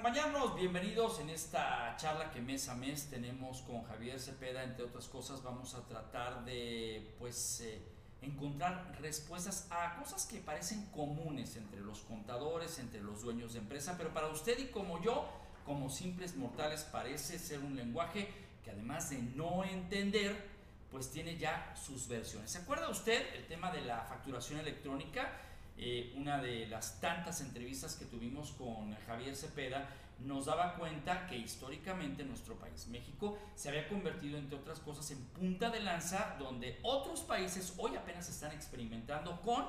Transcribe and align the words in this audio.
acompañarnos. 0.00 0.56
Bienvenidos 0.56 1.20
en 1.20 1.28
esta 1.28 1.94
charla 1.98 2.30
que 2.30 2.40
mes 2.40 2.70
a 2.70 2.74
mes 2.74 3.10
tenemos 3.10 3.60
con 3.60 3.82
Javier 3.82 4.18
Cepeda. 4.18 4.64
Entre 4.64 4.82
otras 4.82 5.06
cosas, 5.08 5.42
vamos 5.42 5.74
a 5.74 5.86
tratar 5.86 6.42
de, 6.46 7.14
pues, 7.18 7.60
eh, 7.60 7.82
encontrar 8.22 8.96
respuestas 9.02 9.68
a 9.70 9.96
cosas 9.96 10.24
que 10.24 10.38
parecen 10.38 10.86
comunes 10.86 11.54
entre 11.56 11.80
los 11.80 11.98
contadores, 12.00 12.78
entre 12.78 13.02
los 13.02 13.20
dueños 13.20 13.52
de 13.52 13.58
empresa, 13.58 13.96
pero 13.98 14.14
para 14.14 14.28
usted 14.28 14.58
y 14.58 14.68
como 14.68 15.02
yo, 15.02 15.28
como 15.66 15.90
simples 15.90 16.34
mortales, 16.34 16.82
parece 16.84 17.38
ser 17.38 17.58
un 17.58 17.76
lenguaje 17.76 18.32
que 18.64 18.70
además 18.70 19.10
de 19.10 19.18
no 19.18 19.64
entender, 19.64 20.48
pues 20.90 21.10
tiene 21.10 21.36
ya 21.36 21.74
sus 21.76 22.08
versiones. 22.08 22.50
¿Se 22.50 22.56
acuerda 22.56 22.88
usted 22.88 23.34
el 23.34 23.46
tema 23.48 23.70
de 23.70 23.82
la 23.82 24.00
facturación 24.04 24.60
electrónica? 24.60 25.30
Eh, 25.76 26.12
una 26.16 26.40
de 26.42 26.66
las 26.66 27.00
tantas 27.00 27.40
entrevistas 27.40 27.96
que 27.96 28.04
tuvimos 28.04 28.52
con 28.52 28.94
Javier 29.06 29.34
Cepeda, 29.34 29.88
nos 30.20 30.46
daba 30.46 30.74
cuenta 30.74 31.26
que 31.26 31.36
históricamente 31.36 32.24
nuestro 32.24 32.54
país, 32.56 32.86
México, 32.88 33.38
se 33.54 33.70
había 33.70 33.88
convertido, 33.88 34.38
entre 34.38 34.58
otras 34.58 34.80
cosas, 34.80 35.10
en 35.10 35.24
punta 35.26 35.70
de 35.70 35.80
lanza 35.80 36.36
donde 36.38 36.78
otros 36.82 37.20
países 37.20 37.74
hoy 37.78 37.96
apenas 37.96 38.28
están 38.28 38.52
experimentando 38.52 39.40
con 39.40 39.64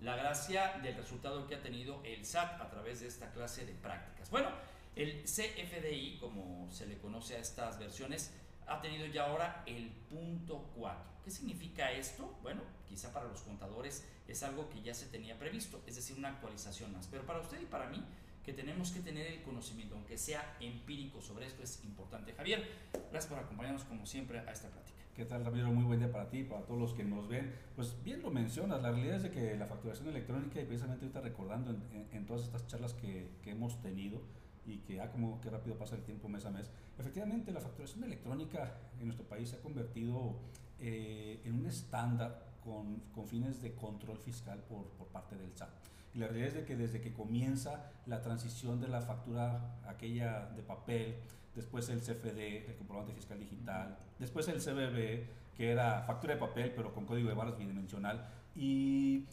la 0.00 0.16
gracia 0.16 0.78
del 0.82 0.96
resultado 0.96 1.46
que 1.46 1.54
ha 1.54 1.62
tenido 1.62 2.02
el 2.04 2.26
SAT 2.26 2.60
a 2.60 2.68
través 2.68 3.00
de 3.00 3.06
esta 3.06 3.32
clase 3.32 3.64
de 3.64 3.72
prácticas. 3.72 4.30
Bueno, 4.30 4.50
el 4.96 5.24
CFDI, 5.24 6.18
como 6.20 6.70
se 6.70 6.86
le 6.86 6.98
conoce 6.98 7.36
a 7.36 7.38
estas 7.38 7.78
versiones, 7.78 8.32
ha 8.66 8.80
tenido 8.80 9.06
ya 9.06 9.26
ahora 9.26 9.62
el 9.66 9.90
punto 10.10 10.70
4. 10.76 11.02
¿Qué 11.24 11.30
significa 11.30 11.90
esto? 11.92 12.36
Bueno, 12.42 12.62
quizá 12.88 13.12
para 13.12 13.26
los 13.26 13.40
contadores 13.42 14.06
es 14.28 14.42
algo 14.42 14.68
que 14.68 14.82
ya 14.82 14.94
se 14.94 15.06
tenía 15.06 15.38
previsto, 15.38 15.82
es 15.86 15.96
decir, 15.96 16.16
una 16.18 16.28
actualización 16.28 16.92
más. 16.92 17.06
Pero 17.06 17.24
para 17.24 17.40
usted 17.40 17.60
y 17.60 17.66
para 17.66 17.88
mí, 17.88 18.02
que 18.44 18.52
tenemos 18.52 18.90
que 18.90 19.00
tener 19.00 19.26
el 19.26 19.42
conocimiento, 19.42 19.94
aunque 19.94 20.18
sea 20.18 20.56
empírico 20.60 21.22
sobre 21.22 21.46
esto, 21.46 21.62
es 21.62 21.82
importante. 21.84 22.34
Javier, 22.34 22.68
gracias 23.10 23.26
por 23.26 23.38
acompañarnos 23.38 23.84
como 23.84 24.04
siempre 24.04 24.38
a 24.38 24.52
esta 24.52 24.68
plática. 24.68 24.94
¿Qué 25.14 25.24
tal, 25.24 25.44
Ramiro? 25.44 25.70
Muy 25.70 25.84
buen 25.84 26.00
día 26.00 26.10
para 26.10 26.28
ti, 26.28 26.42
para 26.42 26.62
todos 26.62 26.80
los 26.80 26.92
que 26.92 27.04
nos 27.04 27.28
ven. 27.28 27.54
Pues 27.76 28.02
bien 28.02 28.20
lo 28.20 28.30
mencionas, 28.30 28.82
la 28.82 28.90
realidad 28.90 29.16
es 29.16 29.22
de 29.22 29.30
que 29.30 29.56
la 29.56 29.66
facturación 29.66 30.08
electrónica, 30.08 30.60
y 30.60 30.64
precisamente 30.64 31.04
ahorita 31.04 31.20
recordando 31.20 31.70
en, 32.12 32.26
todas 32.26 32.42
estas 32.42 32.66
charlas 32.66 32.94
que, 32.94 33.30
que 33.42 33.52
hemos 33.52 33.80
tenido, 33.80 34.20
y 34.66 34.78
que, 34.78 35.00
ah, 35.00 35.10
como 35.10 35.40
qué 35.40 35.50
rápido 35.50 35.76
pasa 35.76 35.96
el 35.96 36.02
tiempo 36.02 36.28
mes 36.28 36.44
a 36.46 36.50
mes. 36.50 36.70
Efectivamente, 36.98 37.52
la 37.52 37.60
facturación 37.60 38.04
electrónica 38.04 38.74
en 38.98 39.06
nuestro 39.06 39.26
país 39.26 39.50
se 39.50 39.56
ha 39.56 39.60
convertido 39.60 40.36
eh, 40.80 41.40
en 41.44 41.54
un 41.54 41.66
estándar 41.66 42.54
con, 42.62 43.00
con, 43.14 43.26
fines 43.26 43.60
de 43.62 43.74
control 43.74 44.18
fiscal 44.18 44.58
por, 44.68 44.86
por, 44.90 45.08
parte 45.08 45.36
del 45.36 45.54
SAT. 45.54 45.68
Y 46.14 46.18
la 46.18 46.28
realidad 46.28 46.48
es 46.48 46.54
de 46.54 46.64
que 46.64 46.76
desde 46.76 47.00
que 47.00 47.12
comienza 47.12 47.92
la 48.06 48.22
transición 48.22 48.80
de 48.80 48.88
la 48.88 49.00
factura 49.00 49.76
aquella 49.86 50.46
de 50.46 50.62
papel, 50.62 51.16
después 51.54 51.88
el 51.88 52.00
CFD, 52.00 52.68
el 52.68 52.76
comprobante 52.76 53.12
fiscal 53.12 53.38
digital, 53.38 53.98
después 54.18 54.48
el 54.48 54.60
CBB, 54.60 55.56
que 55.56 55.70
era 55.70 56.02
factura 56.02 56.34
de 56.34 56.40
papel 56.40 56.72
pero 56.74 56.92
con 56.94 57.04
código 57.04 57.28
de 57.28 57.34
barras 57.34 57.58
bidimensional, 57.58 58.28
y 58.56 59.26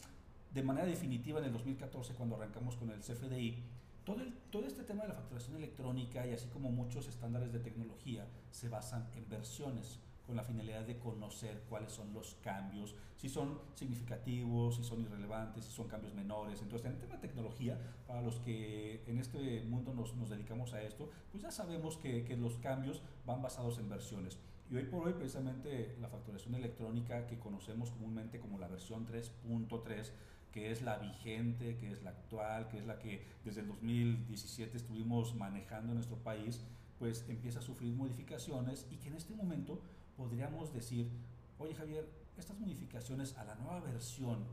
de 0.52 0.62
manera 0.62 0.86
definitiva 0.86 1.38
en 1.38 1.46
el 1.46 1.52
2014 1.52 2.14
cuando 2.14 2.36
arrancamos 2.36 2.76
con 2.76 2.90
el 2.90 3.00
CFDI, 3.00 3.62
todo, 4.04 4.18
todo 4.50 4.66
este 4.66 4.84
tema 4.84 5.02
de 5.02 5.08
la 5.08 5.14
facturación 5.14 5.56
electrónica 5.56 6.26
y 6.26 6.32
así 6.32 6.48
como 6.48 6.70
muchos 6.70 7.08
estándares 7.08 7.52
de 7.52 7.60
tecnología 7.60 8.26
se 8.50 8.68
basan 8.68 9.08
en 9.14 9.28
versiones 9.28 10.00
con 10.26 10.36
la 10.36 10.44
finalidad 10.44 10.82
de 10.86 10.98
conocer 10.98 11.62
cuáles 11.68 11.92
son 11.92 12.12
los 12.12 12.36
cambios, 12.42 12.94
si 13.16 13.28
son 13.28 13.58
significativos, 13.74 14.76
si 14.76 14.84
son 14.84 15.02
irrelevantes, 15.02 15.64
si 15.64 15.72
son 15.72 15.88
cambios 15.88 16.14
menores. 16.14 16.62
Entonces, 16.62 16.86
en 16.86 16.92
el 16.92 16.98
tema 16.98 17.14
de 17.14 17.20
tecnología, 17.20 17.78
para 18.06 18.22
los 18.22 18.38
que 18.40 19.02
en 19.06 19.18
este 19.18 19.62
mundo 19.64 19.92
nos, 19.92 20.14
nos 20.14 20.30
dedicamos 20.30 20.74
a 20.74 20.82
esto, 20.82 21.10
pues 21.30 21.42
ya 21.42 21.50
sabemos 21.50 21.96
que, 21.96 22.24
que, 22.24 22.36
los 22.36 22.56
cambios 22.58 23.02
van 23.26 23.42
basados 23.42 23.78
en 23.78 23.88
versiones. 23.88 24.38
Y 24.70 24.76
hoy 24.76 24.84
por 24.84 25.06
hoy, 25.06 25.12
precisamente, 25.12 25.96
la 26.00 26.08
facturación 26.08 26.54
electrónica 26.54 27.26
que 27.26 27.38
conocemos 27.38 27.90
comúnmente 27.90 28.40
como 28.40 28.58
la 28.58 28.68
versión 28.68 29.06
3.3, 29.06 30.12
que 30.52 30.70
es 30.70 30.82
la 30.82 30.98
vigente, 30.98 31.76
que 31.78 31.90
es 31.90 32.02
la 32.02 32.10
actual, 32.10 32.68
que 32.68 32.78
es 32.78 32.86
la 32.86 32.98
que 32.98 33.26
desde 33.44 33.62
el 33.62 33.68
2017 33.68 34.76
estuvimos 34.76 35.34
manejando 35.34 35.92
en 35.92 35.96
nuestro 35.96 36.18
país, 36.18 36.60
pues 36.98 37.24
empieza 37.28 37.58
a 37.58 37.62
sufrir 37.62 37.92
modificaciones 37.94 38.86
y 38.90 38.96
que 38.96 39.08
en 39.08 39.16
este 39.16 39.34
momento 39.34 39.80
podríamos 40.16 40.72
decir, 40.72 41.10
oye 41.58 41.74
Javier, 41.74 42.08
estas 42.36 42.58
modificaciones 42.58 43.36
a 43.38 43.44
la 43.44 43.54
nueva 43.56 43.80
versión 43.80 44.44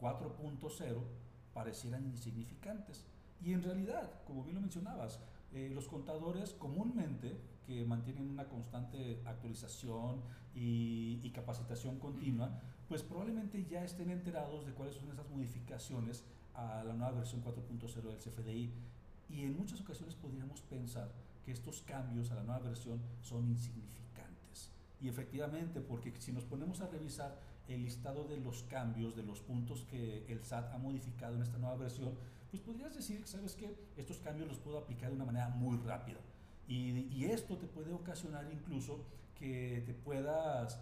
4.0 0.00 1.02
parecieran 1.54 2.04
insignificantes. 2.06 3.04
Y 3.44 3.52
en 3.52 3.62
realidad, 3.62 4.10
como 4.26 4.42
bien 4.42 4.56
lo 4.56 4.60
mencionabas, 4.60 5.20
eh, 5.52 5.70
los 5.72 5.86
contadores 5.86 6.52
comúnmente 6.54 7.36
que 7.66 7.84
mantienen 7.84 8.28
una 8.30 8.48
constante 8.48 9.20
actualización 9.26 10.22
y, 10.54 11.20
y, 11.22 11.30
capacitación 11.30 11.98
continua, 11.98 12.60
pues 12.92 13.02
probablemente 13.02 13.64
ya 13.70 13.82
estén 13.82 14.10
enterados 14.10 14.66
de 14.66 14.72
cuáles 14.74 14.96
son 14.96 15.10
esas 15.10 15.26
modificaciones 15.30 16.24
a 16.52 16.84
la 16.84 16.92
nueva 16.92 17.12
versión 17.12 17.42
4.0 17.42 18.02
del 18.02 18.18
CFDI. 18.18 18.70
Y 19.30 19.44
en 19.44 19.56
muchas 19.56 19.80
ocasiones 19.80 20.14
podríamos 20.14 20.60
pensar 20.60 21.10
que 21.42 21.52
estos 21.52 21.80
cambios 21.80 22.30
a 22.30 22.34
la 22.34 22.42
nueva 22.42 22.58
versión 22.58 23.00
son 23.22 23.48
insignificantes. 23.48 24.72
Y 25.00 25.08
efectivamente, 25.08 25.80
porque 25.80 26.12
si 26.20 26.32
nos 26.32 26.44
ponemos 26.44 26.82
a 26.82 26.86
revisar 26.88 27.40
el 27.66 27.82
listado 27.82 28.24
de 28.24 28.36
los 28.36 28.64
cambios, 28.64 29.16
de 29.16 29.22
los 29.22 29.40
puntos 29.40 29.86
que 29.90 30.26
el 30.28 30.44
SAT 30.44 30.74
ha 30.74 30.76
modificado 30.76 31.34
en 31.36 31.40
esta 31.40 31.56
nueva 31.56 31.76
versión, 31.76 32.12
pues 32.50 32.60
podrías 32.60 32.94
decir, 32.94 33.26
¿sabes 33.26 33.54
que 33.54 33.74
Estos 33.96 34.18
cambios 34.18 34.48
los 34.48 34.58
puedo 34.58 34.76
aplicar 34.76 35.08
de 35.08 35.16
una 35.16 35.24
manera 35.24 35.48
muy 35.48 35.78
rápida. 35.78 36.20
Y 36.68 37.24
esto 37.24 37.56
te 37.56 37.66
puede 37.66 37.90
ocasionar 37.90 38.46
incluso 38.52 39.06
que 39.34 39.82
te 39.86 39.94
puedas, 39.94 40.78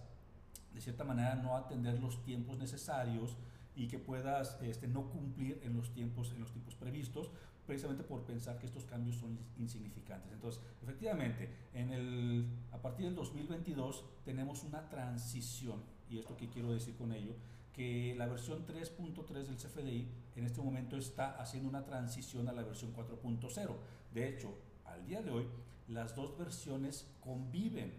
de 0.74 0.80
cierta 0.80 1.04
manera, 1.04 1.34
no 1.34 1.56
atender 1.56 2.00
los 2.00 2.22
tiempos 2.22 2.58
necesarios 2.58 3.36
y 3.74 3.88
que 3.88 3.98
puedas 3.98 4.58
este, 4.62 4.88
no 4.88 5.10
cumplir 5.10 5.60
en 5.64 5.76
los, 5.76 5.92
tiempos, 5.92 6.32
en 6.32 6.40
los 6.40 6.52
tiempos 6.52 6.74
previstos, 6.74 7.30
precisamente 7.66 8.02
por 8.02 8.24
pensar 8.24 8.58
que 8.58 8.66
estos 8.66 8.84
cambios 8.84 9.16
son 9.16 9.38
insignificantes. 9.58 10.32
Entonces, 10.32 10.62
efectivamente, 10.82 11.48
en 11.72 11.90
el, 11.92 12.46
a 12.72 12.78
partir 12.78 13.06
del 13.06 13.14
2022 13.14 14.04
tenemos 14.24 14.64
una 14.64 14.88
transición, 14.88 15.82
y 16.08 16.18
esto 16.18 16.36
que 16.36 16.48
quiero 16.48 16.72
decir 16.72 16.96
con 16.96 17.12
ello, 17.12 17.32
que 17.72 18.14
la 18.18 18.26
versión 18.26 18.66
3.3 18.66 19.46
del 19.46 19.56
CFDI 19.56 20.08
en 20.36 20.44
este 20.44 20.60
momento 20.60 20.96
está 20.96 21.40
haciendo 21.40 21.68
una 21.68 21.84
transición 21.84 22.48
a 22.48 22.52
la 22.52 22.62
versión 22.62 22.92
4.0. 22.92 23.76
De 24.12 24.28
hecho, 24.28 24.58
al 24.84 25.06
día 25.06 25.22
de 25.22 25.30
hoy, 25.30 25.46
las 25.86 26.14
dos 26.14 26.36
versiones 26.36 27.06
conviven 27.20 27.92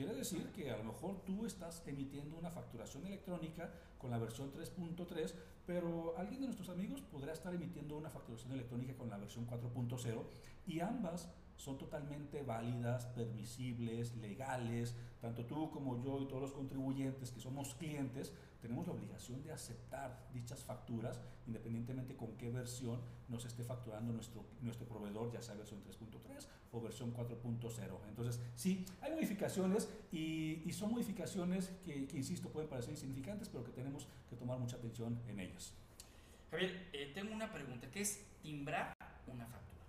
Quiere 0.00 0.14
decir 0.14 0.50
que 0.52 0.70
a 0.70 0.78
lo 0.78 0.84
mejor 0.84 1.20
tú 1.26 1.44
estás 1.44 1.82
emitiendo 1.86 2.38
una 2.38 2.50
facturación 2.50 3.04
electrónica 3.04 3.70
con 3.98 4.10
la 4.10 4.16
versión 4.16 4.50
3.3, 4.50 5.34
pero 5.66 6.16
alguien 6.16 6.40
de 6.40 6.46
nuestros 6.46 6.70
amigos 6.70 7.02
podrá 7.02 7.34
estar 7.34 7.54
emitiendo 7.54 7.98
una 7.98 8.08
facturación 8.08 8.52
electrónica 8.52 8.94
con 8.94 9.10
la 9.10 9.18
versión 9.18 9.46
4.0 9.46 10.22
y 10.66 10.80
ambas 10.80 11.28
son 11.56 11.76
totalmente 11.76 12.42
válidas, 12.42 13.04
permisibles, 13.08 14.16
legales. 14.16 14.96
Tanto 15.20 15.44
tú 15.44 15.70
como 15.70 16.02
yo 16.02 16.22
y 16.22 16.28
todos 16.28 16.40
los 16.40 16.52
contribuyentes 16.52 17.30
que 17.30 17.40
somos 17.40 17.74
clientes 17.74 18.32
tenemos 18.60 18.86
la 18.86 18.92
obligación 18.92 19.42
de 19.42 19.52
aceptar 19.52 20.28
dichas 20.32 20.62
facturas 20.64 21.20
independientemente 21.46 22.14
con 22.16 22.36
qué 22.36 22.50
versión 22.50 23.00
nos 23.28 23.44
esté 23.44 23.64
facturando 23.64 24.12
nuestro, 24.12 24.44
nuestro 24.62 24.86
proveedor, 24.86 25.32
ya 25.32 25.42
sea 25.42 25.54
versión 25.54 25.80
3.3 25.82 26.46
o 26.72 26.80
versión 26.80 27.14
4.0. 27.14 27.98
Entonces, 28.08 28.40
sí, 28.54 28.84
hay 29.00 29.12
modificaciones 29.12 29.88
y, 30.12 30.62
y 30.64 30.72
son 30.72 30.92
modificaciones 30.92 31.72
que, 31.84 32.06
que, 32.06 32.16
insisto, 32.16 32.48
pueden 32.48 32.68
parecer 32.68 32.92
insignificantes, 32.92 33.48
pero 33.48 33.64
que 33.64 33.72
tenemos 33.72 34.06
que 34.28 34.36
tomar 34.36 34.58
mucha 34.58 34.76
atención 34.76 35.18
en 35.28 35.40
ellas. 35.40 35.72
Javier, 36.50 36.88
eh, 36.92 37.12
tengo 37.14 37.32
una 37.32 37.52
pregunta. 37.52 37.88
¿Qué 37.90 38.00
es 38.00 38.24
timbrar 38.42 38.92
una 39.26 39.46
factura? 39.46 39.80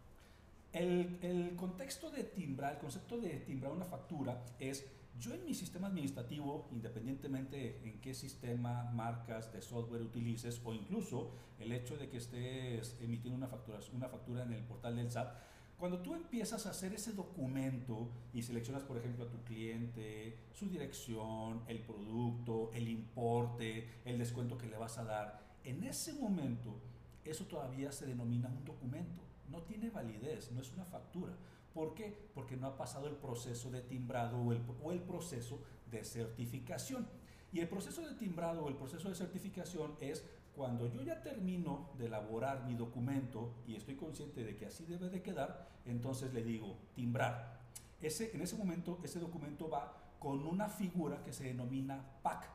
El, 0.73 1.19
el, 1.21 1.55
contexto 1.55 2.09
de 2.11 2.23
timbrar, 2.23 2.73
el 2.73 2.79
concepto 2.79 3.17
de 3.17 3.29
timbrar 3.39 3.71
una 3.71 3.85
factura 3.85 4.43
es, 4.59 4.85
yo 5.19 5.33
en 5.33 5.45
mi 5.45 5.53
sistema 5.53 5.87
administrativo, 5.87 6.67
independientemente 6.71 7.79
en 7.83 7.99
qué 8.01 8.13
sistema, 8.13 8.83
marcas 8.93 9.51
de 9.53 9.61
software 9.61 10.01
utilices 10.01 10.61
o 10.63 10.73
incluso 10.73 11.31
el 11.59 11.71
hecho 11.71 11.97
de 11.97 12.09
que 12.09 12.17
estés 12.17 12.97
emitiendo 13.01 13.37
una 13.37 13.47
factura, 13.47 13.79
una 13.93 14.09
factura 14.09 14.43
en 14.43 14.53
el 14.53 14.63
portal 14.63 14.95
del 14.95 15.11
SAT, 15.11 15.33
cuando 15.77 15.99
tú 15.99 16.13
empiezas 16.13 16.65
a 16.65 16.71
hacer 16.71 16.93
ese 16.93 17.13
documento 17.13 18.09
y 18.33 18.43
seleccionas, 18.43 18.83
por 18.83 18.97
ejemplo, 18.97 19.25
a 19.25 19.29
tu 19.29 19.43
cliente, 19.43 20.37
su 20.53 20.69
dirección, 20.69 21.63
el 21.67 21.79
producto, 21.79 22.71
el 22.73 22.87
importe, 22.87 23.89
el 24.05 24.17
descuento 24.17 24.57
que 24.57 24.67
le 24.67 24.77
vas 24.77 24.97
a 24.97 25.03
dar, 25.03 25.55
en 25.63 25.83
ese 25.83 26.13
momento 26.13 26.79
eso 27.25 27.45
todavía 27.45 27.91
se 27.91 28.05
denomina 28.05 28.49
un 28.49 28.63
documento 28.65 29.21
no 29.51 29.61
tiene 29.63 29.89
validez, 29.89 30.51
no 30.51 30.61
es 30.61 30.71
una 30.73 30.85
factura. 30.85 31.33
¿Por 31.73 31.93
qué? 31.93 32.17
Porque 32.33 32.57
no 32.57 32.67
ha 32.67 32.77
pasado 32.77 33.07
el 33.07 33.15
proceso 33.15 33.71
de 33.71 33.81
timbrado 33.81 34.37
o 34.37 34.51
el, 34.51 34.61
o 34.83 34.91
el, 34.91 35.01
proceso 35.01 35.59
de 35.89 36.03
certificación. 36.03 37.07
Y 37.53 37.59
el 37.59 37.67
proceso 37.67 38.01
de 38.01 38.15
timbrado 38.15 38.65
o 38.65 38.69
el 38.69 38.75
proceso 38.75 39.09
de 39.09 39.15
certificación 39.15 39.95
es 39.99 40.23
cuando 40.55 40.87
yo 40.87 41.01
ya 41.01 41.21
termino 41.21 41.89
de 41.97 42.07
elaborar 42.07 42.65
mi 42.65 42.75
documento 42.75 43.53
y 43.65 43.75
estoy 43.75 43.95
consciente 43.95 44.43
de 44.43 44.55
que 44.55 44.65
así 44.65 44.85
debe 44.85 45.09
de 45.09 45.21
quedar, 45.21 45.69
entonces 45.85 46.33
le 46.33 46.43
digo 46.43 46.77
timbrar. 46.93 47.59
Ese, 48.01 48.35
en 48.35 48.41
ese 48.41 48.57
momento, 48.57 48.99
ese 49.03 49.19
documento 49.19 49.69
va 49.69 49.93
con 50.19 50.45
una 50.45 50.69
figura 50.69 51.23
que 51.23 51.33
se 51.33 51.45
denomina 51.45 52.03
PAC, 52.21 52.47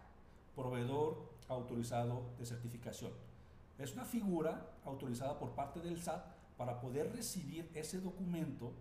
proveedor 0.55 1.37
autorizado 1.49 2.23
de 2.39 2.47
certificación. 2.47 3.13
Es 3.79 3.93
una 3.95 4.05
figura 4.05 4.71
autorizada 4.85 5.39
por 5.39 5.51
parte 5.51 5.81
del 5.81 6.01
SAT 6.01 6.25
para 6.57 6.81
poder 6.81 7.13
recibir 7.13 7.71
ese 7.75 8.01
documento, 8.01 8.73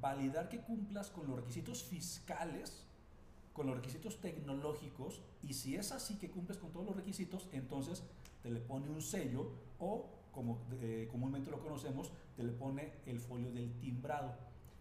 validar 0.00 0.48
que 0.48 0.60
cumplas 0.60 1.10
con 1.10 1.26
los 1.26 1.36
requisitos 1.36 1.84
fiscales, 1.84 2.84
con 3.52 3.66
los 3.66 3.76
requisitos 3.76 4.20
tecnológicos, 4.20 5.22
y 5.42 5.54
si 5.54 5.76
es 5.76 5.92
así 5.92 6.16
que 6.16 6.30
cumples 6.30 6.58
con 6.58 6.72
todos 6.72 6.86
los 6.86 6.96
requisitos, 6.96 7.48
entonces 7.52 8.02
te 8.42 8.50
le 8.50 8.60
pone 8.60 8.90
un 8.90 9.00
sello 9.00 9.52
o, 9.78 10.06
como 10.32 10.58
eh, 10.80 11.08
comúnmente 11.10 11.50
lo 11.50 11.60
conocemos, 11.60 12.10
te 12.36 12.42
le 12.42 12.52
pone 12.52 12.92
el 13.06 13.20
folio 13.20 13.50
del 13.52 13.72
timbrado. 13.78 14.34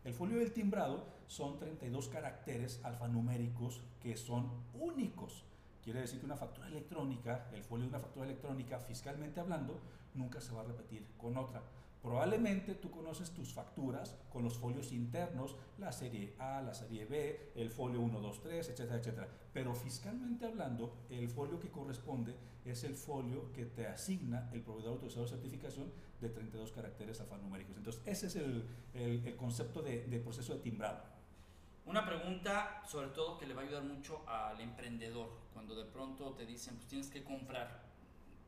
El 0.04 0.14
folio 0.14 0.38
del 0.38 0.52
timbrado 0.52 1.06
son 1.28 1.58
32 1.60 2.10
caracteres 2.10 2.82
alfanuméricos 2.84 3.82
que 4.02 4.18
son 4.18 4.50
únicos. 4.74 5.46
Quiere 5.82 6.02
decir 6.02 6.20
que 6.20 6.26
una 6.26 6.36
factura 6.36 6.68
electrónica, 6.68 7.50
el 7.54 7.64
folio 7.64 7.86
de 7.86 7.90
una 7.90 8.00
factura 8.00 8.26
electrónica, 8.26 8.80
fiscalmente 8.80 9.40
hablando, 9.40 9.80
nunca 10.14 10.42
se 10.42 10.54
va 10.54 10.62
a 10.62 10.66
repetir 10.66 11.06
con 11.18 11.38
otra. 11.38 11.62
Probablemente 12.04 12.76
tú 12.76 12.92
conoces 12.92 13.32
tus 13.32 13.54
facturas 13.54 14.18
con 14.30 14.44
los 14.44 14.58
folios 14.58 14.92
internos, 14.92 15.56
la 15.78 15.94
serie 15.94 16.36
A, 16.38 16.62
la 16.62 16.74
serie 16.74 17.06
B, 17.06 17.54
el 17.56 17.70
folio 17.70 18.02
1, 18.02 18.20
2, 18.20 18.42
3, 18.42 18.70
etcétera, 18.70 18.98
etcétera. 18.98 19.30
Pero 19.54 19.74
fiscalmente 19.74 20.46
hablando, 20.46 20.98
el 21.10 21.30
folio 21.30 21.62
que 21.62 21.70
corresponde 21.70 22.36
es 22.66 22.84
el 22.84 22.96
folio 22.96 23.54
que 23.54 23.68
te 23.68 23.88
asigna 23.88 24.50
el 24.52 24.62
proveedor 24.62 24.96
autorizado 24.96 25.24
de 25.24 25.32
certificación 25.32 25.94
de 26.20 26.28
32 26.28 26.74
caracteres 26.74 27.22
alfanuméricos. 27.22 27.78
Entonces, 27.78 28.02
ese 28.06 28.28
es 28.28 28.36
el, 28.36 28.68
el, 28.94 29.38
concepto 29.38 29.82
de, 29.82 30.06
de 30.06 30.20
proceso 30.20 30.56
de 30.56 30.60
timbrado. 30.60 31.02
Una 31.86 32.06
pregunta, 32.06 32.84
sobre 32.86 33.12
todo, 33.12 33.38
que 33.38 33.46
le 33.46 33.54
va 33.54 33.62
a 33.62 33.66
ayudar 33.66 33.84
mucho 33.84 34.28
al 34.28 34.60
emprendedor, 34.60 35.30
cuando 35.54 35.74
de 35.74 35.86
pronto 35.86 36.34
te 36.34 36.46
dicen, 36.46 36.76
pues 36.76 36.88
tienes 36.88 37.08
que 37.08 37.24
comprar 37.24 37.82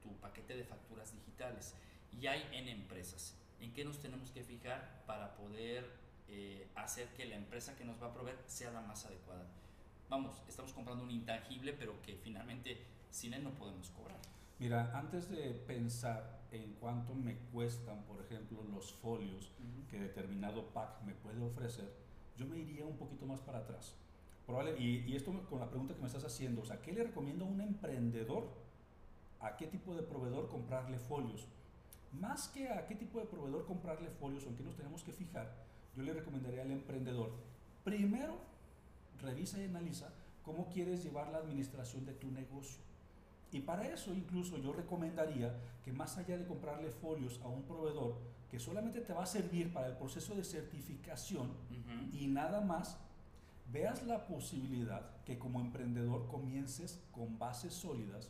tu 0.03 0.11
paquete 0.17 0.57
de 0.57 0.65
facturas 0.65 1.13
digitales 1.13 1.73
y 2.11 2.27
hay 2.27 2.43
en 2.51 2.67
empresas 2.67 3.37
en 3.59 3.73
qué 3.73 3.85
nos 3.85 3.99
tenemos 3.99 4.31
que 4.31 4.43
fijar 4.43 5.03
para 5.05 5.35
poder 5.35 5.85
eh, 6.27 6.67
hacer 6.75 7.07
que 7.09 7.25
la 7.25 7.35
empresa 7.35 7.75
que 7.75 7.85
nos 7.85 8.01
va 8.01 8.07
a 8.07 8.13
proveer 8.13 8.37
sea 8.47 8.71
la 8.71 8.81
más 8.81 9.05
adecuada. 9.05 9.45
Vamos, 10.09 10.41
estamos 10.47 10.73
comprando 10.73 11.03
un 11.03 11.11
intangible, 11.11 11.73
pero 11.73 12.01
que 12.01 12.15
finalmente 12.15 12.83
sin 13.09 13.33
él 13.33 13.43
no 13.43 13.51
podemos 13.51 13.89
cobrar. 13.89 14.17
Mira, 14.59 14.97
antes 14.97 15.29
de 15.29 15.51
pensar 15.67 16.39
en 16.51 16.73
cuánto 16.79 17.13
me 17.13 17.35
cuestan, 17.51 18.03
por 18.03 18.21
ejemplo, 18.21 18.63
los 18.63 18.93
folios 18.93 19.51
que 19.89 19.99
determinado 19.99 20.67
pack 20.67 21.01
me 21.03 21.13
puede 21.13 21.41
ofrecer, 21.41 21.91
yo 22.37 22.45
me 22.45 22.57
iría 22.57 22.85
un 22.85 22.97
poquito 22.97 23.25
más 23.25 23.39
para 23.41 23.59
atrás. 23.59 23.95
Probable, 24.45 24.75
y, 24.79 25.03
y, 25.07 25.15
esto 25.15 25.31
con 25.49 25.59
la 25.59 25.69
pregunta 25.69 25.95
que 25.95 26.01
me 26.01 26.07
estás 26.07 26.23
haciendo, 26.23 26.61
o 26.61 26.65
sea, 26.65 26.81
¿qué 26.81 26.93
le 26.93 27.03
recomiendo 27.03 27.45
a 27.45 27.47
un 27.47 27.61
emprendedor? 27.61 28.47
¿A 29.39 29.57
qué 29.57 29.67
tipo 29.67 29.95
de 29.95 30.03
proveedor 30.03 30.49
comprarle 30.49 30.99
folios? 30.99 31.47
Más 32.19 32.47
que 32.47 32.69
a 32.69 32.85
qué 32.87 32.95
tipo 32.95 33.19
de 33.19 33.25
proveedor 33.25 33.65
comprarle 33.65 34.09
folios 34.09 34.45
o 34.45 34.49
en 34.49 34.55
qué 34.55 34.63
nos 34.63 34.75
tenemos 34.75 35.03
que 35.03 35.11
fijar, 35.11 35.53
yo 35.95 36.03
le 36.03 36.13
recomendaría 36.13 36.61
al 36.61 36.71
emprendedor, 36.71 37.31
primero, 37.83 38.37
revisa 39.21 39.59
y 39.61 39.65
analiza 39.65 40.09
cómo 40.43 40.67
quieres 40.69 41.03
llevar 41.03 41.29
la 41.31 41.39
administración 41.39 42.05
de 42.05 42.13
tu 42.13 42.31
negocio. 42.31 42.79
Y 43.51 43.61
para 43.61 43.87
eso 43.87 44.13
incluso 44.13 44.57
yo 44.57 44.73
recomendaría 44.73 45.55
que 45.83 45.93
más 45.93 46.17
allá 46.17 46.37
de 46.37 46.45
comprarle 46.45 46.89
folios 46.89 47.39
a 47.43 47.47
un 47.47 47.63
proveedor 47.63 48.15
que 48.51 48.59
solamente 48.59 49.01
te 49.01 49.13
va 49.13 49.23
a 49.23 49.27
servir 49.27 49.73
para 49.73 49.87
el 49.87 49.95
proceso 49.95 50.35
de 50.35 50.43
certificación 50.43 51.51
y 52.11 52.27
nada 52.27 52.61
más, 52.61 52.97
veas 53.71 54.03
la 54.03 54.27
posibilidad 54.27 55.01
que 55.25 55.39
como 55.39 55.59
emprendedor 55.59 56.27
comiences 56.27 57.01
con 57.11 57.39
bases 57.39 57.73
sólidas 57.73 58.29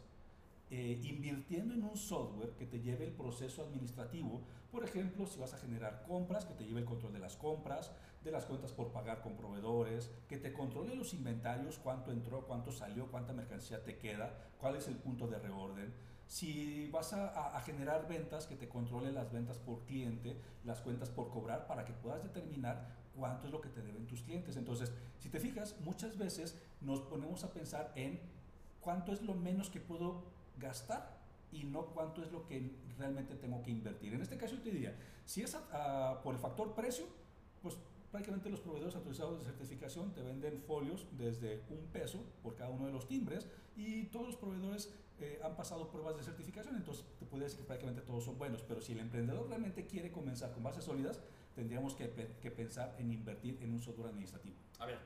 eh, 0.72 1.00
invirtiendo 1.04 1.76
en 1.76 1.84
un 1.84 1.96
software 1.96 2.52
que 2.58 2.66
te 2.66 2.80
lleve 2.80 3.06
el 3.06 3.12
proceso 3.12 3.64
administrativo. 3.64 4.42
Por 4.72 4.84
ejemplo, 4.84 5.28
si 5.28 5.40
vas 5.40 5.54
a 5.54 5.58
generar 5.58 6.04
compras, 6.08 6.46
que 6.46 6.56
te 6.56 6.66
lleve 6.66 6.80
el 6.80 6.86
control 6.86 7.14
de 7.14 7.20
las 7.20 7.36
compras, 7.36 7.92
de 8.24 8.32
las 8.32 8.46
cuentas 8.46 8.72
por 8.72 8.92
pagar 8.92 9.22
con 9.22 9.38
proveedores, 9.38 10.10
que 10.28 10.38
te 10.38 10.52
controle 10.52 10.96
los 10.96 11.14
inventarios, 11.14 11.78
cuánto 11.78 12.12
entró, 12.12 12.48
cuánto 12.48 12.72
salió, 12.72 13.06
cuánta 13.12 13.32
mercancía 13.32 13.84
te 13.84 13.98
queda, 13.98 14.34
cuál 14.60 14.76
es 14.76 14.88
el 14.88 14.96
punto 14.96 15.28
de 15.28 15.38
reorden. 15.38 15.94
Si 16.28 16.90
vas 16.90 17.14
a, 17.14 17.56
a, 17.56 17.62
generar 17.62 18.08
ventas, 18.08 18.48
que 18.48 18.56
te 18.56 18.68
controle 18.68 19.12
las 19.12 19.32
ventas 19.32 19.60
por 19.60 19.86
cliente, 19.86 20.36
las 20.64 20.82
cuentas 20.82 21.12
por 21.12 21.30
cobrar, 21.30 21.68
para 21.68 21.86
que 21.86 21.94
puedas 21.94 22.24
determinar 22.24 22.96
cuánto 23.16 23.46
es 23.46 23.54
lo 23.54 23.62
que 23.62 23.70
te 23.70 23.84
deben 23.84 24.08
tus 24.08 24.24
clientes. 24.24 24.58
Entonces, 24.58 24.92
si 25.20 25.30
te 25.30 25.40
fijas, 25.40 25.76
muchas 25.82 26.18
veces 26.18 26.60
nos 26.82 27.02
ponemos 27.02 27.44
a 27.44 27.54
pensar 27.54 27.92
en 27.96 28.20
cuánto 28.82 29.12
es 29.12 29.22
lo 29.22 29.36
menos 29.36 29.70
que 29.70 29.80
puedo 29.80 30.24
gastar 30.57 31.18
y 31.52 31.63
no 31.63 31.86
cuánto 31.88 32.24
es 32.24 32.31
lo 32.31 32.46
que 32.46 32.72
realmente 32.98 33.36
tengo 33.36 33.62
que 33.62 33.72
invertir. 33.72 34.13
En 34.13 34.22
este 34.22 34.38
caso 34.38 34.56
yo 34.56 34.62
te 34.62 34.72
diría, 34.72 34.96
si 35.25 35.42
es 35.42 35.57
por 36.24 36.34
el 36.34 36.40
factor 36.40 36.74
precio, 36.74 37.06
pues 37.62 37.78
prácticamente 38.12 38.50
los 38.50 38.60
proveedores 38.60 38.96
autorizados 38.96 39.40
de 39.40 39.46
certificación 39.46 40.13
te 40.13 40.22
venden 40.22 40.62
folios 40.62 41.06
desde 41.18 41.63
un 41.69 41.86
peso 41.92 42.24
por 42.44 42.56
cada 42.56 42.69
uno 42.69 42.86
de 42.86 42.92
los 42.92 43.07
timbres 43.07 43.48
y 43.75 44.06
todos 44.06 44.28
los 44.28 44.36
proveedores 44.38 44.94
eh, 45.19 45.40
han 45.44 45.56
pasado 45.56 45.90
pruebas 45.90 46.18
de 46.18 46.24
certificación, 46.24 46.75
entonces 46.75 47.06
te 47.19 47.25
puedo 47.25 47.44
decir 47.44 47.60
que 47.60 47.66
prácticamente 47.66 48.02
todos 48.02 48.25
son 48.25 48.38
buenos, 48.38 48.62
pero 48.63 48.81
si 48.81 48.92
el 48.92 49.00
emprendedor 49.00 49.48
realmente 49.48 49.86
quiere 49.86 50.12
comenzar 50.12 50.52
con 50.52 50.63
bases 50.63 50.84
sólidas, 50.84 51.22
tendríamos 51.56 51.96
que, 51.96 52.10
que 52.42 52.52
pensar 52.52 52.96
en 53.00 53.12
invertir 53.12 53.57
en 53.62 53.74
un 53.74 53.81
software 53.81 54.10
administrativo. 54.10 54.56
A 54.80 54.86
ver, 54.86 55.00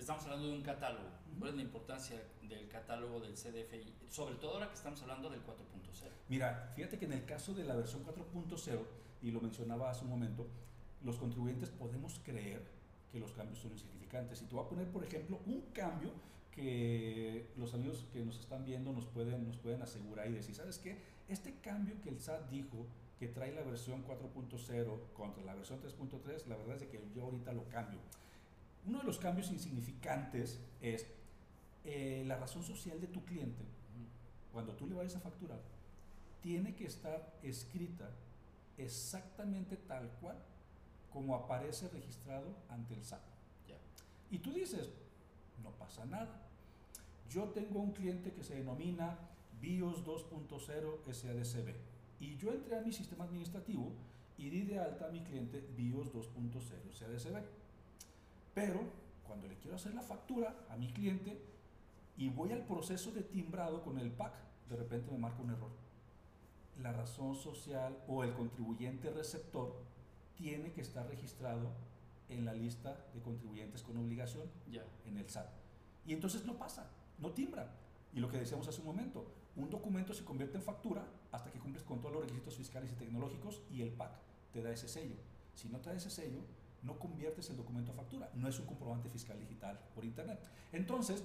estamos 0.00 0.24
hablando 0.24 0.48
de 0.48 0.54
un 0.54 0.62
catálogo. 0.62 1.08
¿Cuál 1.38 1.50
es 1.50 1.56
la 1.56 1.62
importancia 1.62 2.22
del 2.42 2.68
catálogo 2.68 3.20
del 3.20 3.34
CDFI? 3.34 3.94
Sobre 4.08 4.34
todo 4.36 4.54
ahora 4.54 4.68
que 4.68 4.74
estamos 4.74 5.00
hablando 5.02 5.30
del 5.30 5.40
4.0. 5.40 6.08
Mira, 6.28 6.72
fíjate 6.74 6.98
que 6.98 7.04
en 7.04 7.12
el 7.12 7.24
caso 7.24 7.54
de 7.54 7.64
la 7.64 7.74
versión 7.76 8.04
4.0, 8.04 8.80
y 9.22 9.30
lo 9.30 9.40
mencionaba 9.40 9.90
hace 9.90 10.04
un 10.04 10.10
momento, 10.10 10.46
los 11.02 11.16
contribuyentes 11.16 11.70
podemos 11.70 12.20
creer 12.24 12.62
que 13.12 13.18
los 13.18 13.32
cambios 13.32 13.58
son 13.58 13.72
insignificantes. 13.72 14.42
Y 14.42 14.46
te 14.46 14.54
voy 14.54 14.64
a 14.64 14.68
poner, 14.68 14.88
por 14.88 15.04
ejemplo, 15.04 15.40
un 15.46 15.62
cambio 15.72 16.10
que 16.50 17.46
los 17.56 17.74
amigos 17.74 18.04
que 18.12 18.24
nos 18.24 18.38
están 18.38 18.64
viendo 18.64 18.92
nos 18.92 19.06
pueden, 19.06 19.46
nos 19.46 19.56
pueden 19.58 19.82
asegurar 19.82 20.28
y 20.28 20.32
decir, 20.32 20.54
¿sabes 20.54 20.78
qué? 20.78 20.98
Este 21.28 21.54
cambio 21.60 21.94
que 22.02 22.10
el 22.10 22.20
SAT 22.20 22.50
dijo 22.50 22.86
que 23.18 23.28
trae 23.28 23.52
la 23.52 23.62
versión 23.62 24.04
4.0 24.04 25.12
contra 25.12 25.44
la 25.44 25.54
versión 25.54 25.80
3.3, 25.80 26.46
la 26.46 26.56
verdad 26.56 26.76
es 26.76 26.88
que 26.88 27.00
yo 27.14 27.24
ahorita 27.24 27.52
lo 27.52 27.68
cambio. 27.68 28.00
Uno 28.86 28.98
de 28.98 29.04
los 29.04 29.18
cambios 29.18 29.50
insignificantes 29.50 30.60
es 30.80 31.06
eh, 31.84 32.24
la 32.26 32.36
razón 32.36 32.62
social 32.62 33.00
de 33.00 33.06
tu 33.06 33.24
cliente. 33.24 33.64
Cuando 34.52 34.72
tú 34.74 34.86
le 34.86 34.94
vayas 34.94 35.16
a 35.16 35.20
facturar, 35.20 35.60
tiene 36.42 36.74
que 36.74 36.86
estar 36.86 37.38
escrita 37.42 38.10
exactamente 38.78 39.76
tal 39.76 40.08
cual 40.20 40.36
como 41.12 41.34
aparece 41.34 41.88
registrado 41.88 42.54
ante 42.68 42.94
el 42.94 43.04
SAT. 43.04 43.20
Y 44.30 44.38
tú 44.38 44.52
dices, 44.52 44.88
no 45.62 45.70
pasa 45.72 46.04
nada. 46.06 46.40
Yo 47.28 47.48
tengo 47.48 47.80
un 47.80 47.92
cliente 47.92 48.32
que 48.32 48.44
se 48.44 48.54
denomina 48.54 49.18
BIOS 49.60 50.04
2.0 50.04 51.12
SADCB 51.12 51.74
y 52.20 52.36
yo 52.36 52.52
entré 52.52 52.78
a 52.78 52.82
mi 52.82 52.92
sistema 52.92 53.24
administrativo 53.24 53.92
y 54.38 54.50
di 54.50 54.62
de 54.62 54.78
alta 54.78 55.06
a 55.06 55.10
mi 55.10 55.20
cliente 55.20 55.64
BIOS 55.76 56.12
2.0 56.12 56.92
SADCB. 56.92 57.59
Pero 58.54 58.80
cuando 59.26 59.46
le 59.46 59.56
quiero 59.58 59.76
hacer 59.76 59.94
la 59.94 60.02
factura 60.02 60.66
a 60.68 60.76
mi 60.76 60.92
cliente 60.92 61.40
y 62.16 62.28
voy 62.28 62.52
al 62.52 62.66
proceso 62.66 63.12
de 63.12 63.22
timbrado 63.22 63.82
con 63.82 63.98
el 63.98 64.10
PAC, 64.10 64.34
de 64.68 64.76
repente 64.76 65.10
me 65.10 65.18
marca 65.18 65.42
un 65.42 65.50
error. 65.50 65.70
La 66.82 66.92
razón 66.92 67.34
social 67.34 68.02
o 68.08 68.24
el 68.24 68.32
contribuyente 68.34 69.10
receptor 69.10 69.74
tiene 70.34 70.72
que 70.72 70.80
estar 70.80 71.06
registrado 71.06 71.70
en 72.28 72.44
la 72.44 72.54
lista 72.54 73.06
de 73.12 73.20
contribuyentes 73.20 73.82
con 73.82 73.96
obligación 73.96 74.44
en 75.06 75.18
el 75.18 75.28
SAT. 75.28 75.48
Y 76.06 76.12
entonces 76.12 76.44
no 76.46 76.58
pasa, 76.58 76.90
no 77.18 77.30
timbra. 77.30 77.74
Y 78.12 78.20
lo 78.20 78.28
que 78.28 78.38
decíamos 78.38 78.66
hace 78.66 78.80
un 78.80 78.86
momento, 78.86 79.26
un 79.56 79.70
documento 79.70 80.14
se 80.14 80.24
convierte 80.24 80.56
en 80.56 80.62
factura 80.62 81.06
hasta 81.32 81.50
que 81.50 81.58
cumples 81.58 81.84
con 81.84 82.00
todos 82.00 82.14
los 82.14 82.22
requisitos 82.24 82.56
fiscales 82.56 82.92
y 82.92 82.96
tecnológicos 82.96 83.62
y 83.70 83.82
el 83.82 83.90
PAC 83.90 84.12
te 84.52 84.62
da 84.62 84.70
ese 84.70 84.88
sello. 84.88 85.16
Si 85.54 85.68
no 85.68 85.78
te 85.78 85.90
da 85.90 85.96
ese 85.96 86.10
sello, 86.10 86.40
no 86.82 86.98
conviertes 86.98 87.50
el 87.50 87.56
documento 87.56 87.92
a 87.92 87.94
factura, 87.94 88.30
no 88.34 88.48
es 88.48 88.58
un 88.58 88.66
comprobante 88.66 89.08
fiscal 89.08 89.38
digital 89.38 89.78
por 89.94 90.04
internet. 90.04 90.40
Entonces, 90.72 91.24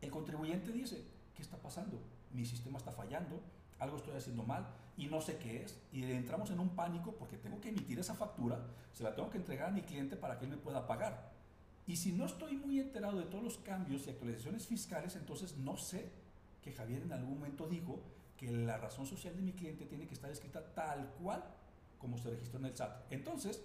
el 0.00 0.10
contribuyente 0.10 0.72
dice, 0.72 1.04
¿qué 1.34 1.42
está 1.42 1.56
pasando? 1.56 2.00
Mi 2.32 2.44
sistema 2.44 2.78
está 2.78 2.92
fallando, 2.92 3.40
algo 3.78 3.96
estoy 3.96 4.16
haciendo 4.16 4.42
mal 4.42 4.66
y 4.96 5.06
no 5.06 5.20
sé 5.20 5.38
qué 5.38 5.62
es. 5.62 5.78
Y 5.92 6.02
entramos 6.04 6.50
en 6.50 6.60
un 6.60 6.70
pánico 6.70 7.12
porque 7.12 7.36
tengo 7.36 7.60
que 7.60 7.68
emitir 7.68 7.98
esa 7.98 8.14
factura, 8.14 8.66
se 8.92 9.04
la 9.04 9.14
tengo 9.14 9.30
que 9.30 9.38
entregar 9.38 9.68
a 9.68 9.72
mi 9.72 9.82
cliente 9.82 10.16
para 10.16 10.38
que 10.38 10.44
él 10.44 10.50
me 10.50 10.56
pueda 10.56 10.86
pagar. 10.86 11.32
Y 11.86 11.96
si 11.96 12.12
no 12.12 12.26
estoy 12.26 12.56
muy 12.56 12.80
enterado 12.80 13.18
de 13.18 13.26
todos 13.26 13.44
los 13.44 13.58
cambios 13.58 14.06
y 14.06 14.10
actualizaciones 14.10 14.66
fiscales, 14.66 15.14
entonces 15.14 15.56
no 15.56 15.76
sé 15.76 16.10
que 16.62 16.72
Javier 16.72 17.02
en 17.02 17.12
algún 17.12 17.38
momento 17.38 17.68
dijo 17.68 18.00
que 18.36 18.50
la 18.50 18.76
razón 18.76 19.06
social 19.06 19.36
de 19.36 19.42
mi 19.42 19.52
cliente 19.52 19.86
tiene 19.86 20.06
que 20.06 20.14
estar 20.14 20.30
escrita 20.30 20.74
tal 20.74 21.14
cual 21.22 21.44
como 21.98 22.18
se 22.18 22.30
registró 22.30 22.58
en 22.58 22.66
el 22.66 22.76
SAT. 22.76 23.12
Entonces, 23.12 23.62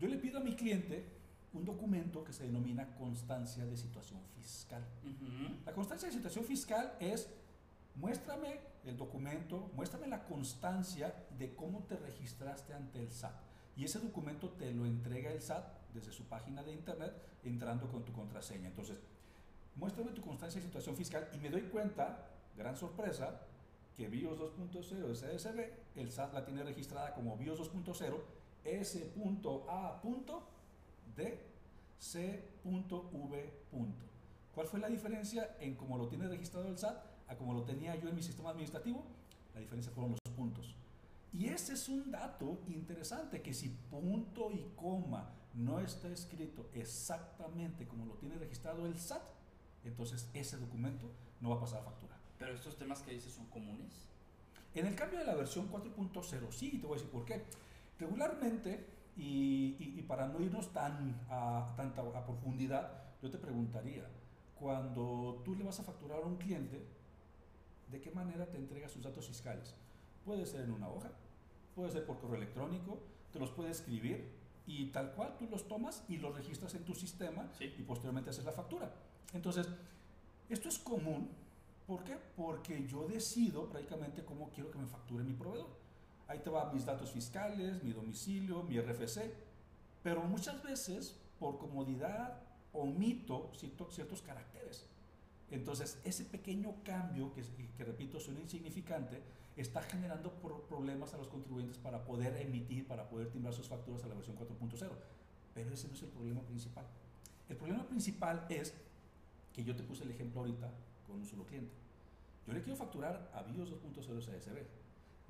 yo 0.00 0.08
le 0.08 0.16
pido 0.16 0.38
a 0.38 0.42
mi 0.42 0.56
cliente 0.56 1.04
un 1.52 1.64
documento 1.64 2.24
que 2.24 2.32
se 2.32 2.44
denomina 2.44 2.94
constancia 2.94 3.66
de 3.66 3.76
situación 3.76 4.20
fiscal. 4.34 4.82
La 5.66 5.72
constancia 5.72 6.08
de 6.08 6.14
situación 6.14 6.44
fiscal 6.44 6.96
es 7.00 7.28
muéstrame 7.96 8.60
el 8.84 8.96
documento, 8.96 9.70
muéstrame 9.74 10.06
la 10.06 10.24
constancia 10.24 11.26
de 11.38 11.54
cómo 11.54 11.80
te 11.84 11.96
registraste 11.96 12.72
ante 12.72 13.00
el 13.00 13.10
SAT. 13.10 13.34
Y 13.76 13.84
ese 13.84 13.98
documento 13.98 14.50
te 14.50 14.72
lo 14.72 14.86
entrega 14.86 15.32
el 15.32 15.42
SAT 15.42 15.64
desde 15.92 16.12
su 16.12 16.24
página 16.24 16.62
de 16.62 16.72
internet 16.72 17.12
entrando 17.44 17.88
con 17.88 18.04
tu 18.04 18.12
contraseña. 18.12 18.68
Entonces, 18.68 18.98
muéstrame 19.76 20.12
tu 20.12 20.22
constancia 20.22 20.60
de 20.60 20.66
situación 20.66 20.96
fiscal 20.96 21.28
y 21.34 21.38
me 21.38 21.50
doy 21.50 21.62
cuenta, 21.62 22.26
gran 22.56 22.76
sorpresa, 22.76 23.42
que 23.96 24.08
BIOS 24.08 24.38
2.0 24.38 25.06
de 25.06 25.14
CSB, 25.14 25.98
el 26.00 26.10
SAT 26.10 26.32
la 26.32 26.44
tiene 26.44 26.62
registrada 26.62 27.12
como 27.12 27.36
BIOS 27.36 27.60
2.0 27.60 28.16
S.A.D 28.64 30.40
C.V. 32.00 33.52
¿Cuál 34.54 34.66
fue 34.66 34.80
la 34.80 34.88
diferencia 34.88 35.56
en 35.60 35.74
cómo 35.74 35.98
lo 35.98 36.08
tiene 36.08 36.26
registrado 36.28 36.66
el 36.66 36.78
SAT 36.78 36.96
a 37.28 37.36
cómo 37.36 37.54
lo 37.54 37.62
tenía 37.62 37.94
yo 37.96 38.08
en 38.08 38.16
mi 38.16 38.22
sistema 38.22 38.50
administrativo? 38.50 39.04
La 39.54 39.60
diferencia 39.60 39.92
fueron 39.92 40.12
los 40.12 40.34
puntos. 40.34 40.74
Y 41.32 41.46
ese 41.46 41.74
es 41.74 41.88
un 41.88 42.10
dato 42.10 42.58
interesante, 42.68 43.42
que 43.42 43.54
si 43.54 43.68
punto 43.68 44.50
y 44.50 44.72
coma 44.74 45.30
no 45.54 45.78
está 45.80 46.08
escrito 46.08 46.68
exactamente 46.74 47.86
como 47.86 48.06
lo 48.06 48.14
tiene 48.14 48.36
registrado 48.36 48.86
el 48.86 48.98
SAT, 48.98 49.22
entonces 49.84 50.28
ese 50.34 50.56
documento 50.56 51.10
no 51.40 51.50
va 51.50 51.56
a 51.56 51.60
pasar 51.60 51.80
a 51.80 51.84
factura. 51.84 52.16
Pero 52.38 52.54
estos 52.54 52.76
temas 52.76 53.02
que 53.02 53.12
dices 53.12 53.32
son 53.32 53.46
comunes. 53.46 54.08
En 54.74 54.86
el 54.86 54.94
cambio 54.94 55.18
de 55.18 55.26
la 55.26 55.34
versión 55.34 55.70
4.0, 55.70 56.50
sí, 56.50 56.78
te 56.78 56.86
voy 56.86 56.96
a 56.96 56.98
decir 56.98 57.10
por 57.10 57.24
qué. 57.24 57.44
Regularmente, 58.00 58.86
y, 59.16 60.02
para 60.08 60.26
no 60.26 60.40
irnos 60.40 60.72
tan 60.72 61.20
a, 61.28 61.74
tanta 61.76 62.00
a 62.00 62.24
profundidad, 62.24 62.90
yo 63.22 63.30
te 63.30 63.36
preguntaría, 63.36 64.08
cuando 64.58 65.42
tú 65.44 65.54
le 65.54 65.64
vas 65.64 65.78
a 65.80 65.84
facturar 65.84 66.22
a 66.22 66.26
un 66.26 66.36
cliente, 66.36 66.82
¿de 67.90 68.00
qué 68.00 68.10
manera 68.10 68.46
te 68.46 68.56
entrega 68.56 68.88
sus 68.88 69.02
datos 69.02 69.26
fiscales? 69.26 69.74
Puede 70.24 70.46
ser 70.46 70.62
en 70.62 70.72
una 70.72 70.88
hoja, 70.88 71.10
puede 71.74 71.90
ser 71.90 72.06
por 72.06 72.18
correo 72.18 72.36
electrónico, 72.36 72.98
te 73.32 73.38
los 73.38 73.50
puede 73.50 73.70
escribir 73.70 74.32
y 74.66 74.86
tal 74.86 75.12
cual 75.12 75.36
tú 75.38 75.46
los 75.50 75.68
tomas 75.68 76.02
y 76.08 76.16
los 76.16 76.34
registras 76.34 76.74
en 76.74 76.84
tu 76.84 76.94
sistema 76.94 77.50
y 77.60 77.82
posteriormente 77.82 78.30
haces 78.30 78.44
la 78.46 78.52
factura. 78.52 78.90
Entonces, 79.34 79.68
esto 80.48 80.68
es 80.68 80.78
común. 80.78 81.28
¿Por 81.86 82.02
qué? 82.04 82.16
Porque 82.36 82.86
yo 82.86 83.06
decido 83.06 83.68
prácticamente 83.68 84.24
cómo 84.24 84.50
quiero 84.50 84.70
que 84.70 84.78
me 84.78 84.86
facture 84.86 85.22
mi 85.22 85.34
proveedor. 85.34 85.89
Ahí 86.30 86.38
te 86.38 86.48
van 86.48 86.72
mis 86.72 86.86
datos 86.86 87.10
fiscales, 87.10 87.82
mi 87.82 87.92
domicilio, 87.92 88.62
mi 88.62 88.80
RFC. 88.80 89.34
Pero 90.00 90.22
muchas 90.22 90.62
veces, 90.62 91.18
por 91.40 91.58
comodidad, 91.58 92.40
omito 92.72 93.50
ciertos 93.56 94.22
caracteres. 94.22 94.86
Entonces, 95.50 96.00
ese 96.04 96.24
pequeño 96.24 96.76
cambio, 96.84 97.34
que, 97.34 97.42
que 97.76 97.84
repito, 97.84 98.20
suena 98.20 98.38
insignificante, 98.38 99.20
está 99.56 99.82
generando 99.82 100.30
problemas 100.68 101.12
a 101.14 101.16
los 101.16 101.26
contribuyentes 101.26 101.78
para 101.78 102.04
poder 102.04 102.36
emitir, 102.40 102.86
para 102.86 103.08
poder 103.08 103.28
timbrar 103.32 103.52
sus 103.52 103.66
facturas 103.66 104.04
a 104.04 104.06
la 104.06 104.14
versión 104.14 104.36
4.0. 104.36 104.88
Pero 105.52 105.74
ese 105.74 105.88
no 105.88 105.94
es 105.94 106.02
el 106.02 106.10
problema 106.10 106.42
principal. 106.42 106.86
El 107.48 107.56
problema 107.56 107.88
principal 107.88 108.46
es 108.48 108.72
que 109.52 109.64
yo 109.64 109.74
te 109.74 109.82
puse 109.82 110.04
el 110.04 110.12
ejemplo 110.12 110.42
ahorita 110.42 110.70
con 111.08 111.16
un 111.16 111.26
solo 111.26 111.44
cliente. 111.44 111.74
Yo 112.46 112.52
le 112.52 112.62
quiero 112.62 112.76
facturar 112.76 113.32
a 113.34 113.42
BIOS 113.42 113.72
2.0 113.72 114.20
CSB. 114.20 114.79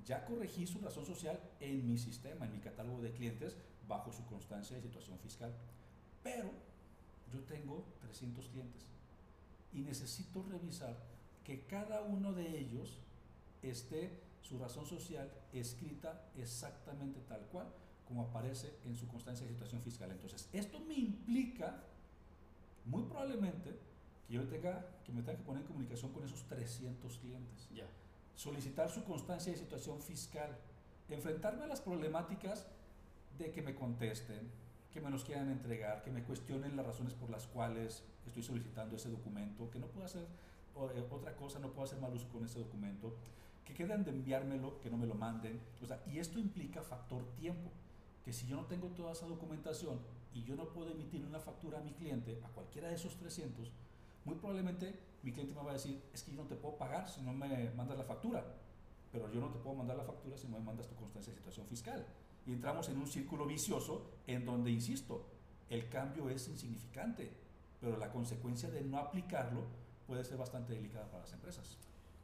Ya 0.07 0.25
corregí 0.25 0.67
su 0.67 0.81
razón 0.81 1.05
social 1.05 1.39
en 1.61 1.87
mi 1.87 1.99
sistema, 1.99 2.47
en 2.47 2.53
mi 2.53 2.59
catálogo 2.59 3.01
de 3.01 3.13
clientes, 3.13 3.57
bajo 3.87 4.13
su 4.13 4.25
constancia 4.27 4.77
de 4.77 4.83
situación 4.83 5.19
fiscal. 5.19 5.53
Pero 6.23 6.51
yo 7.33 7.41
tengo 7.41 7.85
300 8.01 8.49
clientes 8.49 8.83
y 9.73 9.81
necesito 9.81 10.43
revisar 10.43 10.97
que 11.45 11.67
cada 11.67 12.03
uno 12.03 12.33
de 12.33 12.59
ellos 12.59 12.99
esté 13.63 14.21
su 14.43 14.59
razón 14.59 14.87
social 14.87 15.31
escrita 15.53 16.31
exactamente 16.37 17.21
tal 17.29 17.41
cual 17.53 17.69
como 18.07 18.23
aparece 18.23 18.75
en 18.85 18.97
su 18.97 19.07
constancia 19.07 19.47
de 19.47 19.53
situación 19.53 19.83
fiscal. 19.83 20.11
Entonces, 20.11 20.49
esto 20.53 20.81
me 20.81 20.95
implica 20.95 21.85
muy 22.85 23.05
probablemente 23.05 23.79
que 24.27 24.35
yo 24.35 24.49
tenga 24.49 24.85
que 25.05 25.13
me 25.13 25.23
tenga 25.23 25.39
que 25.39 25.45
poner 25.45 25.63
en 25.63 25.69
comunicación 25.69 26.13
con 26.13 26.25
esos 26.25 26.43
300 26.45 27.19
clientes. 27.19 27.69
Ya. 27.75 27.87
Solicitar 28.37 28.91
su 28.91 29.05
constancia 29.05 29.53
de 29.53 29.59
situación 29.59 30.01
fiscal, 30.01 30.57
enfrentarme 31.09 31.65
a 31.65 31.67
las 31.67 31.81
problemáticas 31.81 32.67
de 33.39 33.51
que 33.51 33.63
me 33.63 33.75
contesten, 33.75 34.51
que 34.93 35.01
me 35.01 35.11
los 35.11 35.25
quieran 35.25 35.51
entregar, 35.51 36.03
que 36.03 36.11
me 36.11 36.23
cuestionen 36.23 36.77
las 36.77 36.87
razones 36.87 37.15
por 37.15 37.31
las 37.31 37.47
cuales 37.47 38.03
estoy 38.27 38.43
solicitando 38.43 38.97
ese 38.97 39.09
documento, 39.09 39.71
que 39.71 39.79
no 39.79 39.87
puedo 39.87 40.07
hacer 40.07 40.23
eh, 40.23 41.05
otra 41.11 41.35
cosa, 41.37 41.59
no 41.59 41.69
puedo 41.69 41.85
hacer 41.85 42.01
mal 42.01 42.13
uso 42.13 42.29
con 42.29 42.45
ese 42.45 42.59
documento, 42.59 43.15
que 43.65 43.75
quedan 43.75 44.05
de 44.05 44.11
enviármelo, 44.11 44.81
que 44.81 44.91
no 44.91 44.97
me 44.97 45.07
lo 45.07 45.15
manden. 45.15 45.61
O 45.83 45.87
sea, 45.87 46.03
y 46.07 46.19
esto 46.19 46.39
implica 46.39 46.83
factor 46.83 47.25
tiempo, 47.37 47.71
que 48.25 48.33
si 48.33 48.47
yo 48.47 48.57
no 48.57 48.65
tengo 48.65 48.89
toda 48.89 49.13
esa 49.13 49.27
documentación 49.27 49.99
y 50.35 50.43
yo 50.45 50.57
no 50.57 50.69
puedo 50.69 50.91
emitir 50.91 51.25
una 51.25 51.41
factura 51.41 51.79
a 51.79 51.83
mi 51.83 51.93
cliente, 51.93 52.41
a 52.45 52.49
cualquiera 52.49 52.89
de 52.89 52.95
esos 52.95 53.17
300, 53.17 53.71
muy 54.25 54.37
probablemente 54.37 54.99
mi 55.23 55.33
cliente 55.33 55.55
me 55.55 55.63
va 55.63 55.71
a 55.71 55.75
decir, 55.75 56.03
es 56.13 56.23
que 56.23 56.33
yo 56.33 56.43
no 56.43 56.49
te 56.49 56.57
puedo 56.57 56.77
pagar 56.77 57.09
si 57.09 57.21
no 57.23 57.33
me 57.33 57.71
mandas 57.71 57.99
la 57.99 58.05
factura, 58.05 58.45
pero 59.13 59.31
yo 59.33 59.41
no 59.41 59.51
te 59.51 59.59
puedo 59.59 59.77
mandar 59.77 59.97
la 59.97 60.05
factura 60.05 60.37
si 60.37 60.47
no 60.49 60.59
me 60.59 60.65
mandas 60.65 60.89
tu 60.89 60.95
constancia 60.95 61.33
de 61.33 61.39
situación 61.39 61.67
fiscal. 61.67 62.07
Y 62.47 62.53
entramos 62.53 62.89
en 62.89 62.99
un 62.99 63.07
círculo 63.07 63.47
vicioso 63.47 64.11
en 64.27 64.47
donde, 64.47 64.71
insisto, 64.71 65.27
el 65.69 65.89
cambio 65.89 66.31
es 66.31 66.49
insignificante, 66.49 67.31
pero 67.81 67.97
la 67.97 68.11
consecuencia 68.11 68.71
de 68.71 68.83
no 68.83 68.99
aplicarlo 68.99 69.65
puede 70.07 70.25
ser 70.25 70.39
bastante 70.39 70.75
delicada 70.75 71.07
para 71.07 71.23
las 71.23 71.33
empresas. 71.33 71.77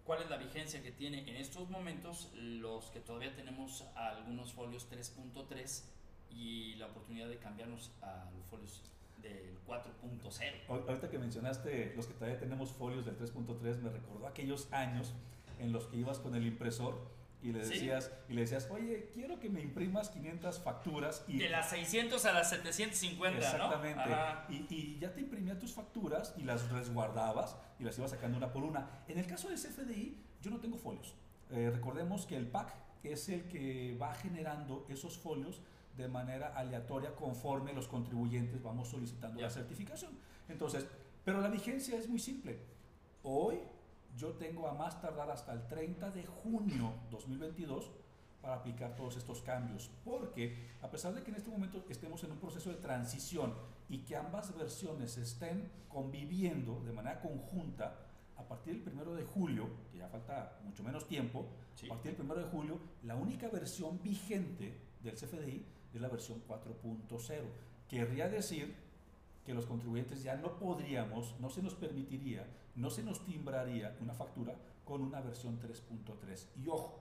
¿Cuál 0.05 0.23
es 0.23 0.31
la 0.31 0.37
vigencia 0.37 0.83
que 0.83 0.93
tiene 0.93 1.29
en 1.29 1.37
estos 1.37 1.69
momentos 1.69 2.31
los 2.35 2.91
que 2.91 3.01
todavía 3.01 3.35
tenemos 3.35 3.85
algunos 3.97 4.53
folios 4.53 4.89
3.3 4.91 5.83
y 6.31 6.75
la 6.77 6.87
oportunidad 6.87 7.29
de 7.29 7.39
cambiarnos 7.39 7.91
a 8.03 8.31
los 8.37 8.45
folios 8.47 8.83
del 9.29 9.59
4.0? 9.67 10.53
Ahorita 10.69 11.11
que 11.11 11.19
mencionaste 11.19 11.93
los 11.97 12.07
que 12.07 12.15
todavía 12.15 12.39
tenemos 12.39 12.73
folios 12.73 13.05
del 13.05 13.19
3.3, 13.19 13.79
me 13.79 13.91
recordó 13.91 14.27
aquellos 14.27 14.73
años 14.73 15.15
en 15.59 15.73
los 15.73 15.87
que 15.87 15.97
ibas 15.97 16.19
con 16.19 16.35
el 16.35 16.47
impresor 16.47 17.17
y 17.43 17.53
le 17.53 17.61
decías, 17.61 18.11
y 18.29 18.33
le 18.33 18.41
decías, 18.41 18.69
oye, 18.71 19.11
quiero 19.13 19.39
que 19.39 19.49
me 19.49 19.61
imprimas 19.61 20.09
500 20.09 20.59
facturas. 20.61 21.25
Y, 21.29 21.39
de 21.39 21.49
las 21.49 21.71
600 21.71 22.25
a 22.25 22.33
las 22.33 22.51
750, 22.51 23.39
exactamente, 23.39 24.03
Y, 24.49 24.67
y, 24.75 24.99
ya 24.99 25.13
te 25.13 25.21
imprimía 25.21 25.59
tus 25.59 25.73
facturas 25.73 26.35
y 26.39 26.43
las 26.43 26.71
resguardabas 26.71 27.57
y 27.79 27.85
las 27.85 27.97
ibas 27.99 28.11
sacando 28.11 28.37
una 28.39 28.53
por 28.53 28.65
una. 28.65 28.89
En 29.07 29.19
el 29.19 29.27
caso 29.27 29.49
de 29.49 29.55
CFDI, 29.55 30.19
yo 30.43 30.51
no 30.51 30.59
tengo 30.59 30.77
folios. 30.77 31.15
Eh, 31.51 31.71
recordemos 31.73 32.27
que 32.27 32.37
el 32.37 32.47
PAC 32.47 32.75
es 33.05 33.29
el 33.29 33.45
que 33.45 33.97
va 34.01 34.13
generando 34.15 34.85
esos 34.89 35.17
folios 35.17 35.61
de 35.97 36.09
manera 36.09 36.49
aleatoria 36.55 37.15
conforme 37.15 37.73
los 37.73 37.89
contribuyentes 37.89 38.63
vamos 38.63 38.89
solicitando 38.89 39.41
la 39.41 39.51
certificación. 39.51 40.13
Entonces, 40.49 40.87
pero 41.25 41.41
la 41.41 41.49
vigencia 41.49 41.99
es 41.99 42.09
muy 42.09 42.19
simple. 42.19 42.59
Hoy 43.23 43.59
yo 44.17 44.31
tengo 44.35 44.69
a 44.69 44.75
más 44.75 45.01
tardar 45.01 45.31
hasta 45.31 45.53
el 45.53 45.67
30 45.67 46.11
de 46.11 46.25
junio 46.25 46.93
2022 47.11 47.91
para 48.41 48.55
aplicar 48.55 48.95
todos 48.95 49.17
estos 49.17 49.43
cambios, 49.43 49.91
porque 50.05 50.57
a 50.81 50.91
pesar 50.91 51.13
de 51.15 51.23
que 51.23 51.31
en 51.31 51.37
este 51.37 51.51
momento 51.51 51.85
estemos 51.89 52.23
en 52.23 52.33
un 52.33 52.39
proceso 52.39 52.71
de 52.71 52.77
transición 52.77 53.55
y 53.89 53.99
que 53.99 54.17
ambas 54.17 54.57
versiones 54.57 55.17
estén 55.17 55.69
conviviendo 55.89 56.81
de 56.85 56.93
manera 56.93 57.21
conjunta, 57.21 58.07
a 58.37 58.43
partir 58.43 58.85
del 58.85 58.95
1 58.95 59.15
de 59.15 59.25
julio, 59.25 59.69
que 59.91 59.99
ya 59.99 60.09
falta 60.09 60.61
mucho 60.63 60.83
menos 60.83 61.07
tiempo, 61.09 61.47
a 61.85 61.89
partir 61.89 62.17
del 62.17 62.27
1 62.27 62.35
de 62.35 62.45
julio, 62.45 62.79
la 63.03 63.17
única 63.17 63.49
versión 63.49 64.01
vigente 64.03 64.79
del 65.03 65.15
CFDI 65.15 65.65
es 65.97 66.03
la 66.03 66.09
versión 66.09 66.43
4.0. 66.49 67.43
Querría 67.89 68.29
decir 68.29 68.75
que 69.45 69.55
los 69.55 69.67
contribuyentes 69.67 70.23
ya 70.23 70.37
no 70.37 70.59
podríamos, 70.59 71.39
no 71.41 71.51
se 71.51 71.63
nos 71.63 71.75
permitiría, 71.75 72.47
no 72.75 72.91
se 72.91 73.03
nos 73.03 73.25
timbraría 73.25 73.97
una 74.01 74.13
factura 74.13 74.55
con 74.85 75.03
una 75.03 75.21
versión 75.21 75.61
3.3. 75.61 76.47
Y 76.65 76.69
ojo, 76.69 77.01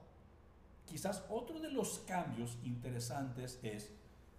quizás 0.86 1.26
otro 1.30 1.60
de 1.60 1.72
los 1.72 2.00
cambios 2.00 2.58
interesantes 2.64 3.60
es, 3.64 3.92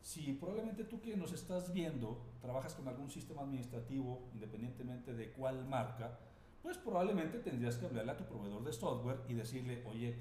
si 0.03 0.33
probablemente 0.35 0.85
tú 0.85 1.01
que 1.01 1.17
nos 1.17 1.33
estás 1.33 1.73
viendo 1.73 2.23
trabajas 2.41 2.75
con 2.75 2.87
algún 2.87 3.11
sistema 3.11 3.43
administrativo, 3.43 4.29
independientemente 4.35 5.15
de 5.15 5.33
cuál 5.33 5.67
marca, 5.67 6.19
pues 6.63 6.79
probablemente 6.79 7.39
tendrías 7.39 7.77
que 7.77 7.87
hablarle 7.87 8.13
a 8.13 8.17
tu 8.17 8.25
proveedor 8.25 8.63
de 8.65 8.73
software 8.73 9.21
y 9.29 9.35
decirle, 9.35 9.85
oye, 9.87 10.17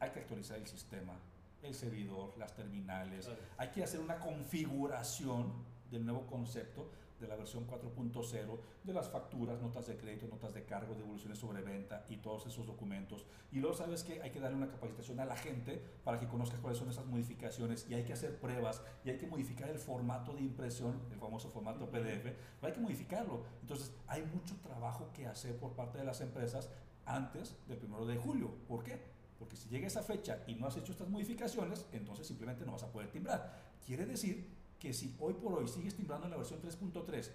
hay 0.00 0.10
que 0.10 0.20
actualizar 0.20 0.58
el 0.58 0.66
sistema, 0.66 1.14
el 1.62 1.74
servidor, 1.74 2.34
las 2.38 2.54
terminales, 2.54 3.28
hay 3.56 3.68
que 3.68 3.82
hacer 3.82 4.00
una 4.00 4.18
configuración 4.18 5.52
del 5.90 6.04
nuevo 6.04 6.26
concepto 6.26 6.90
de 7.20 7.28
la 7.28 7.36
versión 7.36 7.66
4.0 7.66 8.58
de 8.82 8.92
las 8.94 9.10
facturas, 9.10 9.60
notas 9.60 9.86
de 9.86 9.96
crédito, 9.96 10.26
notas 10.26 10.54
de 10.54 10.64
cargo, 10.64 10.94
devoluciones 10.94 11.38
sobre 11.38 11.60
venta 11.60 12.06
y 12.08 12.16
todos 12.16 12.46
esos 12.46 12.66
documentos. 12.66 13.26
Y 13.52 13.58
luego 13.58 13.76
sabes 13.76 14.02
que 14.02 14.22
hay 14.22 14.30
que 14.30 14.40
darle 14.40 14.56
una 14.56 14.68
capacitación 14.68 15.20
a 15.20 15.26
la 15.26 15.36
gente 15.36 15.82
para 16.02 16.18
que 16.18 16.26
conozca 16.26 16.56
cuáles 16.58 16.78
son 16.78 16.88
esas 16.88 17.04
modificaciones 17.04 17.86
y 17.90 17.94
hay 17.94 18.04
que 18.04 18.14
hacer 18.14 18.38
pruebas 18.40 18.82
y 19.04 19.10
hay 19.10 19.18
que 19.18 19.26
modificar 19.26 19.68
el 19.68 19.78
formato 19.78 20.32
de 20.32 20.40
impresión, 20.40 20.98
el 21.12 21.18
famoso 21.18 21.50
formato 21.50 21.90
PDF, 21.90 22.32
hay 22.62 22.72
que 22.72 22.80
modificarlo. 22.80 23.44
Entonces 23.60 23.94
hay 24.06 24.22
mucho 24.22 24.56
trabajo 24.62 25.10
que 25.12 25.26
hacer 25.26 25.56
por 25.56 25.74
parte 25.74 25.98
de 25.98 26.04
las 26.04 26.22
empresas 26.22 26.70
antes 27.04 27.54
del 27.68 27.76
primero 27.76 28.06
de 28.06 28.16
julio. 28.16 28.50
¿Por 28.66 28.82
qué? 28.82 29.19
Porque 29.40 29.56
si 29.56 29.70
llega 29.70 29.86
esa 29.86 30.02
fecha 30.02 30.44
y 30.46 30.54
no 30.54 30.66
has 30.66 30.76
hecho 30.76 30.92
estas 30.92 31.08
modificaciones, 31.08 31.86
entonces 31.92 32.26
simplemente 32.26 32.66
no 32.66 32.72
vas 32.72 32.82
a 32.82 32.92
poder 32.92 33.10
timbrar. 33.10 33.58
Quiere 33.86 34.04
decir 34.04 34.46
que 34.78 34.92
si 34.92 35.16
hoy 35.18 35.32
por 35.32 35.54
hoy 35.54 35.66
sigues 35.66 35.96
timbrando 35.96 36.26
en 36.26 36.32
la 36.32 36.36
versión 36.36 36.60
3.3 36.60 37.30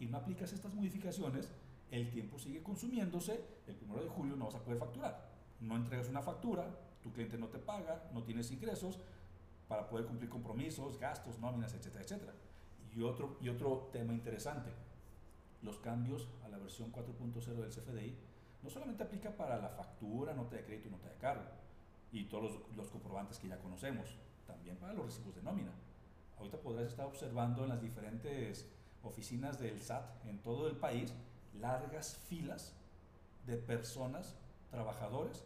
y 0.00 0.06
no 0.06 0.18
aplicas 0.18 0.52
estas 0.52 0.74
modificaciones, 0.74 1.52
el 1.92 2.10
tiempo 2.10 2.40
sigue 2.40 2.60
consumiéndose, 2.60 3.40
el 3.68 3.76
primero 3.76 4.02
de 4.02 4.08
julio 4.08 4.34
no 4.34 4.46
vas 4.46 4.56
a 4.56 4.64
poder 4.64 4.80
facturar. 4.80 5.30
No 5.60 5.76
entregas 5.76 6.08
una 6.08 6.22
factura, 6.22 6.76
tu 7.04 7.12
cliente 7.12 7.38
no 7.38 7.46
te 7.46 7.60
paga, 7.60 8.10
no 8.12 8.24
tienes 8.24 8.50
ingresos 8.50 8.98
para 9.68 9.88
poder 9.88 10.06
cumplir 10.06 10.28
compromisos, 10.28 10.98
gastos, 10.98 11.38
nóminas, 11.38 11.72
etcétera, 11.72 12.02
etcétera. 12.02 12.32
Y 12.96 13.02
otro, 13.02 13.38
y 13.40 13.48
otro 13.48 13.90
tema 13.92 14.12
interesante, 14.12 14.72
los 15.62 15.78
cambios 15.78 16.26
a 16.44 16.48
la 16.48 16.58
versión 16.58 16.90
4.0 16.90 17.44
del 17.44 17.70
CFDI 17.70 18.33
no 18.64 18.70
solamente 18.70 19.04
aplica 19.04 19.30
para 19.30 19.58
la 19.58 19.68
factura, 19.68 20.34
nota 20.34 20.56
de 20.56 20.64
crédito 20.64 20.90
nota 20.90 21.08
de 21.08 21.16
cargo 21.16 21.44
y 22.10 22.24
todos 22.24 22.44
los, 22.44 22.76
los 22.76 22.88
comprobantes 22.88 23.38
que 23.38 23.48
ya 23.48 23.58
conocemos, 23.58 24.16
también 24.46 24.76
para 24.76 24.94
los 24.94 25.06
recibos 25.06 25.36
de 25.36 25.42
nómina 25.42 25.70
ahorita 26.38 26.58
podrás 26.58 26.88
estar 26.88 27.06
observando 27.06 27.64
en 27.64 27.70
las 27.70 27.80
diferentes 27.80 28.66
oficinas 29.02 29.58
del 29.58 29.80
SAT 29.80 30.26
en 30.26 30.38
todo 30.38 30.68
el 30.68 30.76
país 30.76 31.12
largas 31.60 32.16
filas 32.28 32.74
de 33.46 33.56
personas, 33.56 34.36
trabajadores, 34.70 35.44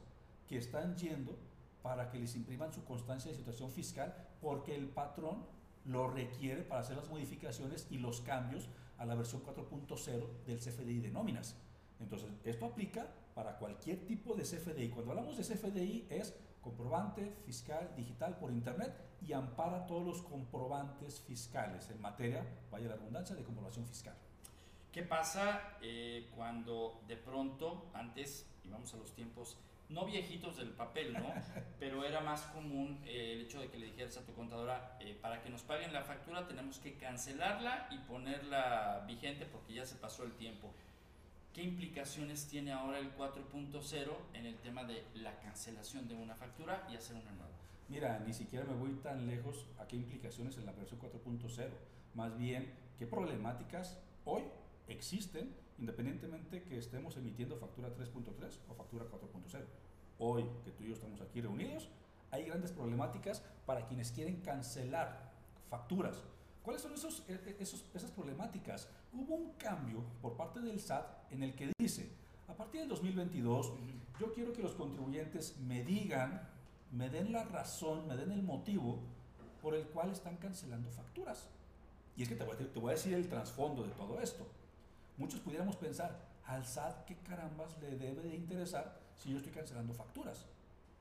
que 0.48 0.56
están 0.56 0.96
yendo 0.96 1.36
para 1.82 2.10
que 2.10 2.18
les 2.18 2.34
impriman 2.34 2.72
su 2.72 2.84
constancia 2.84 3.30
de 3.30 3.36
situación 3.36 3.70
fiscal 3.70 4.14
porque 4.40 4.74
el 4.74 4.88
patrón 4.88 5.44
lo 5.84 6.08
requiere 6.08 6.62
para 6.62 6.80
hacer 6.80 6.96
las 6.96 7.08
modificaciones 7.08 7.86
y 7.90 7.98
los 7.98 8.20
cambios 8.20 8.68
a 8.98 9.04
la 9.04 9.14
versión 9.14 9.42
4.0 9.42 10.26
del 10.46 10.58
CFDI 10.58 11.00
de 11.00 11.10
nóminas. 11.10 11.56
Entonces, 12.00 12.30
esto 12.44 12.66
aplica 12.66 13.06
para 13.34 13.56
cualquier 13.58 14.06
tipo 14.06 14.34
de 14.34 14.42
CFDI. 14.42 14.90
Cuando 14.90 15.12
hablamos 15.12 15.36
de 15.36 15.42
CFDI 15.42 16.06
es 16.10 16.34
comprobante 16.60 17.32
fiscal 17.44 17.92
digital 17.96 18.36
por 18.38 18.50
Internet 18.50 18.94
y 19.26 19.32
ampara 19.32 19.86
todos 19.86 20.04
los 20.04 20.22
comprobantes 20.22 21.20
fiscales 21.20 21.90
en 21.90 22.00
materia, 22.00 22.44
vaya 22.70 22.88
la 22.88 22.96
redundancia, 22.96 23.34
de 23.34 23.42
comprobación 23.42 23.86
fiscal. 23.86 24.14
¿Qué 24.92 25.02
pasa 25.02 25.76
eh, 25.82 26.28
cuando 26.34 27.00
de 27.06 27.16
pronto, 27.16 27.90
antes, 27.94 28.46
y 28.64 28.68
vamos 28.68 28.92
a 28.94 28.96
los 28.96 29.12
tiempos 29.12 29.56
no 29.88 30.04
viejitos 30.04 30.56
del 30.56 30.70
papel, 30.70 31.14
¿no? 31.14 31.32
Pero 31.80 32.04
era 32.04 32.20
más 32.20 32.42
común 32.46 33.00
eh, 33.06 33.32
el 33.34 33.42
hecho 33.42 33.60
de 33.60 33.68
que 33.68 33.78
le 33.78 33.86
dijeras 33.86 34.16
a 34.18 34.24
tu 34.24 34.34
contadora, 34.34 34.98
eh, 35.00 35.16
para 35.20 35.42
que 35.42 35.50
nos 35.50 35.62
paguen 35.62 35.92
la 35.92 36.02
factura 36.02 36.46
tenemos 36.46 36.78
que 36.78 36.96
cancelarla 36.96 37.88
y 37.90 37.98
ponerla 37.98 39.04
vigente 39.06 39.46
porque 39.46 39.74
ya 39.74 39.86
se 39.86 39.96
pasó 39.96 40.24
el 40.24 40.32
tiempo. 40.32 40.72
¿Qué 41.58 41.64
implicaciones 41.64 42.46
tiene 42.46 42.70
ahora 42.70 43.00
el 43.00 43.12
4.0 43.16 44.10
en 44.32 44.46
el 44.46 44.54
tema 44.58 44.84
de 44.84 45.02
la 45.14 45.40
cancelación 45.40 46.06
de 46.06 46.14
una 46.14 46.36
factura 46.36 46.86
y 46.88 46.94
hacer 46.94 47.16
una 47.16 47.32
nueva? 47.32 47.50
Mira, 47.88 48.22
ni 48.24 48.32
siquiera 48.32 48.64
me 48.64 48.76
voy 48.76 48.92
tan 49.02 49.26
lejos 49.26 49.66
a 49.80 49.88
qué 49.88 49.96
implicaciones 49.96 50.56
en 50.56 50.66
la 50.66 50.70
versión 50.70 51.00
4.0. 51.00 51.68
Más 52.14 52.38
bien, 52.38 52.72
qué 52.96 53.08
problemáticas 53.08 53.98
hoy 54.24 54.44
existen 54.86 55.52
independientemente 55.80 56.62
que 56.62 56.78
estemos 56.78 57.16
emitiendo 57.16 57.56
factura 57.56 57.88
3.3 57.88 58.58
o 58.68 58.74
factura 58.74 59.06
4.0. 59.06 59.64
Hoy 60.20 60.44
que 60.64 60.70
tú 60.70 60.84
y 60.84 60.90
yo 60.90 60.94
estamos 60.94 61.20
aquí 61.20 61.40
reunidos, 61.40 61.88
hay 62.30 62.44
grandes 62.44 62.70
problemáticas 62.70 63.42
para 63.66 63.84
quienes 63.88 64.12
quieren 64.12 64.42
cancelar 64.42 65.32
facturas. 65.68 66.22
¿Cuáles 66.62 66.82
son 66.82 66.92
esos, 66.92 67.24
e, 67.28 67.34
e, 67.34 67.56
esos, 67.60 67.84
esas 67.94 68.10
problemáticas? 68.10 68.88
Hubo 69.12 69.34
un 69.34 69.52
cambio 69.52 70.04
por 70.20 70.36
parte 70.36 70.60
del 70.60 70.80
SAT 70.80 71.32
en 71.32 71.42
el 71.42 71.54
que 71.54 71.72
dice, 71.78 72.10
a 72.46 72.54
partir 72.54 72.80
del 72.80 72.88
2022, 72.90 73.72
yo 74.20 74.34
quiero 74.34 74.52
que 74.52 74.62
los 74.62 74.72
contribuyentes 74.72 75.56
me 75.58 75.84
digan, 75.84 76.48
me 76.92 77.10
den 77.10 77.32
la 77.32 77.44
razón, 77.44 78.06
me 78.06 78.16
den 78.16 78.32
el 78.32 78.42
motivo 78.42 78.98
por 79.62 79.74
el 79.74 79.84
cual 79.86 80.10
están 80.10 80.36
cancelando 80.36 80.90
facturas. 80.90 81.48
Y 82.16 82.22
es 82.22 82.28
que 82.28 82.34
te 82.34 82.44
voy, 82.44 82.56
te 82.56 82.78
voy 82.78 82.90
a 82.90 82.94
decir 82.94 83.14
el 83.14 83.28
trasfondo 83.28 83.84
de 83.84 83.90
todo 83.90 84.20
esto. 84.20 84.46
Muchos 85.16 85.40
pudiéramos 85.40 85.76
pensar, 85.76 86.28
al 86.46 86.64
SAT, 86.64 87.04
¿qué 87.04 87.16
carambas 87.16 87.76
le 87.80 87.96
debe 87.96 88.22
de 88.22 88.34
interesar 88.34 88.98
si 89.16 89.30
yo 89.30 89.36
estoy 89.36 89.52
cancelando 89.52 89.92
facturas? 89.92 90.46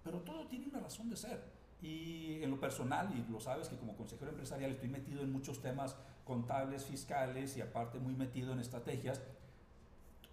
Pero 0.04 0.20
todo 0.20 0.46
tiene 0.48 0.68
una 0.68 0.80
razón 0.80 1.10
de 1.10 1.16
ser. 1.16 1.57
Y 1.82 2.42
en 2.42 2.50
lo 2.50 2.60
personal, 2.60 3.14
y 3.16 3.32
lo 3.32 3.40
sabes 3.40 3.70
que 3.70 3.78
como 3.78 3.96
consejero 3.96 4.32
empresarial 4.32 4.72
estoy 4.72 4.90
metido 4.90 5.22
en 5.22 5.32
muchos 5.32 5.62
temas 5.62 5.96
contables, 6.26 6.86
fiscales 6.86 7.56
y 7.58 7.62
aparte 7.62 8.00
muy 8.00 8.14
metido 8.14 8.52
en 8.54 8.60
estrategias, 8.60 9.22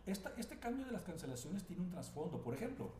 esta, 0.07 0.33
este 0.37 0.59
cambio 0.59 0.87
de 0.87 0.93
las 0.93 1.03
cancelaciones 1.03 1.65
tiene 1.65 1.83
un 1.83 1.91
trasfondo. 1.91 2.43
Por 2.43 2.55
ejemplo, 2.55 2.93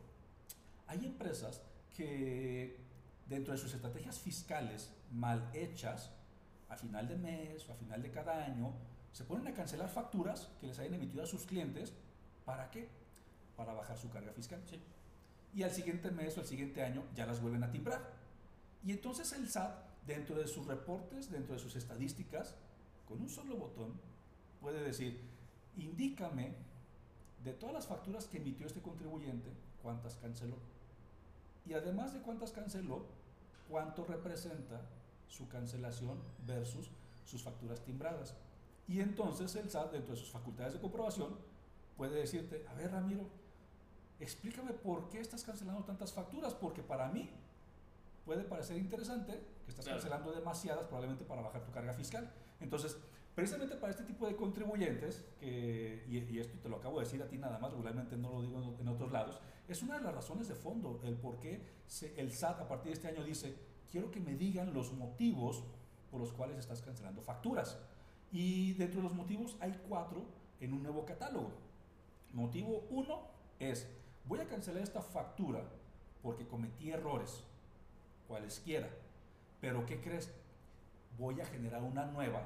hay 0.87 1.05
empresas 1.05 1.61
que 1.95 2.77
dentro 3.27 3.53
de 3.53 3.59
sus 3.59 3.73
estrategias 3.73 4.19
fiscales 4.19 4.91
mal 5.11 5.49
hechas, 5.53 6.11
a 6.69 6.77
final 6.77 7.07
de 7.07 7.15
mes 7.15 7.67
o 7.69 7.73
a 7.73 7.75
final 7.75 8.01
de 8.01 8.11
cada 8.11 8.43
año, 8.43 8.73
se 9.11 9.23
ponen 9.23 9.47
a 9.47 9.53
cancelar 9.53 9.89
facturas 9.89 10.49
que 10.59 10.67
les 10.67 10.77
hayan 10.79 10.95
emitido 10.95 11.23
a 11.23 11.27
sus 11.27 11.45
clientes. 11.45 11.93
¿Para 12.43 12.69
qué? 12.69 12.89
Para 13.55 13.73
bajar 13.73 13.97
su 13.97 14.09
carga 14.09 14.31
fiscal. 14.33 14.61
Sí. 14.69 14.79
Y 15.53 15.63
al 15.63 15.71
siguiente 15.71 16.11
mes 16.11 16.37
o 16.37 16.41
al 16.41 16.47
siguiente 16.47 16.83
año 16.83 17.03
ya 17.15 17.25
las 17.25 17.41
vuelven 17.41 17.63
a 17.63 17.71
timbrar. 17.71 18.01
Y 18.85 18.91
entonces 18.91 19.33
el 19.33 19.49
SAT, 19.49 19.75
dentro 20.05 20.35
de 20.35 20.47
sus 20.47 20.67
reportes, 20.67 21.31
dentro 21.31 21.55
de 21.55 21.59
sus 21.59 21.75
estadísticas, 21.75 22.55
con 23.07 23.19
un 23.19 23.29
solo 23.29 23.57
botón, 23.57 23.99
puede 24.61 24.83
decir, 24.83 25.19
indícame 25.75 26.53
de 27.43 27.53
todas 27.53 27.73
las 27.73 27.87
facturas 27.87 28.27
que 28.27 28.37
emitió 28.37 28.67
este 28.67 28.81
contribuyente, 28.81 29.49
cuántas 29.81 30.15
canceló. 30.17 30.57
Y 31.65 31.73
además 31.73 32.13
de 32.13 32.21
cuántas 32.21 32.51
canceló, 32.51 33.05
cuánto 33.69 34.05
representa 34.05 34.81
su 35.27 35.47
cancelación 35.49 36.19
versus 36.45 36.91
sus 37.25 37.41
facturas 37.41 37.83
timbradas. 37.83 38.35
Y 38.87 38.99
entonces 38.99 39.55
el 39.55 39.69
SAT, 39.69 39.93
dentro 39.93 40.13
de 40.13 40.19
sus 40.19 40.29
facultades 40.29 40.73
de 40.73 40.79
comprobación, 40.79 41.35
puede 41.97 42.19
decirte, 42.19 42.63
a 42.69 42.75
ver 42.75 42.91
Ramiro, 42.91 43.27
explícame 44.19 44.73
por 44.73 45.09
qué 45.09 45.19
estás 45.19 45.43
cancelando 45.43 45.83
tantas 45.83 46.13
facturas, 46.13 46.53
porque 46.53 46.83
para 46.83 47.09
mí 47.09 47.31
puede 48.25 48.43
parecer 48.43 48.77
interesante 48.77 49.39
que 49.63 49.71
estás 49.71 49.85
cancelando 49.85 50.31
demasiadas 50.31 50.85
probablemente 50.85 51.23
para 51.23 51.41
bajar 51.41 51.63
tu 51.63 51.71
carga 51.71 51.93
fiscal. 51.93 52.29
Entonces, 52.59 52.97
precisamente 53.35 53.75
para 53.75 53.91
este 53.91 54.03
tipo 54.03 54.27
de 54.27 54.35
contribuyentes, 54.35 55.23
que, 55.39 56.03
y, 56.09 56.39
esto 56.39 56.57
te 56.59 56.67
lo 56.67 56.77
acabo 56.77 56.99
de 56.99 57.05
decir 57.05 57.21
a 57.21 57.27
ti 57.27 57.37
nada 57.37 57.59
más, 57.59 57.71
regularmente 57.71 58.17
no 58.17 58.31
lo 58.31 58.41
digo 58.41 58.75
en, 58.79 58.87
otros 58.87 59.11
lados, 59.11 59.39
es 59.67 59.81
una 59.83 59.97
de 59.97 60.03
las 60.03 60.15
razones 60.15 60.47
de 60.47 60.55
fondo, 60.55 60.99
el 61.03 61.15
por 61.15 61.39
qué 61.39 61.61
el 62.17 62.31
SAT 62.31 62.61
a 62.61 62.67
partir 62.67 62.87
de 62.87 62.93
este 62.93 63.07
año 63.07 63.23
dice, 63.23 63.55
quiero 63.91 64.11
que 64.11 64.19
me 64.19 64.35
digan 64.35 64.73
los 64.73 64.91
motivos 64.93 65.63
por 66.09 66.19
los 66.19 66.31
cuales 66.33 66.57
estás 66.57 66.81
cancelando 66.81 67.21
facturas. 67.21 67.77
Y 68.31 68.73
dentro 68.73 69.01
de 69.01 69.07
los 69.07 69.15
motivos 69.15 69.55
hay 69.59 69.79
cuatro 69.87 70.25
en 70.59 70.73
un 70.73 70.83
nuevo 70.83 71.05
catálogo. 71.05 71.51
Motivo 72.33 72.85
uno 72.89 73.27
es, 73.59 73.87
voy 74.25 74.39
a 74.39 74.47
cancelar 74.47 74.81
esta 74.81 75.01
factura 75.01 75.63
porque 76.21 76.47
cometí 76.47 76.91
errores 76.91 77.43
cualesquiera. 78.27 78.89
Pero 79.61 79.85
¿qué 79.85 80.01
crees? 80.01 80.31
Voy 81.17 81.39
a 81.41 81.45
generar 81.45 81.81
una 81.81 82.05
nueva 82.05 82.41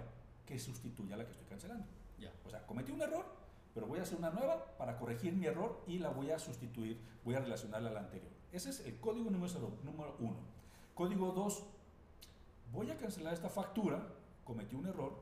que 0.46 0.60
sustituya 0.60 1.16
a 1.16 1.18
la 1.18 1.26
que 1.26 1.32
estoy 1.32 1.48
cancelando. 1.48 1.86
Ya. 2.20 2.32
O 2.46 2.50
sea, 2.50 2.66
cometí 2.66 2.92
un 2.92 3.02
error, 3.02 3.26
pero 3.74 3.88
voy 3.88 4.00
a 4.00 4.04
hacer 4.04 4.18
una 4.18 4.32
nueva 4.32 4.78
para 4.78 4.98
corregir 4.98 5.34
mi 5.34 5.46
error 5.46 5.84
y 5.88 6.00
la 6.00 6.10
voy 6.10 6.32
a 6.32 6.40
sustituir, 6.40 7.00
voy 7.24 7.36
a 7.36 7.40
relacionarla 7.40 7.90
a 7.90 7.94
la 7.94 8.00
anterior. 8.02 8.32
Ese 8.52 8.72
es 8.72 8.80
el 8.82 9.00
código 9.00 9.30
número, 9.30 9.78
número 9.84 10.16
uno. 10.20 10.38
Código 10.96 11.32
2, 11.32 11.64
voy 12.74 12.92
a 12.92 12.98
cancelar 12.98 13.34
esta 13.34 13.50
factura, 13.50 14.06
cometí 14.44 14.76
un 14.76 14.88
error, 14.88 15.14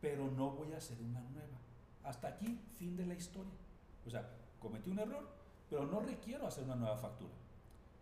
pero 0.00 0.30
no 0.30 0.50
voy 0.50 0.72
a 0.72 0.78
hacer 0.78 1.00
una 1.00 1.20
nueva. 1.20 1.58
Hasta 2.02 2.28
aquí, 2.28 2.60
fin 2.78 2.96
de 2.96 3.06
la 3.06 3.14
historia. 3.14 3.52
O 4.06 4.10
sea, 4.10 4.28
cometí 4.58 4.90
un 4.90 4.98
error, 4.98 5.28
pero 5.70 5.86
no 5.86 6.00
requiero 6.00 6.46
hacer 6.46 6.64
una 6.64 6.76
nueva 6.76 6.96
factura. 6.96 7.32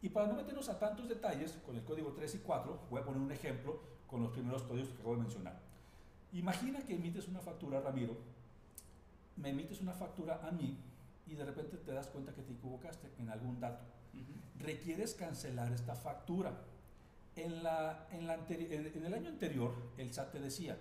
Y 0.02 0.08
para 0.08 0.26
no 0.26 0.34
meternos 0.34 0.68
a 0.68 0.78
tantos 0.78 1.08
detalles, 1.08 1.52
con 1.64 1.76
el 1.76 1.84
código 1.84 2.12
3 2.12 2.34
y 2.34 2.38
4, 2.38 2.80
voy 2.90 3.00
a 3.00 3.04
poner 3.04 3.20
un 3.20 3.30
ejemplo 3.30 3.80
con 4.08 4.22
los 4.22 4.32
primeros 4.32 4.64
códigos 4.64 4.88
que 4.88 4.94
acabo 4.94 5.14
de 5.14 5.22
mencionar. 5.22 5.60
Imagina 6.32 6.80
que 6.80 6.94
emites 6.94 7.28
una 7.28 7.40
factura, 7.40 7.80
Ramiro, 7.80 8.16
me 9.36 9.50
emites 9.50 9.80
una 9.80 9.92
factura 9.92 10.40
a 10.42 10.50
mí 10.50 10.76
y 11.26 11.34
de 11.34 11.44
repente 11.44 11.76
te 11.76 11.92
das 11.92 12.08
cuenta 12.08 12.34
que 12.34 12.42
te 12.42 12.52
equivocaste 12.52 13.12
en 13.18 13.30
algún 13.30 13.60
dato. 13.60 13.84
Requieres 14.58 15.14
cancelar 15.14 15.72
esta 15.72 15.94
factura. 15.94 16.52
En, 17.34 17.62
la, 17.62 18.06
en, 18.10 18.26
la 18.26 18.34
en 18.48 19.06
el 19.06 19.14
año 19.14 19.28
anterior, 19.28 19.74
el 19.96 20.12
SAT 20.12 20.32
te 20.32 20.40
decía, 20.40 20.78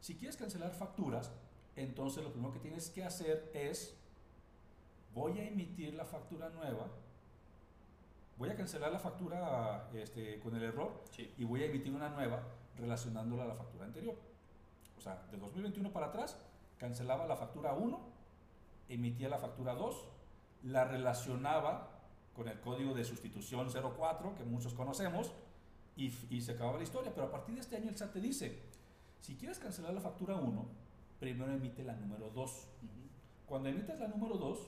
si 0.00 0.14
quieres 0.14 0.36
cancelar 0.36 0.72
facturas, 0.72 1.30
entonces 1.74 2.22
lo 2.22 2.32
primero 2.32 2.52
que 2.52 2.58
tienes 2.58 2.90
que 2.90 3.02
hacer 3.02 3.50
es, 3.54 3.96
voy 5.14 5.38
a 5.38 5.48
emitir 5.48 5.94
la 5.94 6.04
factura 6.04 6.50
nueva, 6.50 6.90
voy 8.38 8.50
a 8.50 8.56
cancelar 8.56 8.92
la 8.92 8.98
factura 8.98 9.88
este, 9.94 10.38
con 10.40 10.54
el 10.56 10.62
error 10.62 11.04
y 11.36 11.44
voy 11.44 11.62
a 11.62 11.66
emitir 11.66 11.92
una 11.92 12.08
nueva 12.10 12.42
relacionándola 12.76 13.44
a 13.44 13.46
la 13.46 13.54
factura 13.54 13.86
anterior. 13.86 14.16
O 14.96 15.00
sea, 15.00 15.26
de 15.30 15.38
2021 15.38 15.92
para 15.92 16.06
atrás, 16.06 16.38
cancelaba 16.78 17.26
la 17.26 17.36
factura 17.36 17.72
1, 17.72 17.98
emitía 18.88 19.28
la 19.28 19.38
factura 19.38 19.74
2, 19.74 20.08
la 20.64 20.84
relacionaba 20.84 21.90
con 22.34 22.48
el 22.48 22.60
código 22.60 22.94
de 22.94 23.04
sustitución 23.04 23.68
04, 23.70 24.34
que 24.34 24.44
muchos 24.44 24.74
conocemos, 24.74 25.32
y, 25.96 26.10
se 26.10 26.52
acababa 26.52 26.76
la 26.76 26.84
historia. 26.84 27.12
Pero 27.14 27.28
a 27.28 27.30
partir 27.30 27.54
de 27.54 27.62
este 27.62 27.76
año 27.76 27.88
el 27.88 27.96
SAT 27.96 28.12
te 28.12 28.20
dice, 28.20 28.62
si 29.20 29.34
quieres 29.36 29.58
cancelar 29.58 29.94
la 29.94 30.00
factura 30.02 30.36
1, 30.36 30.66
primero 31.18 31.50
emite 31.50 31.82
la 31.82 31.94
número 31.94 32.28
2. 32.30 32.68
Cuando 33.46 33.68
emites 33.70 33.98
la 33.98 34.08
número 34.08 34.36
2, 34.36 34.58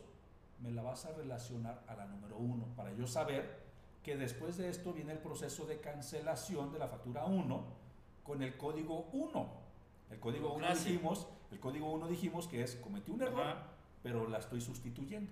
me 0.60 0.70
la 0.70 0.82
vas 0.82 1.04
a 1.06 1.12
relacionar 1.12 1.82
a 1.86 1.94
la 1.94 2.06
número 2.06 2.36
1 2.36 2.74
para 2.76 2.92
yo 2.92 3.06
saber 3.06 3.68
que 4.02 4.16
después 4.16 4.56
de 4.56 4.68
esto 4.68 4.92
viene 4.92 5.12
el 5.12 5.18
proceso 5.18 5.66
de 5.66 5.80
cancelación 5.80 6.72
de 6.72 6.78
la 6.78 6.88
factura 6.88 7.24
1 7.24 7.64
con 8.24 8.42
el 8.42 8.56
código 8.56 9.08
1. 9.12 9.68
El 10.10 10.20
código 10.20 10.54
1 10.54 10.74
dijimos, 10.74 11.28
el 11.50 11.60
código 11.60 11.92
1 11.92 12.08
dijimos 12.08 12.48
que 12.48 12.62
es 12.62 12.76
cometí 12.76 13.10
un 13.10 13.22
error, 13.22 13.56
pero 14.02 14.28
la 14.28 14.38
estoy 14.38 14.60
sustituyendo. 14.60 15.30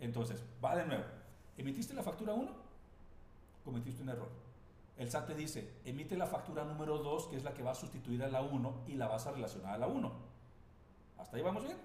Entonces, 0.00 0.44
va 0.62 0.76
de 0.76 0.86
nuevo. 0.86 1.04
¿Emitiste 1.56 1.94
la 1.94 2.02
factura 2.02 2.34
1? 2.34 2.50
Cometiste 3.64 4.02
un 4.02 4.10
error. 4.10 4.28
El 4.96 5.10
SAT 5.10 5.28
te 5.28 5.34
dice, 5.34 5.74
emite 5.84 6.16
la 6.16 6.26
factura 6.26 6.64
número 6.64 6.98
2, 6.98 7.28
que 7.28 7.36
es 7.36 7.44
la 7.44 7.54
que 7.54 7.62
va 7.62 7.70
a 7.70 7.74
sustituir 7.74 8.22
a 8.22 8.28
la 8.28 8.42
1 8.42 8.84
y 8.88 8.94
la 8.94 9.06
vas 9.06 9.26
a 9.26 9.32
relacionar 9.32 9.74
a 9.74 9.78
la 9.78 9.86
1. 9.86 10.12
¿Hasta 11.18 11.36
ahí 11.36 11.42
vamos 11.42 11.64
bien? 11.64 11.76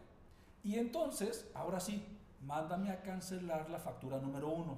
Y 0.63 0.79
entonces, 0.79 1.49
ahora 1.53 1.79
sí, 1.79 2.12
mándame 2.45 2.91
a 2.91 3.01
cancelar 3.01 3.69
la 3.69 3.79
factura 3.79 4.19
número 4.19 4.49
1. 4.49 4.77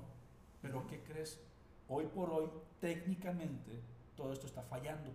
Pero 0.62 0.88
¿qué 0.88 1.04
crees? 1.04 1.39
Hoy 1.88 2.08
por 2.08 2.30
hoy, 2.30 2.49
técnicamente, 2.80 3.82
todo 4.15 4.34
esto 4.34 4.47
está 4.47 4.63
fallando. 4.63 5.12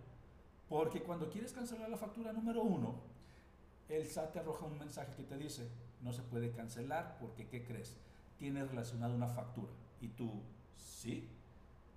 Porque 0.69 1.03
cuando 1.03 1.29
quieres 1.29 1.51
cancelar 1.51 1.89
la 1.89 1.97
factura 1.97 2.31
número 2.31 2.63
1, 2.63 2.95
el 3.89 4.07
SAT 4.07 4.33
te 4.33 4.39
arroja 4.39 4.65
un 4.65 4.79
mensaje 4.79 5.13
que 5.15 5.23
te 5.23 5.37
dice, 5.37 5.69
no 6.01 6.13
se 6.13 6.21
puede 6.21 6.51
cancelar 6.51 7.17
porque 7.19 7.47
¿qué 7.47 7.65
crees? 7.65 7.97
tiene 8.41 8.65
relacionada 8.65 9.13
una 9.13 9.27
factura. 9.27 9.71
Y 10.01 10.07
tú, 10.07 10.41
sí, 10.75 11.29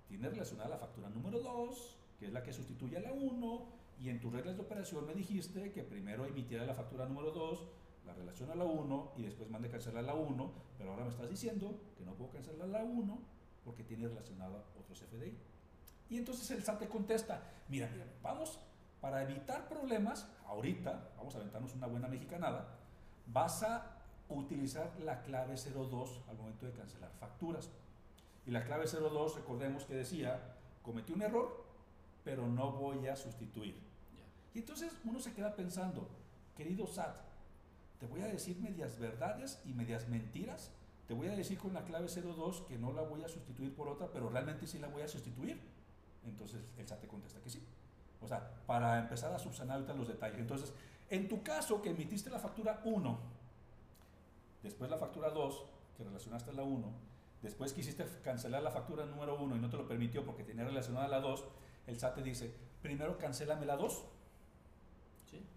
tiene 0.07 0.29
relacionada 0.29 0.69
la 0.69 0.77
factura 0.77 1.09
número 1.09 1.39
2, 1.39 1.97
que 2.19 2.27
es 2.27 2.33
la 2.33 2.43
que 2.43 2.53
sustituye 2.53 2.97
a 2.97 2.99
la 2.99 3.13
1, 3.13 3.65
y 3.99 4.09
en 4.09 4.19
tus 4.19 4.31
reglas 4.31 4.55
de 4.55 4.61
operación 4.61 5.07
me 5.07 5.15
dijiste 5.15 5.71
que 5.71 5.81
primero 5.81 6.23
emitiera 6.23 6.63
la 6.63 6.75
factura 6.75 7.07
número 7.07 7.31
2, 7.31 7.63
la 8.05 8.13
relaciona 8.13 8.53
a 8.53 8.55
la 8.55 8.65
1 8.65 9.13
y 9.17 9.23
después 9.23 9.49
mande 9.49 9.69
cancelar 9.69 10.03
la 10.03 10.13
1, 10.13 10.51
pero 10.77 10.91
ahora 10.91 11.03
me 11.03 11.11
estás 11.11 11.29
diciendo 11.29 11.79
que 11.97 12.05
no 12.05 12.13
puedo 12.13 12.31
cancelar 12.31 12.67
la 12.67 12.83
1 12.83 13.19
porque 13.63 13.83
tiene 13.83 14.07
relacionada 14.07 14.63
otros 14.79 14.99
FDI. 14.99 15.37
Y 16.09 16.17
entonces 16.17 16.49
el 16.51 16.63
SAT 16.63 16.79
te 16.79 16.87
contesta, 16.87 17.41
mira, 17.67 17.89
mira, 17.91 18.05
vamos, 18.21 18.59
para 19.01 19.23
evitar 19.23 19.67
problemas, 19.67 20.27
ahorita, 20.47 21.11
vamos 21.17 21.35
a 21.35 21.39
aventarnos 21.39 21.73
una 21.73 21.87
buena 21.87 22.07
mexicanada, 22.07 22.67
vas 23.27 23.63
a 23.63 23.91
utilizar 24.29 24.91
la 24.99 25.21
clave 25.23 25.55
02 25.55 26.21
al 26.29 26.37
momento 26.37 26.65
de 26.65 26.73
cancelar 26.73 27.11
facturas. 27.19 27.69
Y 28.45 28.51
la 28.51 28.63
clave 28.63 28.85
02, 28.85 29.35
recordemos 29.35 29.85
que 29.85 29.95
decía, 29.95 30.55
cometí 30.83 31.13
un 31.13 31.23
error, 31.23 31.65
pero 32.23 32.47
no 32.47 32.71
voy 32.71 33.07
a 33.07 33.15
sustituir. 33.15 33.75
Y 34.53 34.59
entonces 34.59 34.95
uno 35.03 35.19
se 35.19 35.33
queda 35.33 35.55
pensando, 35.55 36.07
querido 36.55 36.87
SAT, 36.87 37.17
te 37.99 38.05
voy 38.05 38.21
a 38.21 38.27
decir 38.27 38.57
medias 38.59 38.99
verdades 38.99 39.61
y 39.65 39.73
medias 39.73 40.07
mentiras. 40.07 40.71
Te 41.07 41.13
voy 41.13 41.27
a 41.27 41.35
decir 41.35 41.57
con 41.57 41.73
la 41.73 41.83
clave 41.83 42.07
02 42.07 42.61
que 42.67 42.77
no 42.77 42.91
la 42.91 43.01
voy 43.01 43.23
a 43.23 43.27
sustituir 43.27 43.73
por 43.75 43.87
otra, 43.87 44.07
pero 44.11 44.29
realmente 44.29 44.67
sí 44.67 44.79
la 44.79 44.87
voy 44.87 45.03
a 45.03 45.07
sustituir. 45.07 45.61
Entonces 46.25 46.61
el 46.77 46.87
SAT 46.87 47.01
te 47.01 47.07
contesta 47.07 47.39
que 47.41 47.49
sí. 47.49 47.63
O 48.21 48.27
sea, 48.27 48.51
para 48.65 48.99
empezar 48.99 49.31
a 49.33 49.39
subsanar 49.39 49.81
los 49.81 50.07
detalles. 50.07 50.39
Entonces, 50.39 50.73
en 51.09 51.29
tu 51.29 51.43
caso 51.43 51.81
que 51.81 51.91
emitiste 51.91 52.29
la 52.29 52.39
factura 52.39 52.81
1 52.83 53.35
después 54.65 54.89
la 54.89 54.97
factura 54.97 55.29
2, 55.29 55.65
que 55.95 56.03
relacionaste 56.03 56.49
a 56.49 56.53
la 56.53 56.63
1, 56.63 56.91
después 57.43 57.71
quisiste 57.71 58.03
cancelar 58.23 58.63
la 58.63 58.71
factura 58.71 59.05
número 59.05 59.39
1 59.39 59.55
y 59.55 59.59
no 59.59 59.69
te 59.69 59.77
lo 59.77 59.87
permitió 59.87 60.25
porque 60.25 60.43
tenía 60.43 60.65
relacionada 60.65 61.07
la 61.07 61.19
2, 61.19 61.45
el 61.87 61.99
SAT 61.99 62.15
te 62.15 62.23
dice, 62.23 62.51
primero 62.81 63.17
cancélame 63.19 63.65
la 63.67 63.77
2, 63.77 64.05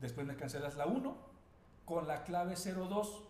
después 0.01 0.27
me 0.27 0.37
cancelas 0.37 0.77
la 0.77 0.87
1 0.87 1.28
con 1.89 2.07
la 2.07 2.23
clave 2.23 2.55
02, 2.55 3.23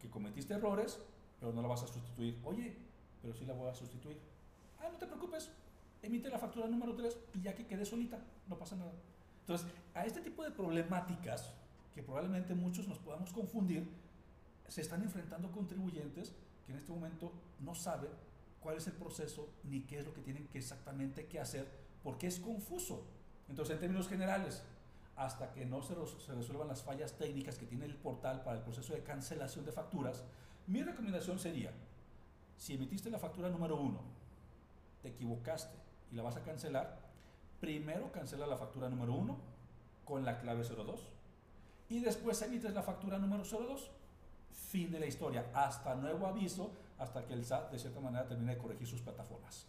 que 0.00 0.08
cometiste 0.08 0.54
errores, 0.54 1.00
pero 1.40 1.52
no 1.52 1.60
la 1.60 1.66
vas 1.66 1.82
a 1.82 1.88
sustituir. 1.88 2.38
Oye, 2.44 2.76
pero 3.20 3.34
sí 3.34 3.44
la 3.44 3.54
voy 3.54 3.68
a 3.68 3.74
sustituir. 3.74 4.16
Ah, 4.78 4.88
no 4.90 4.96
te 4.96 5.06
preocupes, 5.06 5.50
emite 6.00 6.30
la 6.30 6.38
factura 6.38 6.68
número 6.68 6.94
3 6.94 7.18
y 7.34 7.42
ya 7.42 7.52
que 7.52 7.66
quede 7.66 7.84
solita, 7.84 8.20
no 8.46 8.56
pasa 8.56 8.76
nada. 8.76 8.92
Entonces, 9.40 9.66
a 9.94 10.06
este 10.06 10.20
tipo 10.20 10.44
de 10.44 10.52
problemáticas 10.52 11.52
que 11.92 12.04
probablemente 12.04 12.54
muchos 12.54 12.86
nos 12.86 12.98
podamos 12.98 13.32
confundir, 13.32 13.90
se 14.68 14.82
están 14.82 15.02
enfrentando 15.02 15.50
contribuyentes 15.50 16.32
que 16.64 16.72
en 16.72 16.78
este 16.78 16.92
momento 16.92 17.32
no 17.58 17.74
saben 17.74 18.12
cuál 18.60 18.76
es 18.76 18.86
el 18.86 18.92
proceso 18.92 19.48
ni 19.64 19.80
qué 19.80 19.98
es 19.98 20.06
lo 20.06 20.14
que 20.14 20.20
tienen 20.20 20.46
que 20.46 20.58
exactamente 20.58 21.26
que 21.26 21.40
hacer 21.40 21.66
porque 22.04 22.28
es 22.28 22.38
confuso. 22.38 23.02
Entonces, 23.48 23.74
en 23.74 23.80
términos 23.80 24.08
generales, 24.08 24.62
hasta 25.20 25.52
que 25.52 25.66
no 25.66 25.82
se, 25.82 25.94
resuelvan 26.32 26.68
las 26.68 26.82
fallas 26.82 27.12
técnicas 27.12 27.58
que 27.58 27.66
tiene 27.66 27.84
el 27.84 27.94
portal 27.94 28.42
para 28.42 28.56
el 28.56 28.62
proceso 28.62 28.94
de 28.94 29.02
cancelación 29.02 29.66
de 29.66 29.72
facturas, 29.72 30.24
mi 30.66 30.82
recomendación 30.82 31.38
sería, 31.38 31.72
si 32.56 32.74
emitiste 32.74 33.10
la 33.10 33.18
factura 33.18 33.50
número 33.50 33.76
uno, 33.76 34.00
te 35.02 35.08
equivocaste 35.08 35.76
y 36.10 36.16
la 36.16 36.22
vas 36.22 36.38
a 36.38 36.42
cancelar, 36.42 36.98
primero 37.60 38.10
cancela 38.10 38.46
la 38.46 38.56
factura 38.56 38.88
número 38.88 39.12
uno 39.12 39.36
con 40.06 40.24
la 40.24 40.38
clave 40.40 40.64
02 40.64 41.00
y 41.90 42.00
después 42.00 42.40
emites 42.40 42.72
la 42.72 42.82
factura 42.82 43.18
número 43.18 43.44
02 43.44 43.90
fin 44.70 44.90
de 44.90 45.00
la 45.00 45.06
historia, 45.06 45.50
hasta 45.52 45.96
nuevo 45.96 46.26
aviso, 46.26 46.72
hasta 46.98 47.26
que 47.26 47.34
el 47.34 47.44
SAT 47.44 47.72
de 47.72 47.78
cierta 47.78 48.00
manera 48.00 48.26
termine 48.26 48.54
de 48.54 48.58
corregir 48.58 48.86
sus 48.86 49.02
plataformas. 49.02 49.66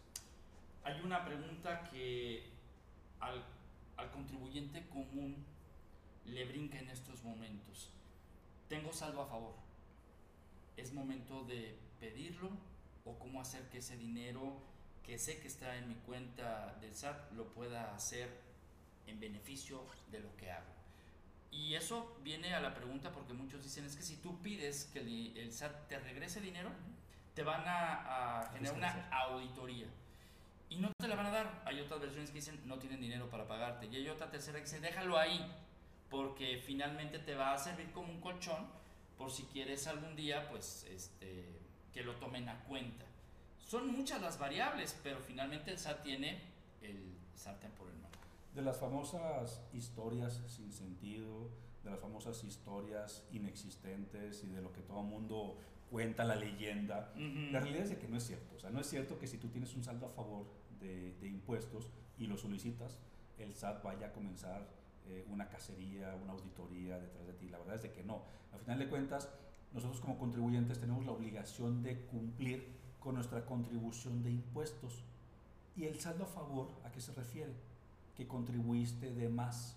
Hay 0.85 1.01
una 1.01 1.25
pregunta 1.25 1.83
que 1.91 2.49
al, 3.19 3.43
al 4.01 4.11
contribuyente 4.11 4.87
común 4.87 5.45
le 6.25 6.45
brinca 6.45 6.79
en 6.79 6.89
estos 6.89 7.23
momentos. 7.23 7.89
Tengo 8.67 8.91
saldo 8.91 9.21
a 9.21 9.27
favor. 9.27 9.55
¿Es 10.77 10.93
momento 10.93 11.43
de 11.45 11.77
pedirlo 11.99 12.49
o 13.05 13.17
cómo 13.19 13.41
hacer 13.41 13.69
que 13.69 13.79
ese 13.79 13.97
dinero 13.97 14.57
que 15.03 15.17
sé 15.17 15.39
que 15.39 15.47
está 15.47 15.77
en 15.77 15.87
mi 15.89 15.95
cuenta 15.95 16.75
del 16.81 16.95
SAT 16.95 17.33
lo 17.33 17.47
pueda 17.53 17.93
hacer 17.93 18.29
en 19.07 19.19
beneficio 19.19 19.85
de 20.11 20.19
lo 20.19 20.35
que 20.37 20.51
hago? 20.51 20.71
Y 21.51 21.75
eso 21.75 22.17
viene 22.23 22.53
a 22.53 22.61
la 22.61 22.73
pregunta 22.73 23.11
porque 23.11 23.33
muchos 23.33 23.63
dicen 23.63 23.85
es 23.85 23.95
que 23.95 24.03
si 24.03 24.15
tú 24.17 24.41
pides 24.41 24.85
que 24.93 24.99
el, 24.99 25.51
SAT 25.51 25.89
te 25.89 25.99
regrese 25.99 26.39
dinero, 26.39 26.69
te 27.35 27.43
van 27.43 27.63
a, 27.65 28.49
generar 28.53 28.77
una 28.77 29.09
auditoría. 29.09 29.87
Y 30.71 30.77
no 30.77 30.89
te 30.97 31.07
la 31.07 31.15
van 31.15 31.27
a 31.27 31.31
dar. 31.31 31.61
Hay 31.65 31.79
otras 31.79 31.99
versiones 31.99 32.31
que 32.31 32.37
dicen 32.37 32.59
no 32.65 32.79
tienen 32.79 32.99
dinero 32.99 33.29
para 33.29 33.47
pagarte. 33.47 33.85
Y 33.85 33.97
hay 33.97 34.09
otra 34.09 34.31
tercera 34.31 34.57
que 34.57 34.63
dice 34.63 34.79
déjalo 34.79 35.19
ahí, 35.19 35.39
porque 36.09 36.63
finalmente 36.65 37.19
te 37.19 37.35
va 37.35 37.53
a 37.53 37.57
servir 37.59 37.91
como 37.91 38.11
un 38.11 38.21
colchón 38.21 38.65
por 39.17 39.29
si 39.29 39.43
quieres 39.43 39.85
algún 39.85 40.15
día, 40.15 40.49
pues, 40.49 40.87
este, 40.89 41.45
que 41.93 42.01
lo 42.01 42.15
tomen 42.15 42.49
a 42.49 42.63
cuenta. 42.63 43.05
Son 43.59 43.87
muchas 43.91 44.19
las 44.21 44.39
variables, 44.39 44.99
pero 45.03 45.19
finalmente 45.19 45.69
el 45.69 45.77
SAT 45.77 46.01
tiene 46.01 46.41
el 46.81 47.15
sartén 47.35 47.71
por 47.71 47.87
el 47.87 48.01
de 48.55 48.61
las 48.61 48.77
famosas 48.77 49.61
historias 49.73 50.41
sin 50.47 50.71
sentido, 50.71 51.49
de 51.83 51.91
las 51.91 51.99
famosas 51.99 52.43
historias 52.43 53.25
inexistentes 53.31 54.43
y 54.43 54.47
de 54.47 54.61
lo 54.61 54.71
que 54.73 54.81
todo 54.81 54.99
el 55.01 55.07
mundo 55.07 55.57
cuenta 55.89 56.23
la 56.23 56.35
leyenda. 56.35 57.13
La 57.15 57.59
realidad 57.59 57.83
es 57.83 57.89
de 57.91 57.97
que 57.97 58.07
no 58.07 58.17
es 58.17 58.23
cierto. 58.23 58.55
O 58.55 58.59
sea, 58.59 58.69
no 58.69 58.79
es 58.79 58.87
cierto 58.87 59.17
que 59.17 59.27
si 59.27 59.37
tú 59.37 59.49
tienes 59.49 59.73
un 59.73 59.83
saldo 59.83 60.05
a 60.05 60.09
favor 60.09 60.45
de, 60.81 61.27
impuestos 61.27 61.87
y 62.17 62.27
lo 62.27 62.37
solicitas, 62.37 62.97
el 63.37 63.53
SAT 63.53 63.83
vaya 63.83 64.07
a 64.07 64.11
comenzar 64.11 64.67
eh, 65.07 65.25
una 65.31 65.47
cacería, 65.47 66.15
una 66.21 66.33
auditoría 66.33 66.99
detrás 66.99 67.27
de 67.27 67.33
ti. 67.33 67.49
La 67.49 67.57
verdad 67.59 67.75
es 67.75 67.83
de 67.83 67.91
que 67.91 68.03
no. 68.03 68.23
Al 68.51 68.59
final 68.59 68.79
de 68.79 68.89
cuentas, 68.89 69.29
nosotros 69.73 70.01
como 70.01 70.17
contribuyentes 70.17 70.79
tenemos 70.79 71.05
la 71.05 71.11
obligación 71.13 71.81
de 71.83 72.01
cumplir 72.05 72.67
con 72.99 73.15
nuestra 73.15 73.45
contribución 73.45 74.21
de 74.23 74.31
impuestos. 74.31 75.03
¿Y 75.75 75.85
el 75.85 75.99
saldo 75.99 76.25
a 76.25 76.27
favor 76.27 76.69
a 76.83 76.91
qué 76.91 76.99
se 76.99 77.13
refiere? 77.13 77.53
que 78.15 78.27
contribuiste 78.27 79.11
de 79.11 79.29
más. 79.29 79.75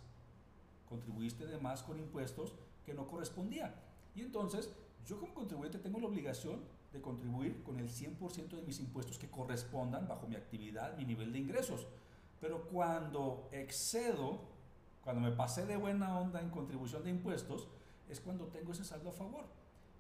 Contribuiste 0.89 1.47
de 1.47 1.59
más 1.59 1.83
con 1.83 1.99
impuestos 1.99 2.53
que 2.85 2.95
no 2.95 3.07
correspondía. 3.07 3.75
Y 4.15 4.21
entonces, 4.21 4.71
yo 5.07 5.19
como 5.19 5.35
contribuyente 5.35 5.79
tengo 5.79 5.99
la 5.99 6.09
obligación 6.09 6.61
de 6.95 7.03
contribuir 7.03 7.63
con 7.63 7.79
el 7.79 7.91
100% 7.91 8.49
de 8.57 8.63
mis 8.63 8.81
impuestos 8.81 9.19
que 9.19 9.29
correspondan 9.29 10.09
bajo 10.09 10.27
mi 10.27 10.37
actividad, 10.37 10.97
mi 10.97 11.05
nivel 11.05 11.33
de 11.33 11.41
ingresos. 11.41 11.87
Pero 12.41 12.67
cuando 12.69 13.49
excedo 13.53 14.55
cuando 15.05 15.21
me 15.21 15.33
pasé 15.33 15.67
de 15.67 15.77
buena 15.77 16.19
onda 16.19 16.41
en 16.41 16.49
contribución 16.49 17.05
de 17.05 17.11
impuestos, 17.11 17.69
es 18.09 18.21
cuando 18.21 18.47
tengo 18.47 18.73
ese 18.73 18.85
saldo 18.85 19.11
a 19.11 19.13
favor. 19.13 19.45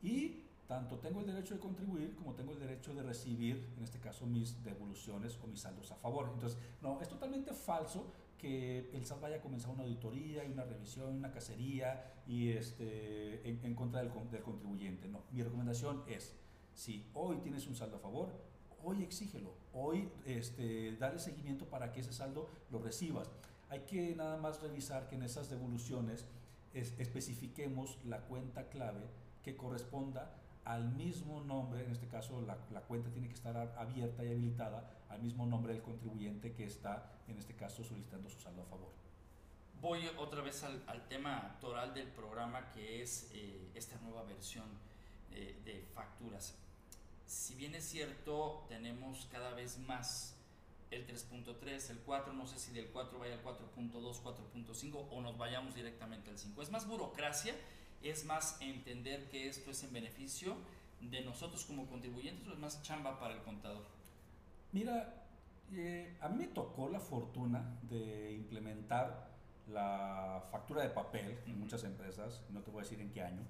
Y 0.02 0.44
tanto 0.66 0.98
tengo 0.98 1.20
el 1.20 1.26
derecho 1.26 1.54
de 1.54 1.60
contribuir 1.60 2.14
como 2.14 2.32
tengo 2.32 2.52
el 2.52 2.58
derecho 2.58 2.94
de 2.94 3.02
recibir, 3.02 3.68
en 3.76 3.84
este 3.84 3.98
caso, 3.98 4.24
mis 4.24 4.64
devoluciones 4.64 5.38
o 5.42 5.46
mis 5.46 5.60
saldos 5.60 5.92
a 5.92 5.96
favor. 5.96 6.30
Entonces, 6.32 6.58
no, 6.80 7.02
es 7.02 7.08
totalmente 7.08 7.52
falso 7.52 8.06
que 8.38 8.90
el 8.94 9.04
SAT 9.04 9.20
vaya 9.20 9.36
a 9.36 9.40
comenzar 9.42 9.70
una 9.72 9.82
auditoría 9.82 10.42
y 10.42 10.50
una 10.50 10.64
revisión, 10.64 11.14
una 11.14 11.30
cacería 11.30 12.22
y 12.26 12.52
este, 12.52 13.46
en, 13.46 13.74
contra 13.74 14.02
del, 14.02 14.10
del, 14.30 14.42
contribuyente. 14.42 15.06
No, 15.08 15.20
mi 15.32 15.42
recomendación 15.42 16.02
es, 16.08 16.34
si 16.74 17.06
hoy 17.14 17.38
tienes 17.38 17.66
un 17.66 17.76
saldo 17.76 17.96
a 17.96 18.00
favor, 18.00 18.28
hoy 18.82 19.02
exígelo, 19.02 19.54
hoy 19.72 20.08
este, 20.26 20.96
dale 20.96 21.18
seguimiento 21.18 21.66
para 21.66 21.92
que 21.92 22.00
ese 22.00 22.12
saldo 22.12 22.50
lo 22.70 22.78
recibas. 22.78 23.30
Hay 23.70 23.80
que 23.80 24.14
nada 24.14 24.36
más 24.36 24.60
revisar 24.60 25.08
que 25.08 25.16
en 25.16 25.22
esas 25.22 25.48
devoluciones 25.48 26.26
especifiquemos 26.74 27.98
la 28.04 28.20
cuenta 28.22 28.68
clave 28.68 29.06
que 29.42 29.56
corresponda 29.56 30.34
al 30.64 30.90
mismo 30.92 31.40
nombre, 31.40 31.84
en 31.84 31.90
este 31.90 32.08
caso 32.08 32.40
la, 32.40 32.56
cuenta 32.82 33.10
tiene 33.10 33.28
que 33.28 33.34
estar 33.34 33.56
abierta 33.76 34.24
y 34.24 34.28
habilitada 34.28 34.90
al 35.08 35.22
mismo 35.22 35.46
nombre 35.46 35.74
del 35.74 35.82
contribuyente 35.82 36.52
que 36.52 36.64
está, 36.64 37.12
en 37.28 37.38
este 37.38 37.54
caso, 37.54 37.84
solicitando 37.84 38.28
su 38.30 38.40
saldo 38.40 38.62
a 38.62 38.66
favor. 38.66 38.92
Voy 39.80 40.00
otra 40.18 40.40
vez 40.40 40.64
al, 40.64 41.08
tema 41.08 41.36
actoral 41.36 41.92
del 41.92 42.08
programa 42.08 42.70
que 42.72 43.02
es 43.02 43.30
eh, 43.34 43.70
esta 43.74 43.98
nueva 44.00 44.22
versión 44.22 44.64
de 45.34 45.86
facturas. 45.94 46.54
Si 47.26 47.54
bien 47.54 47.74
es 47.74 47.84
cierto, 47.84 48.64
tenemos 48.68 49.26
cada 49.30 49.52
vez 49.54 49.78
más 49.78 50.36
el 50.90 51.06
3.3, 51.06 51.90
el 51.90 51.98
4, 51.98 52.32
no 52.32 52.46
sé 52.46 52.58
si 52.58 52.72
del 52.72 52.88
4 52.88 53.18
vaya 53.18 53.34
al 53.34 53.42
4.2, 53.42 54.22
4.5 54.22 55.08
o 55.10 55.20
nos 55.20 55.36
vayamos 55.36 55.74
directamente 55.74 56.30
al 56.30 56.38
5. 56.38 56.62
Es 56.62 56.70
más 56.70 56.86
burocracia 56.86 57.54
es 58.04 58.24
más 58.26 58.58
entender 58.60 59.28
que 59.30 59.48
esto 59.48 59.70
es 59.70 59.82
en 59.82 59.92
beneficio 59.92 60.56
de 61.00 61.22
nosotros 61.22 61.64
como 61.64 61.86
contribuyentes 61.86 62.46
o 62.46 62.52
es 62.52 62.58
más 62.58 62.82
chamba 62.82 63.18
para 63.18 63.34
el 63.34 63.42
contador? 63.42 63.82
Mira, 64.72 65.24
eh, 65.72 66.16
a 66.20 66.28
mí 66.28 66.36
me 66.36 66.46
tocó 66.48 66.88
la 66.88 67.00
fortuna 67.00 67.78
de 67.82 68.32
implementar 68.32 69.30
la 69.72 70.44
factura 70.50 70.82
de 70.82 70.90
papel 70.90 71.38
en 71.46 71.58
muchas 71.58 71.84
empresas, 71.84 72.42
no 72.50 72.60
te 72.60 72.70
voy 72.70 72.80
a 72.80 72.82
decir 72.82 73.00
en 73.00 73.10
qué 73.10 73.22
año. 73.22 73.42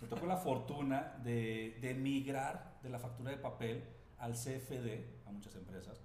Me 0.00 0.08
tocó 0.08 0.26
la 0.26 0.36
fortuna 0.36 1.18
de, 1.22 1.78
de 1.80 1.94
migrar 1.94 2.78
de 2.82 2.88
la 2.88 2.98
factura 2.98 3.30
de 3.30 3.36
papel 3.36 3.84
al 4.18 4.32
CFD 4.32 5.26
a 5.26 5.32
muchas 5.32 5.54
empresas. 5.56 6.00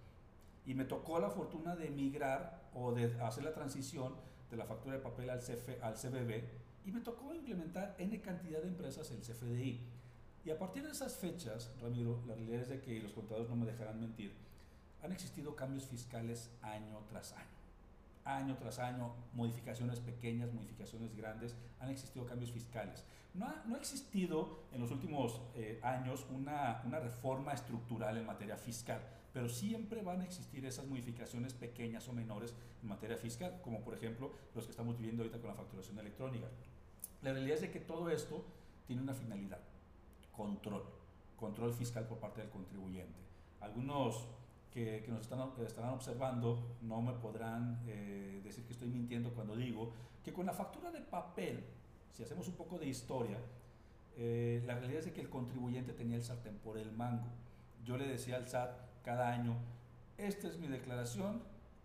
Y 0.66 0.74
me 0.74 0.86
tocó 0.86 1.20
la 1.20 1.30
fortuna 1.30 1.76
de 1.76 1.90
migrar 1.90 2.70
o 2.74 2.92
de 2.92 3.06
hacer 3.22 3.44
la 3.44 3.54
transición 3.54 4.16
de 4.50 4.58
la 4.58 4.66
factura 4.66 4.96
de 4.96 5.02
papel 5.02 5.30
al, 5.30 5.40
CF, 5.40 5.70
CBB 5.96 6.44
y 6.86 6.92
me 6.92 7.02
tocó 7.02 7.34
implementar 7.34 7.96
N 7.98 8.22
cantidad 8.22 8.62
de 8.62 8.68
empresas 8.68 9.10
el 9.12 9.22
CFDI. 9.22 9.82
Y 10.44 10.52
a 10.52 10.60
partir 10.60 10.84
de 10.84 10.92
esas 10.92 11.16
fechas, 11.16 11.72
Ramiro, 11.82 12.24
la 12.28 12.36
realidad 12.36 12.62
es 12.62 12.70
de 12.70 12.82
que 12.82 13.00
los 13.00 13.14
contadores 13.14 13.50
no 13.50 13.56
me 13.56 13.66
dejarán 13.66 14.00
mentir, 14.00 14.34
han 15.02 15.12
existido 15.12 15.56
cambios 15.56 15.86
fiscales 15.86 16.52
año 16.62 17.00
tras 17.10 17.34
año. 17.34 17.55
Año 18.26 18.58
tras 18.58 18.80
año, 18.80 19.14
modificaciones 19.34 20.00
pequeñas, 20.00 20.52
modificaciones 20.52 21.16
grandes, 21.16 21.56
han 21.80 21.90
existido 21.90 22.26
cambios 22.26 22.52
fiscales. 22.52 23.06
No 23.34 23.46
ha, 23.46 23.64
no 23.66 23.76
ha 23.76 23.78
existido 23.78 24.64
en 24.74 24.82
los 24.82 24.92
últimos 24.92 25.42
eh, 25.56 25.80
años 25.84 26.26
una, 26.30 26.82
una 26.86 27.00
reforma 27.00 27.54
estructural 27.54 28.18
en 28.18 28.26
materia 28.26 28.58
fiscal, 28.58 29.00
pero 29.32 29.48
siempre 29.48 30.02
van 30.02 30.22
a 30.22 30.24
existir 30.24 30.66
esas 30.66 30.88
modificaciones 30.88 31.54
pequeñas 31.54 32.08
o 32.08 32.14
menores 32.14 32.56
en 32.82 32.90
materia 32.90 33.18
fiscal, 33.18 33.60
como 33.62 33.82
por 33.82 33.94
ejemplo 33.94 34.32
los 34.56 34.66
que 34.66 34.72
estamos 34.72 34.98
viviendo 34.98 35.24
ahorita 35.24 35.40
con 35.40 35.50
la 35.50 35.56
facturación 35.56 36.00
electrónica. 36.00 36.48
La 37.22 37.34
realidad 37.34 37.56
es 37.56 37.62
de 37.62 37.72
que 37.72 37.80
todo 37.80 38.10
esto 38.10 38.46
tiene 38.88 39.02
una 39.02 39.14
finalidad, 39.14 39.60
control, 40.32 40.84
control 41.36 41.74
fiscal 41.74 42.08
por 42.08 42.20
parte 42.20 42.42
del 42.42 42.50
contribuyente. 42.50 43.20
Algunos 43.62 44.28
que, 44.76 45.02
que 45.04 45.12
nos 45.12 45.22
están, 45.22 45.40
estarán 45.66 45.94
observando 45.94 46.76
no 46.82 47.02
me 47.02 47.14
podrán 47.14 47.82
eh, 47.88 48.42
decir 48.44 48.66
que 48.66 48.74
estoy 48.74 48.90
mintiendo 48.90 49.34
cuando 49.34 49.56
digo 49.56 49.94
que 50.22 50.34
con 50.34 50.46
la 50.46 50.52
factura 50.52 50.92
de 50.92 51.00
papel, 51.00 51.64
si 52.12 52.24
hacemos 52.24 52.50
un 52.50 52.56
poco 52.56 52.78
de 52.78 52.88
historia, 52.88 53.38
eh, 54.18 54.62
la 54.66 54.76
realidad 54.76 55.08
es 55.08 55.14
que 55.14 55.22
el 55.22 55.30
contribuyente 55.30 55.94
tenía 55.94 56.18
el 56.18 56.24
sartén 56.24 56.58
por 56.58 56.78
el 56.78 56.92
mango. 56.92 57.28
Yo 57.86 57.96
le 57.96 58.06
decía 58.06 58.36
al 58.36 58.50
SAT 58.50 58.76
cada 59.02 59.30
año, 59.30 59.56
esta 60.18 60.50
es 60.50 60.60
mi 60.60 60.68
declaración, 60.68 61.42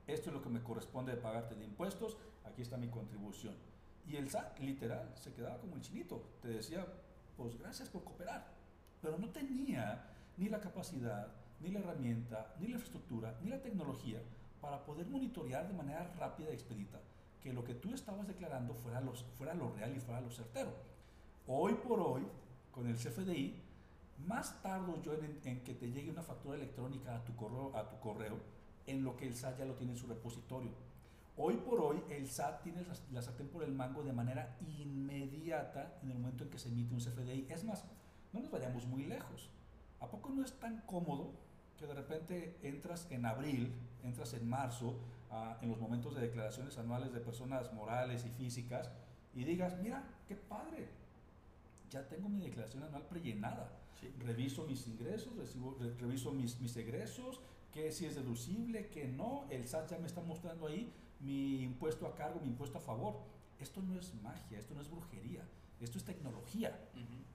esto 0.08 0.30
es 0.30 0.34
lo 0.34 0.42
que 0.42 0.48
me 0.48 0.60
corresponde 0.60 1.12
de 1.12 1.18
pagarte 1.18 1.54
de 1.54 1.64
impuestos, 1.64 2.16
aquí 2.44 2.62
está 2.62 2.76
mi 2.76 2.88
contribución 2.88 3.54
y 4.10 4.16
el 4.16 4.28
SAT, 4.28 4.58
literal, 4.58 5.12
se 5.14 5.32
quedaba 5.32 5.58
como 5.58 5.76
el 5.76 5.82
chinito. 5.82 6.22
Te 6.42 6.48
decía, 6.48 6.84
pues 7.36 7.56
gracias 7.56 7.88
por 7.88 8.02
cooperar. 8.02 8.44
Pero 9.00 9.18
no 9.18 9.30
tenía 9.30 10.04
ni 10.36 10.48
la 10.48 10.60
capacidad, 10.60 11.28
ni 11.60 11.70
la 11.70 11.80
herramienta, 11.80 12.54
ni 12.58 12.68
la 12.68 12.74
infraestructura, 12.74 13.38
ni 13.42 13.50
la 13.50 13.60
tecnología 13.60 14.20
para 14.60 14.84
poder 14.84 15.06
monitorear 15.06 15.66
de 15.66 15.74
manera 15.74 16.12
rápida 16.18 16.50
y 16.50 16.54
expedita 16.54 17.00
que 17.42 17.52
lo 17.52 17.64
que 17.64 17.74
tú 17.74 17.94
estabas 17.94 18.26
declarando 18.26 18.74
fuera, 18.74 19.00
los, 19.00 19.24
fuera 19.36 19.54
lo 19.54 19.70
real 19.70 19.96
y 19.96 20.00
fuera 20.00 20.20
lo 20.20 20.30
certero. 20.30 20.72
Hoy 21.46 21.74
por 21.74 22.00
hoy, 22.00 22.26
con 22.70 22.86
el 22.86 22.96
CFDI, 22.96 23.62
más 24.26 24.62
tardo 24.62 25.00
yo 25.02 25.14
en, 25.14 25.40
en, 25.44 25.60
que 25.60 25.74
te 25.74 25.90
llegue 25.90 26.10
una 26.10 26.22
factura 26.22 26.56
electrónica 26.56 27.16
a 27.16 27.24
tu, 27.24 27.34
correo, 27.34 27.74
a 27.74 27.88
tu 27.88 27.98
correo 27.98 28.38
en 28.86 29.02
lo 29.02 29.16
que 29.16 29.26
el 29.26 29.34
SAT 29.34 29.58
ya 29.58 29.64
lo 29.64 29.74
tiene 29.74 29.92
en 29.92 29.98
su 29.98 30.06
repositorio. 30.06 30.72
Hoy 31.36 31.56
por 31.56 31.80
hoy 31.80 32.02
el 32.10 32.28
SAT 32.28 32.62
tiene 32.62 32.84
la 33.12 33.22
sartén 33.22 33.48
por 33.48 33.64
el 33.64 33.72
mango 33.72 34.02
de 34.02 34.12
manera 34.12 34.56
inmediata 34.60 35.98
en 36.02 36.10
el 36.10 36.18
momento 36.18 36.44
en 36.44 36.50
que 36.50 36.58
se 36.58 36.68
emite 36.68 36.92
un 36.92 37.00
CFDI. 37.00 37.46
Es 37.48 37.64
más, 37.64 37.84
no 38.32 38.40
nos 38.40 38.50
vayamos 38.50 38.86
muy 38.86 39.04
lejos. 39.04 39.48
¿A 40.00 40.08
poco 40.08 40.30
no 40.30 40.44
es 40.44 40.52
tan 40.58 40.82
cómodo 40.82 41.32
que 41.80 41.86
de 41.86 41.94
repente 41.94 42.58
entras 42.62 43.06
en 43.10 43.24
abril, 43.24 43.72
entras 44.04 44.34
en 44.34 44.46
marzo, 44.46 44.98
en 45.62 45.70
los 45.70 45.80
momentos 45.80 46.14
de 46.14 46.20
declaraciones 46.20 46.76
anuales 46.76 47.12
de 47.12 47.20
personas 47.20 47.72
morales 47.72 48.24
y 48.26 48.30
físicas, 48.30 48.90
y 49.34 49.44
digas, 49.44 49.78
mira, 49.80 50.04
qué 50.28 50.36
padre, 50.36 50.88
ya 51.88 52.06
tengo 52.06 52.28
mi 52.28 52.42
declaración 52.42 52.82
anual 52.82 53.06
prellenada. 53.06 53.72
Reviso 54.18 54.66
mis 54.66 54.86
ingresos, 54.86 55.34
recibo, 55.36 55.76
reviso 55.98 56.32
mis, 56.32 56.60
mis 56.60 56.76
egresos, 56.76 57.40
que 57.72 57.92
si 57.92 58.04
es 58.04 58.14
deducible, 58.14 58.88
que 58.88 59.08
no, 59.08 59.46
el 59.50 59.66
SAT 59.66 59.92
ya 59.92 59.98
me 59.98 60.06
está 60.06 60.20
mostrando 60.20 60.66
ahí 60.66 60.92
mi 61.20 61.62
impuesto 61.62 62.06
a 62.06 62.14
cargo, 62.14 62.40
mi 62.40 62.48
impuesto 62.48 62.78
a 62.78 62.80
favor. 62.80 63.20
Esto 63.58 63.80
no 63.80 63.98
es 63.98 64.14
magia, 64.22 64.58
esto 64.58 64.74
no 64.74 64.80
es 64.80 64.90
brujería, 64.90 65.46
esto 65.80 65.96
es 65.96 66.04
tecnología. 66.04 66.78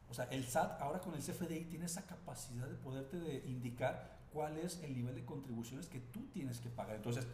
O 0.10 0.14
sea, 0.14 0.26
el 0.26 0.44
SAT 0.46 0.82
ahora 0.82 1.00
con 1.00 1.16
el 1.16 1.22
CFDI 1.22 1.66
tiene 1.66 1.86
esa 1.86 2.06
capacidad 2.06 2.68
de 2.68 2.76
poderte 2.76 3.20
de 3.20 3.44
indicar 3.48 4.16
cuál 4.36 4.58
es 4.58 4.84
el 4.84 4.94
nivel 4.94 5.16
de 5.16 5.24
contribuciones 5.24 5.88
que 5.88 6.02
tú 6.02 6.28
tienes 6.34 6.60
que 6.60 6.68
pagar. 6.68 6.98
Entonces, 6.98 7.26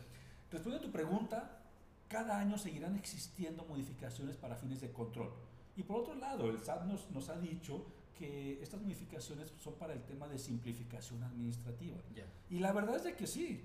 respondiendo 0.52 0.88
a 0.88 0.92
tu 0.92 0.94
pregunta, 0.94 1.64
cada 2.08 2.38
año 2.38 2.60
seguirán 2.60 2.96
existiendo 2.96 3.66
modificaciones 3.66 4.38
para 4.38 4.56
fines 4.56 4.82
de 4.82 4.92
control. 4.92 5.34
Y 5.76 5.82
por 5.82 6.02
otro 6.02 6.14
lado, 6.14 6.48
el 6.52 6.60
SAT 6.60 6.84
nos, 6.86 7.10
nos 7.10 7.28
ha 7.30 7.40
dicho 7.40 7.88
que 8.14 8.62
estas 8.62 8.80
modificaciones 8.84 9.52
son 9.58 9.74
para 9.80 9.94
el 9.94 10.04
tema 10.04 10.28
de 10.28 10.38
simplificación 10.38 11.24
administrativa. 11.24 11.98
Y 12.52 12.60
la 12.60 12.72
verdad 12.72 12.98
es 12.98 13.04
de 13.04 13.16
que 13.16 13.26
sí, 13.26 13.64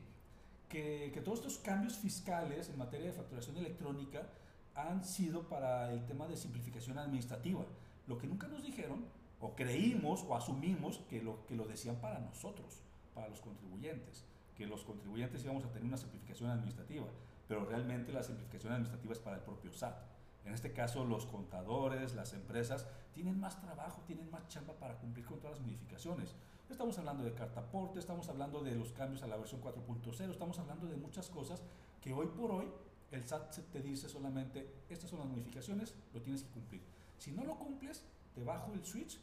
que, 0.67 1.11
que, 1.13 1.21
todos 1.21 1.41
estos 1.41 1.59
cambios 1.59 1.99
fiscales 1.99 2.71
en 2.71 2.79
materia 2.79 3.09
de 3.09 3.13
facturación 3.13 3.59
electrónica 3.59 4.31
han 4.75 5.05
sido 5.05 5.47
para 5.47 5.93
el 5.93 6.07
tema 6.07 6.27
de 6.27 6.39
simplificación 6.39 6.97
administrativa. 6.99 7.67
Lo 8.07 8.17
que 8.17 8.29
nunca 8.29 8.49
nos 8.49 8.63
dijeron, 8.63 9.05
o 9.41 9.55
creímos 9.55 10.25
o 10.27 10.35
asumimos 10.35 11.01
que 11.11 11.21
lo, 11.21 11.45
que 11.45 11.55
lo 11.55 11.67
decían 11.67 11.97
para 11.97 12.19
nosotros, 12.21 12.81
para 13.17 13.29
los 13.29 13.41
contribuyentes, 13.41 14.25
que 14.55 14.67
los 14.67 14.85
contribuyentes 14.85 15.43
íbamos 15.43 15.65
a 15.65 15.69
tener 15.69 15.89
una 15.89 15.97
simplificación 15.97 16.51
administrativa, 16.51 17.07
pero 17.49 17.65
realmente 17.65 18.13
la 18.13 18.23
simplificación 18.23 18.75
administrativa 18.75 19.13
es 19.13 19.19
para 19.19 19.37
el 19.37 19.43
propio 19.43 19.73
SAT. 19.73 19.97
En 20.45 20.55
este 20.55 20.73
caso, 20.73 21.05
los 21.05 21.27
contadores, 21.27 22.15
las 22.15 22.33
empresas, 22.35 22.87
tienen 23.13 23.41
más 23.41 23.61
trabajo, 23.61 24.03
tienen 24.07 24.31
más 24.31 24.47
chamba 24.49 24.75
para 24.75 24.97
cumplir 24.99 25.25
con 25.25 25.41
todas 25.41 25.59
las 25.59 25.67
modificaciones. 25.67 26.37
Estamos 26.71 26.99
hablando 26.99 27.25
de 27.25 27.33
cartaporte, 27.33 27.99
estamos 27.99 28.29
hablando 28.29 28.63
de 28.63 28.75
los 28.77 28.93
cambios 28.93 29.23
a 29.23 29.27
la 29.27 29.37
versión 29.37 29.61
4.0, 29.61 30.31
estamos 30.31 30.59
hablando 30.59 30.87
de 30.87 30.97
muchas 30.97 31.29
cosas 31.31 31.63
que 32.01 32.13
hoy 32.13 32.27
por 32.27 32.51
hoy 32.53 32.67
el 33.11 33.27
SAT 33.27 33.57
te 33.73 33.81
dice 33.81 34.09
solamente, 34.09 34.69
estas 34.89 35.09
son 35.11 35.21
las 35.21 35.29
modificaciones, 35.29 35.95
lo 36.13 36.21
tienes 36.21 36.43
que 36.43 36.51
cumplir. 36.51 36.83
Si 37.19 37.33
no 37.33 37.45
lo 37.45 37.57
cumples, 37.57 38.05
te 38.35 38.45
bajo 38.45 38.73
el 38.75 38.85
switch 38.85 39.19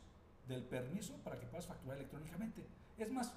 del 0.47 0.63
permiso 0.63 1.15
para 1.23 1.39
que 1.39 1.45
puedas 1.45 1.67
facturar 1.67 1.97
electrónicamente. 1.97 2.65
Es 2.97 3.11
más, 3.11 3.33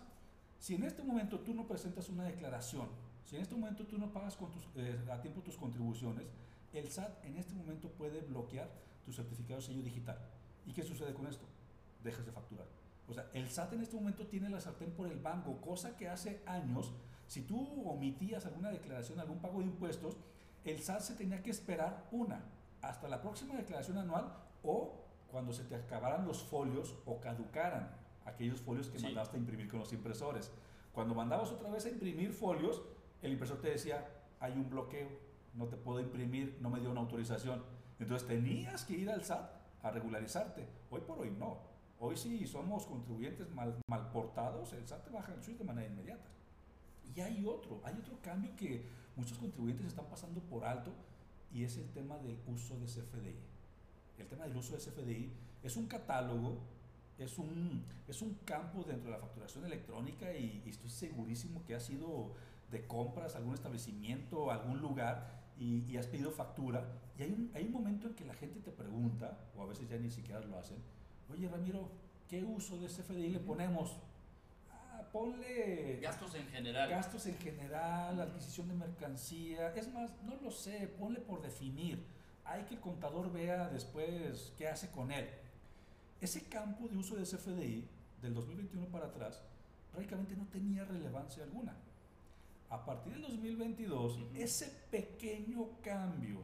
si 0.58 0.74
en 0.74 0.84
este 0.84 1.02
momento 1.02 1.40
tú 1.40 1.54
no 1.54 1.66
presentas 1.66 2.08
una 2.08 2.24
declaración, 2.24 2.88
si 3.24 3.36
en 3.36 3.42
este 3.42 3.54
momento 3.54 3.86
tú 3.86 3.98
no 3.98 4.12
pagas 4.12 4.36
con 4.36 4.50
tus, 4.50 4.64
eh, 4.76 4.98
a 5.10 5.20
tiempo 5.20 5.40
tus 5.42 5.56
contribuciones, 5.56 6.26
el 6.72 6.90
SAT 6.90 7.24
en 7.24 7.36
este 7.36 7.54
momento 7.54 7.88
puede 7.90 8.20
bloquear 8.20 8.68
tu 9.04 9.12
certificado 9.12 9.60
de 9.60 9.66
sello 9.66 9.82
digital. 9.82 10.18
¿Y 10.66 10.72
qué 10.72 10.82
sucede 10.82 11.14
con 11.14 11.26
esto? 11.26 11.46
Dejas 12.02 12.26
de 12.26 12.32
facturar. 12.32 12.66
O 13.08 13.14
sea, 13.14 13.28
el 13.32 13.48
SAT 13.48 13.74
en 13.74 13.82
este 13.82 13.96
momento 13.96 14.26
tiene 14.26 14.48
la 14.48 14.60
sartén 14.60 14.90
por 14.90 15.08
el 15.08 15.18
banco, 15.18 15.60
cosa 15.60 15.96
que 15.96 16.08
hace 16.08 16.42
años, 16.46 16.92
si 17.26 17.42
tú 17.42 17.88
omitías 17.88 18.46
alguna 18.46 18.70
declaración, 18.70 19.18
algún 19.20 19.38
pago 19.38 19.60
de 19.60 19.66
impuestos, 19.66 20.16
el 20.64 20.80
SAT 20.80 21.00
se 21.00 21.14
tenía 21.14 21.42
que 21.42 21.50
esperar 21.50 22.08
una, 22.10 22.44
hasta 22.82 23.08
la 23.08 23.20
próxima 23.20 23.54
declaración 23.56 23.98
anual 23.98 24.32
o 24.62 25.04
cuando 25.30 25.52
se 25.52 25.64
te 25.64 25.74
acabaran 25.74 26.26
los 26.26 26.42
folios 26.42 26.96
o 27.04 27.20
caducaran 27.20 27.90
aquellos 28.26 28.60
folios 28.60 28.88
que 28.88 28.98
mandaste 28.98 29.36
a 29.36 29.40
imprimir 29.40 29.68
con 29.68 29.80
los 29.80 29.92
impresores. 29.92 30.50
Cuando 30.92 31.14
mandabas 31.14 31.50
otra 31.50 31.70
vez 31.70 31.86
a 31.86 31.88
imprimir 31.88 32.32
folios, 32.32 32.82
el 33.22 33.32
impresor 33.32 33.60
te 33.60 33.70
decía, 33.70 34.06
hay 34.40 34.52
un 34.52 34.68
bloqueo, 34.68 35.08
no 35.54 35.66
te 35.66 35.76
puedo 35.76 36.00
imprimir, 36.00 36.58
no 36.60 36.70
me 36.70 36.80
dio 36.80 36.90
una 36.90 37.00
autorización. 37.00 37.62
Entonces 37.98 38.28
tenías 38.28 38.84
que 38.84 38.94
ir 38.94 39.10
al 39.10 39.24
SAT 39.24 39.50
a 39.82 39.90
regularizarte. 39.90 40.66
Hoy 40.90 41.00
por 41.00 41.18
hoy 41.20 41.30
no. 41.30 41.58
Hoy 41.98 42.16
sí 42.16 42.46
somos 42.46 42.86
contribuyentes 42.86 43.50
mal, 43.54 43.78
mal 43.88 44.10
portados, 44.10 44.72
el 44.74 44.86
SAT 44.86 45.04
te 45.04 45.10
baja 45.10 45.32
el 45.32 45.42
suyo 45.42 45.58
de 45.58 45.64
manera 45.64 45.86
inmediata. 45.86 46.28
Y 47.14 47.20
hay 47.20 47.46
otro, 47.46 47.80
hay 47.84 47.94
otro 47.94 48.18
cambio 48.22 48.54
que 48.56 48.84
muchos 49.16 49.38
contribuyentes 49.38 49.86
están 49.86 50.06
pasando 50.06 50.40
por 50.40 50.64
alto 50.64 50.92
y 51.52 51.64
es 51.64 51.78
el 51.78 51.88
tema 51.90 52.18
del 52.18 52.38
uso 52.46 52.78
de 52.78 52.86
CFDI. 52.86 53.36
El 54.18 54.26
tema 54.28 54.46
del 54.46 54.56
uso 54.56 54.76
de 54.76 54.78
CFDI 54.78 55.32
es 55.62 55.76
un 55.76 55.86
catálogo, 55.86 56.58
es 57.18 57.38
un, 57.38 57.84
es 58.06 58.22
un 58.22 58.34
campo 58.44 58.82
dentro 58.82 59.10
de 59.10 59.16
la 59.16 59.18
facturación 59.18 59.64
electrónica 59.64 60.32
y, 60.34 60.62
estoy 60.66 60.90
segurísimo 60.90 61.64
que 61.64 61.74
ha 61.74 61.80
sido 61.80 62.34
de 62.70 62.86
compras 62.86 63.34
a 63.34 63.38
algún 63.38 63.54
establecimiento, 63.54 64.50
algún 64.50 64.80
lugar 64.80 65.44
y, 65.58 65.96
has 65.96 66.06
pedido 66.06 66.30
factura 66.30 66.86
y 67.18 67.22
hay 67.22 67.32
un, 67.32 67.50
hay 67.54 67.64
un 67.64 67.72
momento 67.72 68.08
en 68.08 68.14
que 68.14 68.24
la 68.24 68.34
gente 68.34 68.60
te 68.60 68.70
pregunta, 68.70 69.38
o 69.56 69.62
a 69.62 69.66
veces 69.66 69.88
ya 69.88 69.96
ni 69.96 70.10
siquiera 70.10 70.40
lo 70.40 70.58
hacen, 70.58 70.76
oye 71.30 71.48
Ramiro, 71.48 71.90
¿qué 72.28 72.44
uso 72.44 72.78
de 72.78 72.88
CFDI 72.88 73.30
le 73.30 73.40
ponemos? 73.40 73.96
ponle... 75.12 75.98
Gastos 76.02 76.34
en 76.34 76.46
general. 76.48 76.90
Gastos 76.90 77.26
en 77.26 77.38
general, 77.38 78.20
adquisición 78.20 78.68
de 78.68 78.74
mercancía. 78.74 79.74
Es 79.74 79.92
más, 79.92 80.10
no 80.22 80.36
lo 80.42 80.50
sé, 80.50 80.88
ponle 80.98 81.20
por 81.20 81.42
definir. 81.42 82.04
Hay 82.44 82.64
que 82.64 82.74
el 82.74 82.80
contador 82.80 83.32
vea 83.32 83.68
después 83.68 84.52
qué 84.56 84.68
hace 84.68 84.90
con 84.90 85.10
él. 85.10 85.28
Ese 86.20 86.48
campo 86.48 86.88
de 86.88 86.96
uso 86.96 87.16
de 87.16 87.24
CFDI 87.24 87.84
del 88.22 88.34
2021 88.34 88.86
para 88.86 89.06
atrás 89.06 89.42
prácticamente 89.92 90.36
no 90.36 90.46
tenía 90.46 90.84
relevancia 90.84 91.44
alguna. 91.44 91.74
A 92.68 92.84
partir 92.84 93.12
del 93.12 93.22
2022, 93.22 94.18
ese 94.34 94.66
pequeño 94.90 95.80
cambio 95.82 96.40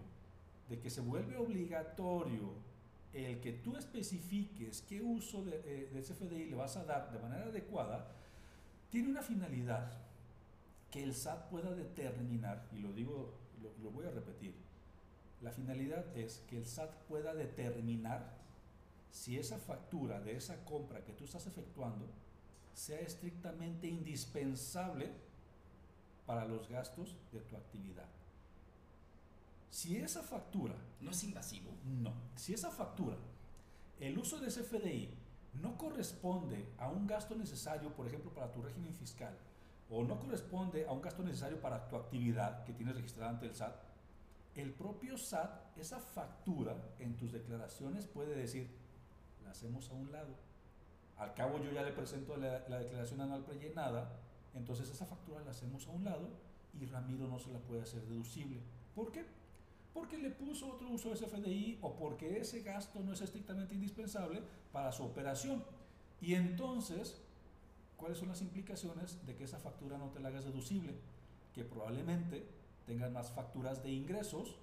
de 0.69 0.79
que 0.79 0.91
se 0.91 1.01
vuelve 1.01 1.37
obligatorio 1.37 2.55
el 3.13 3.41
que 3.41 3.53
tú 3.53 3.77
especifiques 3.77 4.83
qué 4.89 5.03
uso 5.03 5.45
de, 5.45 5.61
eh, 5.65 5.91
de 5.93 6.01
CFDI 6.01 6.47
le 6.47 6.57
vas 6.57 6.77
a 6.77 6.85
dar 6.85 7.13
de 7.13 7.19
manera 7.19 7.47
adecuada, 7.47 8.09
tiene 8.91 9.09
una 9.09 9.23
finalidad 9.23 9.93
que 10.91 11.03
el 11.03 11.15
SAT 11.15 11.49
pueda 11.49 11.75
determinar, 11.75 12.69
y 12.73 12.79
lo 12.79 12.93
digo, 12.93 13.35
lo, 13.83 13.91
voy 13.91 14.07
a 14.07 14.11
repetir, 14.11 14.55
la 15.41 15.51
finalidad 15.51 16.17
es 16.17 16.45
que 16.49 16.59
el 16.59 16.67
SAT 16.67 16.95
pueda 17.09 17.35
determinar 17.35 18.42
si 19.13 19.39
esa 19.39 19.59
factura 19.59 20.21
de 20.21 20.37
esa 20.37 20.65
compra 20.65 21.05
que 21.05 21.13
tú 21.13 21.25
estás 21.25 21.47
efectuando 21.47 22.07
sea 22.73 22.99
estrictamente 22.99 23.87
indispensable 23.87 25.13
para 26.27 26.47
los 26.47 26.69
gastos 26.69 27.15
de 27.31 27.41
tu 27.41 27.57
actividad. 27.57 28.09
Si 29.71 29.97
esa 29.97 30.23
factura... 30.23 30.75
¿No 31.01 31.11
es 31.11 31.25
invasivo? 31.25 31.71
No. 31.85 32.13
Si 32.37 32.55
esa 32.55 32.71
factura, 32.71 33.17
el 34.01 34.19
uso 34.19 34.39
de 34.39 34.49
ese 34.49 34.63
FDI 34.63 35.11
no 35.61 35.77
corresponde 35.77 36.67
a 36.79 36.89
un 36.89 37.07
gasto 37.07 37.35
necesario, 37.35 37.95
por 37.95 38.07
ejemplo, 38.07 38.33
para 38.33 38.51
tu 38.51 38.63
régimen 38.63 38.95
fiscal, 38.95 39.37
o 39.91 40.05
no 40.05 40.19
corresponde 40.19 40.87
a 40.87 40.93
un 40.93 41.03
gasto 41.03 41.23
necesario 41.23 41.61
para 41.61 41.87
tu 41.89 41.97
actividad 41.97 42.65
que 42.65 42.73
tienes 42.73 42.97
registrada 42.97 43.31
ante 43.31 43.47
el 43.47 43.55
SAT, 43.55 43.75
el 44.55 44.73
propio 44.73 45.19
SAT, 45.19 45.77
esa 45.77 45.99
factura 45.99 46.77
en 46.99 47.17
tus 47.17 47.33
declaraciones 47.33 48.07
puede 48.07 48.35
decir, 48.35 48.82
la 49.45 49.51
hacemos 49.51 49.89
a 49.91 49.95
un 49.95 50.13
lado. 50.13 50.35
Al 51.19 51.35
cabo 51.35 51.59
yo 51.59 51.71
ya 51.73 51.83
le 51.83 51.93
presento 51.93 52.37
la, 52.37 52.67
la 52.69 52.79
declaración 52.79 53.21
anual 53.21 53.45
prellenada, 53.45 54.19
entonces 54.55 54.89
esa 54.89 55.07
factura 55.07 55.45
la 55.45 55.51
hacemos 55.51 55.87
a 55.87 55.91
un 55.91 56.05
lado 56.05 56.29
y 56.81 56.87
Ramiro 56.87 57.29
no 57.29 57.39
se 57.39 57.53
la 57.53 57.59
puede 57.59 57.83
hacer 57.83 58.03
deducible. 58.03 58.61
¿Por 58.95 59.13
qué? 59.13 59.25
porque 59.93 60.17
le 60.19 60.31
puso 60.31 60.73
otro 60.73 60.89
uso 60.91 61.11
de 61.11 61.15
ese 61.15 61.79
o 61.83 61.97
porque 61.97 62.39
ese 62.39 62.63
gasto 62.63 63.01
no 63.01 63.13
es 63.13 63.21
estrictamente 63.21 63.75
indispensable 63.75 64.43
para 64.73 64.93
su 64.93 65.05
operación. 65.05 65.63
Y 66.21 66.35
entonces, 66.35 67.21
¿cuáles 67.97 68.19
son 68.19 68.29
las 68.29 68.41
implicaciones 68.41 69.25
de 69.27 69.37
que 69.37 69.45
esa 69.45 69.59
factura 69.59 69.99
no 69.99 70.09
te 70.11 70.21
la 70.21 70.29
hagas 70.29 70.45
deducible? 70.45 70.95
Que 71.55 71.65
probablemente 71.65 72.47
tengas 72.87 73.13
más 73.13 73.31
facturas 73.33 73.83
de 73.83 73.91
ingresos 73.93 74.57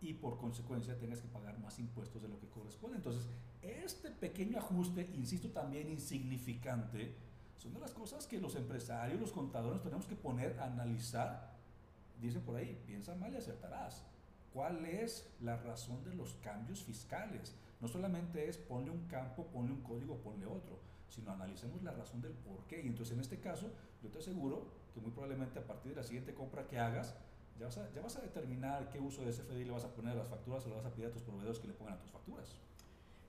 y 0.00 0.14
por 0.14 0.38
consecuencia 0.38 0.98
tengas 0.98 1.20
que 1.20 1.28
pagar 1.28 1.58
más 1.58 1.78
impuestos 1.78 2.22
de 2.22 2.28
lo 2.28 2.38
que 2.38 2.48
corresponde. 2.48 2.96
Entonces, 2.96 3.28
este 3.62 4.10
pequeño 4.10 4.58
ajuste, 4.58 5.10
insisto, 5.14 5.50
también 5.50 5.88
insignificante, 5.88 7.14
son 7.56 7.72
de 7.72 7.80
las 7.80 7.92
cosas 7.92 8.26
que 8.26 8.40
los 8.40 8.54
empresarios, 8.54 9.20
los 9.20 9.32
contadores 9.32 9.82
tenemos 9.82 10.06
que 10.06 10.14
poner 10.14 10.58
a 10.60 10.66
analizar. 10.66 11.56
Dicen 12.20 12.42
por 12.42 12.56
ahí, 12.56 12.80
piensa 12.86 13.14
mal 13.14 13.32
y 13.32 13.36
acertarás 13.36 14.04
cuál 14.52 14.84
es 14.86 15.28
la 15.40 15.56
razón 15.56 16.02
de 16.04 16.14
los 16.14 16.34
cambios 16.34 16.82
fiscales. 16.82 17.54
No 17.80 17.88
solamente 17.88 18.48
es 18.48 18.56
ponle 18.56 18.90
un 18.90 19.06
campo, 19.06 19.46
ponle 19.46 19.72
un 19.72 19.82
código, 19.82 20.16
ponle 20.18 20.46
otro, 20.46 20.78
sino 21.08 21.30
analicemos 21.30 21.82
la 21.82 21.92
razón 21.92 22.22
del 22.22 22.32
por 22.32 22.64
qué. 22.66 22.82
Y 22.82 22.88
entonces 22.88 23.14
en 23.14 23.20
este 23.20 23.38
caso, 23.38 23.70
yo 24.02 24.10
te 24.10 24.18
aseguro 24.18 24.66
que 24.94 25.00
muy 25.00 25.10
probablemente 25.10 25.58
a 25.58 25.66
partir 25.66 25.92
de 25.92 25.96
la 25.96 26.04
siguiente 26.04 26.34
compra 26.34 26.66
que 26.66 26.78
hagas, 26.78 27.14
ya 27.58 27.66
vas 27.66 27.78
a, 27.78 27.90
ya 27.92 28.02
vas 28.02 28.16
a 28.16 28.20
determinar 28.20 28.90
qué 28.90 29.00
uso 29.00 29.22
de 29.22 29.30
ese 29.30 29.42
FDI 29.42 29.64
le 29.64 29.70
vas 29.70 29.84
a 29.84 29.94
poner 29.94 30.12
a 30.12 30.16
las 30.16 30.28
facturas 30.28 30.64
o 30.64 30.68
le 30.68 30.76
vas 30.76 30.86
a 30.86 30.90
pedir 30.90 31.08
a 31.08 31.12
tus 31.12 31.22
proveedores 31.22 31.58
que 31.58 31.68
le 31.68 31.74
pongan 31.74 31.94
a 31.94 31.98
tus 31.98 32.10
facturas. 32.10 32.48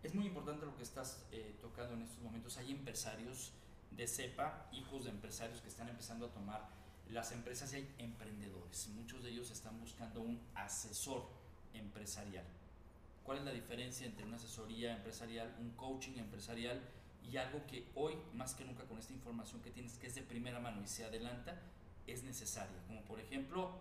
Es 0.03 0.13
muy 0.13 0.25
importante 0.25 0.65
lo 0.65 0.75
que 0.75 0.83
estás 0.83 1.25
eh, 1.31 1.57
tocando 1.61 1.93
en 1.93 2.03
estos 2.03 2.19
momentos. 2.21 2.57
Hay 2.57 2.71
empresarios 2.71 3.51
de 3.91 4.07
CEPA, 4.07 4.67
hijos 4.71 5.05
de 5.05 5.11
empresarios 5.11 5.61
que 5.61 5.69
están 5.69 5.89
empezando 5.89 6.27
a 6.27 6.29
tomar 6.29 6.69
las 7.09 7.31
empresas 7.31 7.71
y 7.73 7.77
hay 7.77 7.95
emprendedores. 7.97 8.89
Muchos 8.89 9.23
de 9.23 9.29
ellos 9.29 9.49
están 9.49 9.79
buscando 9.79 10.21
un 10.21 10.39
asesor 10.55 11.27
empresarial. 11.73 12.45
¿Cuál 13.23 13.39
es 13.39 13.43
la 13.45 13.51
diferencia 13.51 14.05
entre 14.05 14.25
una 14.25 14.37
asesoría 14.37 14.95
empresarial, 14.95 15.55
un 15.59 15.71
coaching 15.71 16.17
empresarial 16.17 16.81
y 17.29 17.37
algo 17.37 17.65
que 17.67 17.89
hoy, 17.95 18.15
más 18.33 18.53
que 18.53 18.63
nunca 18.63 18.83
con 18.83 18.97
esta 18.97 19.13
información 19.13 19.61
que 19.61 19.71
tienes, 19.71 19.97
que 19.97 20.07
es 20.07 20.15
de 20.15 20.21
primera 20.21 20.59
mano 20.59 20.81
y 20.81 20.87
se 20.87 21.03
adelanta, 21.03 21.59
es 22.05 22.23
necesaria? 22.23 22.77
Como 22.87 23.01
por 23.01 23.19
ejemplo, 23.19 23.71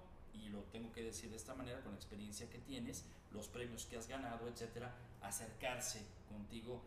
y 0.42 0.49
lo 0.49 0.61
tengo 0.64 0.92
que 0.92 1.03
decir 1.03 1.31
de 1.31 1.37
esta 1.37 1.55
manera, 1.55 1.83
con 1.83 1.92
la 1.92 1.99
experiencia 1.99 2.49
que 2.49 2.59
tienes, 2.59 3.05
los 3.33 3.49
premios 3.49 3.87
que 3.87 3.96
has 3.96 4.09
ganado, 4.09 4.49
etcétera, 4.49 4.94
acercarse 5.22 6.03
contigo 6.29 6.83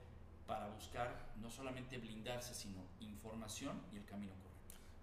para 0.48 0.68
buscar 0.68 1.32
no 1.42 1.50
solamente 1.50 1.98
blindarse, 1.98 2.54
sino 2.54 2.82
información 3.00 3.80
y 3.94 3.98
el 3.98 4.06
camino 4.06 4.34
correcto. 4.34 4.50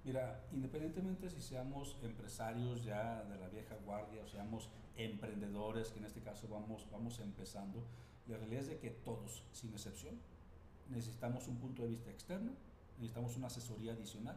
Mira, 0.05 0.45
independientemente 0.53 1.31
si 1.31 1.41
seamos 1.41 1.97
empresarios 2.03 2.85
ya 2.85 3.23
de 3.25 3.39
la 3.39 3.49
vieja 3.49 3.77
guardia 3.85 4.23
o 4.23 4.29
seamos 4.29 4.69
emprendedores, 4.97 5.91
que 5.91 5.99
en 5.99 6.07
este 6.07 6.21
caso 6.21 6.49
vamos, 6.49 6.87
vamos 6.91 7.21
empezando, 7.21 7.85
la 8.27 8.37
realidad 8.39 8.63
es 8.63 8.69
de 8.69 8.79
que 8.79 8.91
todos, 8.91 9.45
sin 9.53 9.73
excepción, 9.73 10.19
necesitamos 10.91 11.49
un 11.49 11.59
punto 11.59 11.83
de 11.83 11.89
vista 11.89 12.11
externo, 12.11 12.53
necesitamos 12.99 13.37
una 13.37 13.49
asesoría 13.49 13.93
adicional, 13.93 14.37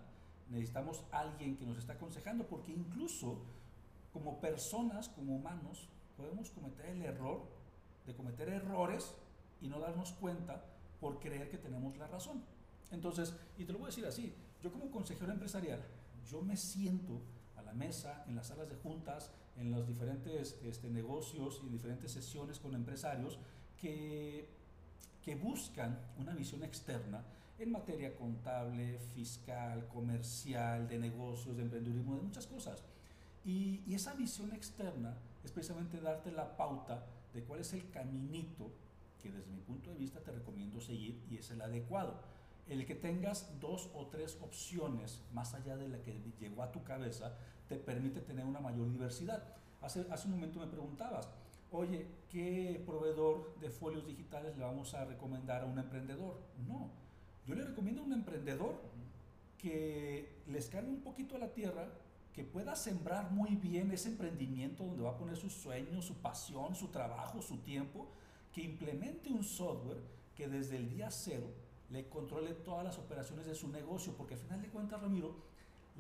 necesitamos 0.50 1.04
alguien 1.12 1.56
que 1.56 1.66
nos 1.66 1.78
está 1.78 1.94
aconsejando, 1.94 2.46
porque 2.48 2.72
incluso 2.72 3.42
como 4.20 4.40
personas, 4.40 5.10
como 5.10 5.36
humanos, 5.36 5.90
podemos 6.16 6.50
cometer 6.52 6.88
el 6.88 7.02
error 7.02 7.42
de 8.06 8.14
cometer 8.14 8.50
errores 8.50 9.16
y 9.62 9.68
no 9.68 9.80
darnos 9.80 10.12
cuenta 10.14 10.64
por 11.00 11.20
creer 11.20 11.50
que 11.50 11.58
tenemos 11.58 11.98
la 11.98 12.08
razón. 12.08 12.44
Entonces, 12.92 13.34
y 13.58 13.66
te 13.66 13.72
lo 13.72 13.80
voy 13.80 13.86
a 13.86 13.90
decir 13.90 14.06
así, 14.06 14.34
yo 14.62 14.72
como 14.72 14.92
consejero 14.92 15.32
empresarial, 15.32 15.82
yo 16.30 16.42
me 16.42 16.58
siento 16.58 17.22
a 17.56 17.62
la 17.62 17.74
mesa, 17.74 18.24
en 18.28 18.36
las 18.36 18.48
salas 18.48 18.70
de 18.70 18.76
juntas, 18.76 19.32
en 19.58 19.72
los 19.72 19.88
diferentes 19.88 20.60
este, 20.64 20.90
negocios 20.90 21.62
y 21.66 21.70
diferentes 21.70 22.12
sesiones 22.12 22.60
con 22.60 22.74
empresarios 22.74 23.40
que, 23.80 24.50
que 25.24 25.36
buscan 25.36 26.00
una 26.18 26.34
visión 26.34 26.64
externa 26.64 27.24
en 27.60 27.72
materia 27.72 28.16
contable, 28.16 29.00
fiscal, 29.14 29.88
comercial, 29.88 30.88
de 30.88 30.98
negocios, 30.98 31.58
de 31.58 31.64
emprendedurismo, 31.64 32.16
de 32.16 32.22
muchas 32.22 32.48
cosas. 32.48 32.84
Y, 33.46 33.94
esa 33.94 34.14
visión 34.14 34.54
externa 34.54 35.18
es 35.44 35.52
precisamente 35.52 36.00
darte 36.00 36.32
la 36.32 36.56
pauta 36.58 37.06
de 37.34 37.44
cuál 37.44 37.62
es 37.62 37.74
el 37.74 37.90
caminito 37.90 38.72
que 39.22 39.32
desde 39.32 39.52
mi 39.52 39.62
punto 39.62 39.92
de 39.92 39.98
vista 39.98 40.20
te 40.22 40.32
recomiendo 40.32 40.80
seguir 40.80 41.22
y 41.30 41.38
es 41.38 41.52
el 41.52 41.62
adecuado 41.62 42.22
el 42.70 42.86
que 42.86 42.96
tengas 42.96 43.60
dos 43.60 43.90
o 43.96 44.06
tres 44.08 44.38
opciones 44.42 45.22
más 45.34 45.54
allá 45.56 45.76
de 45.76 45.90
la 45.90 46.02
que 46.02 46.22
llegó 46.40 46.62
a 46.62 46.72
tu 46.72 46.84
cabeza 46.84 47.36
te 47.68 47.76
permite 47.76 48.22
tener 48.22 48.46
una 48.46 48.60
mayor 48.60 48.90
diversidad. 48.92 49.44
Hace, 49.82 50.06
hace 50.12 50.28
un 50.28 50.36
momento 50.36 50.60
me 50.60 50.68
preguntabas, 50.68 51.30
oye, 51.72 52.08
¿qué 52.30 52.82
proveedor 52.86 53.56
de 53.60 53.70
folios 53.70 54.06
digitales 54.06 54.58
le 54.58 54.64
vamos 54.64 54.94
a 54.94 55.06
recomendar 55.06 55.64
a 55.64 55.66
un 55.66 55.80
emprendedor? 55.80 56.40
No, 56.68 56.92
yo 57.46 57.56
le 57.56 57.64
recomiendo 57.64 58.02
a 58.02 58.06
un 58.06 58.14
emprendedor 58.14 58.76
que 59.58 60.30
les 60.48 60.70
cargue 60.70 60.90
un 60.90 61.02
poquito 61.02 61.36
a 61.36 61.40
la 61.40 61.50
tierra, 61.50 61.90
que 62.40 62.46
pueda 62.46 62.74
sembrar 62.74 63.32
muy 63.32 63.58
bien 63.58 63.92
ese 63.92 64.08
emprendimiento 64.08 64.86
donde 64.86 65.04
va 65.04 65.10
a 65.10 65.18
poner 65.18 65.36
sus 65.36 65.52
sueños, 65.52 66.06
su 66.06 66.22
pasión, 66.22 66.74
su 66.74 66.88
trabajo, 66.88 67.42
su 67.42 67.58
tiempo, 67.58 68.08
que 68.54 68.62
implemente 68.62 69.30
un 69.30 69.44
software 69.44 69.98
que 70.38 70.48
desde 70.48 70.78
el 70.78 70.90
día 70.90 71.12
cero 71.12 71.48
le 71.90 72.08
controle 72.08 72.54
todas 72.54 72.86
las 72.86 72.98
operaciones 72.98 73.46
de 73.46 73.56
su 73.56 73.68
negocio, 73.68 74.14
porque 74.16 74.36
al 74.36 74.40
final 74.40 74.62
de 74.62 74.70
cuentas, 74.70 75.02
Ramiro, 75.02 75.36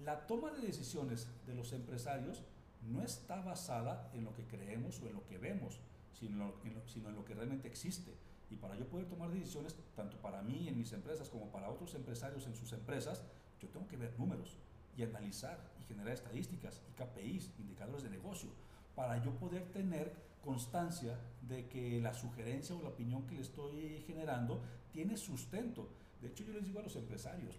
la 0.05 0.27
toma 0.27 0.51
de 0.51 0.61
decisiones 0.61 1.27
de 1.45 1.55
los 1.55 1.73
empresarios 1.73 2.45
no 2.87 3.03
está 3.03 3.41
basada 3.41 4.09
en 4.13 4.23
lo 4.23 4.33
que 4.33 4.47
creemos 4.47 5.01
o 5.01 5.07
en 5.07 5.15
lo 5.15 5.25
que 5.25 5.37
vemos, 5.37 5.81
sino 6.17 6.53
en 6.63 6.73
lo, 6.73 6.87
sino 6.87 7.09
en 7.09 7.15
lo 7.15 7.25
que 7.25 7.33
realmente 7.33 7.67
existe. 7.67 8.13
Y 8.49 8.55
para 8.55 8.77
yo 8.77 8.87
poder 8.87 9.09
tomar 9.09 9.29
decisiones, 9.29 9.75
tanto 9.93 10.15
para 10.21 10.41
mí 10.41 10.69
en 10.69 10.77
mis 10.77 10.93
empresas 10.93 11.27
como 11.27 11.51
para 11.51 11.69
otros 11.69 11.95
empresarios 11.95 12.47
en 12.47 12.55
sus 12.55 12.71
empresas, 12.71 13.25
yo 13.59 13.67
tengo 13.67 13.89
que 13.89 13.97
ver 13.97 14.17
números 14.17 14.57
y 15.00 15.04
analizar 15.04 15.58
y 15.80 15.84
generar 15.86 16.14
estadísticas 16.14 16.82
y 16.89 17.02
KPIs, 17.02 17.52
indicadores 17.58 18.04
de 18.04 18.10
negocio, 18.10 18.50
para 18.95 19.24
yo 19.24 19.32
poder 19.36 19.64
tener 19.72 20.14
constancia 20.43 21.18
de 21.41 21.68
que 21.68 22.02
la 22.02 22.14
sugerencia 22.14 22.76
o 22.76 22.82
la 22.82 22.89
opinión 22.89 23.26
que 23.26 23.36
le 23.36 23.41
estoy 23.41 24.04
generando 24.06 24.62
tiene 24.91 25.16
sustento. 25.16 25.89
De 26.22 26.28
hecho, 26.28 26.43
yo 26.43 26.54
les 26.54 26.66
digo 26.66 26.80
a 26.80 26.84
los 26.84 26.95
empresarios, 26.97 27.56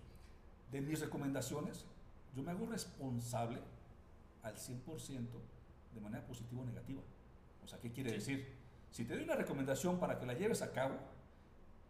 de 0.70 0.80
mis 0.82 1.01
recomendaciones, 1.01 1.86
yo 2.34 2.43
me 2.43 2.51
hago 2.51 2.66
responsable 2.66 3.59
al 4.43 4.55
100% 4.57 5.26
de 5.95 6.01
manera 6.01 6.24
positiva 6.26 6.61
o 6.61 6.64
negativa. 6.64 7.03
O 7.64 7.66
sea, 7.66 7.80
¿qué 7.80 7.91
quiere 7.91 8.12
decir? 8.12 8.47
Si 8.91 9.05
te 9.05 9.14
doy 9.14 9.24
una 9.24 9.34
recomendación 9.34 9.99
para 9.99 10.18
que 10.18 10.26
la 10.26 10.34
lleves 10.34 10.62
a 10.62 10.72
cabo, 10.72 10.97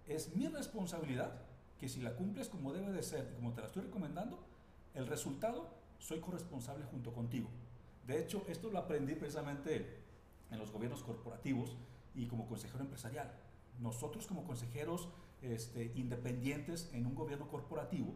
es 0.07 0.35
mi 0.35 0.47
responsabilidad 0.49 1.43
que 1.79 1.89
si 1.89 2.01
la 2.01 2.15
cumples 2.15 2.49
como 2.49 2.73
debe 2.73 2.93
de 2.93 3.03
ser, 3.03 3.33
como 3.35 3.53
te 3.53 3.61
la 3.63 3.67
estoy 3.67 3.83
recomendando, 3.83 4.39
el 4.95 5.07
resultado 5.07 5.68
soy 5.99 6.20
corresponsable 6.20 6.84
junto 6.86 7.12
contigo. 7.12 7.49
De 8.07 8.20
hecho, 8.20 8.45
esto 8.49 8.70
lo 8.70 8.78
aprendí 8.78 9.14
precisamente 9.14 10.01
en 10.51 10.59
los 10.59 10.70
gobiernos 10.70 11.03
corporativos 11.03 11.76
y 12.14 12.26
como 12.26 12.47
consejero 12.47 12.82
empresarial. 12.82 13.32
Nosotros 13.78 14.26
como 14.26 14.45
consejeros 14.45 15.09
este, 15.43 15.93
independientes 15.95 16.91
en 16.93 17.07
un 17.07 17.14
gobierno 17.14 17.49
corporativo, 17.49 18.14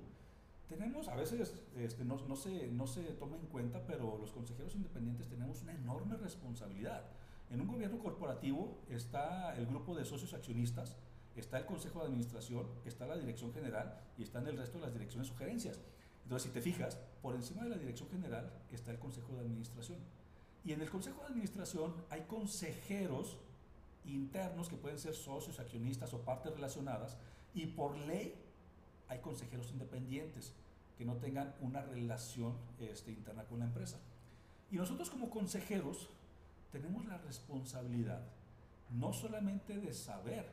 tenemos, 0.68 1.08
a 1.08 1.14
veces 1.14 1.54
este, 1.76 2.04
no, 2.04 2.18
se, 2.36 2.68
no 2.68 2.86
se 2.86 3.02
toma 3.14 3.36
en 3.36 3.46
cuenta, 3.46 3.86
pero 3.86 4.18
los 4.18 4.32
consejeros 4.32 4.74
independientes 4.74 5.28
tenemos 5.28 5.62
una 5.62 5.74
enorme 5.74 6.16
responsabilidad. 6.16 7.04
En 7.50 7.60
un 7.60 7.68
gobierno 7.68 7.98
corporativo 7.98 8.78
está 8.88 9.54
el 9.56 9.66
grupo 9.66 9.94
de 9.94 10.04
socios 10.04 10.32
accionistas, 10.32 10.96
está 11.36 11.58
el 11.58 11.66
consejo 11.66 12.00
de 12.00 12.06
administración, 12.06 12.66
está 12.84 13.06
la 13.06 13.16
dirección 13.16 13.52
general 13.52 14.00
y 14.16 14.22
están 14.22 14.46
el 14.46 14.56
resto 14.56 14.78
de 14.78 14.84
las 14.84 14.92
direcciones 14.92 15.28
sugerencias. 15.28 15.80
Entonces, 16.24 16.48
si 16.48 16.54
te 16.54 16.60
fijas, 16.60 16.98
por 17.22 17.34
encima 17.34 17.62
de 17.62 17.70
la 17.70 17.76
dirección 17.76 18.08
general 18.10 18.52
está 18.72 18.90
el 18.90 18.98
consejo 18.98 19.34
de 19.34 19.40
administración. 19.40 19.98
Y 20.64 20.72
en 20.72 20.80
el 20.80 20.90
consejo 20.90 21.20
de 21.20 21.28
administración 21.28 21.94
hay 22.10 22.22
consejeros 22.22 23.38
internos 24.04 24.68
que 24.68 24.76
pueden 24.76 24.98
ser 24.98 25.14
socios, 25.14 25.60
accionistas 25.60 26.12
o 26.14 26.22
partes 26.22 26.52
relacionadas 26.52 27.16
y 27.54 27.66
por 27.66 27.96
ley 27.96 28.34
hay 29.08 29.20
consejeros 29.20 29.70
independientes 29.70 30.52
que 30.96 31.04
no 31.04 31.14
tengan 31.16 31.54
una 31.60 31.82
relación 31.82 32.54
este, 32.78 33.12
interna 33.12 33.44
con 33.44 33.58
la 33.58 33.66
empresa. 33.66 33.98
Y 34.70 34.76
nosotros 34.76 35.10
como 35.10 35.30
consejeros 35.30 36.08
tenemos 36.72 37.04
la 37.06 37.18
responsabilidad 37.18 38.22
no 38.90 39.12
solamente 39.12 39.78
de 39.78 39.92
saber, 39.92 40.46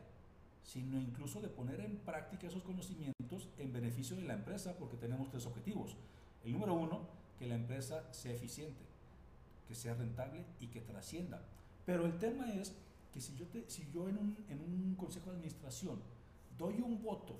sino 0.64 0.99
incluso 0.99 1.41
de 1.41 1.49
poner 1.49 1.82
en 1.82 1.97
práctica 1.97 2.47
esos 2.47 2.64
conocimientos 2.64 3.49
en 3.57 3.74
beneficio 3.74 4.16
de 4.16 4.24
la 4.24 4.34
empresa 4.34 4.76
porque 4.78 4.97
tenemos 4.97 5.30
tres 5.30 5.45
objetivos. 5.45 5.95
El 6.43 6.53
número 6.53 6.74
uno, 6.74 7.01
que 7.38 7.47
la 7.47 7.55
empresa 7.55 8.12
sea 8.14 8.34
eficiente, 8.34 8.82
que 9.68 9.76
sea 9.76 9.95
rentable 9.95 10.45
y 10.59 10.68
que 10.68 10.82
trascienda. 10.82 11.41
Pero 11.86 12.05
el 12.05 12.18
tema 12.20 12.51
es 12.53 12.74
que 13.14 13.20
si 13.20 13.36
yo, 13.36 14.07
en, 14.07 14.18
un, 14.18 14.38
en 14.49 14.62
un 14.62 14.95
consejo 14.95 15.32
de 15.32 15.38
administración 15.38 15.99
doy 16.57 16.80
un 16.80 17.01
voto 17.01 17.39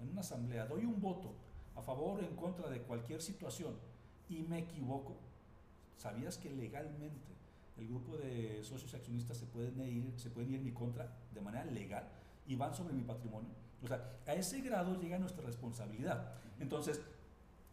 en 0.00 0.10
una 0.10 0.20
asamblea 0.20 0.66
doy 0.66 0.84
un 0.84 1.00
voto 1.00 1.32
a 1.76 1.82
favor 1.82 2.20
o 2.20 2.24
en 2.24 2.36
contra 2.36 2.68
de 2.68 2.80
cualquier 2.80 3.20
situación 3.20 3.74
y 4.28 4.42
me 4.42 4.60
equivoco, 4.60 5.16
¿sabías 5.96 6.38
que 6.38 6.50
legalmente 6.50 7.34
el 7.76 7.88
grupo 7.88 8.16
de 8.16 8.62
socios 8.62 8.94
accionistas 8.94 9.36
se 9.36 9.46
pueden 9.46 9.80
ir, 9.80 10.12
se 10.16 10.30
pueden 10.30 10.50
ir 10.50 10.56
en 10.58 10.64
mi 10.64 10.72
contra 10.72 11.12
de 11.32 11.40
manera 11.40 11.64
legal 11.64 12.08
y 12.46 12.56
van 12.56 12.74
sobre 12.74 12.94
mi 12.94 13.02
patrimonio? 13.02 13.50
O 13.82 13.86
sea, 13.86 14.18
a 14.26 14.34
ese 14.34 14.60
grado 14.60 15.00
llega 15.00 15.18
nuestra 15.18 15.44
responsabilidad. 15.44 16.32
Entonces, 16.58 17.00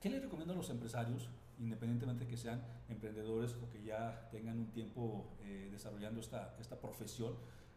¿qué 0.02 0.10
les 0.10 0.22
recomiendo 0.22 0.54
a 0.54 0.58
los 0.58 0.70
empresarios, 0.70 1.30
independientemente 1.60 2.28
que 2.28 2.38
sean 2.38 2.62
emprendedores 2.90 3.56
o 3.62 3.70
que 3.70 3.84
ya 3.84 4.28
tengan 4.32 4.60
un 4.60 4.72
tiempo 4.72 5.30
eh, 5.44 5.70
desarrollando 5.72 6.20
esta, 6.20 6.56
esta 6.60 6.80
profesión? 6.80 7.36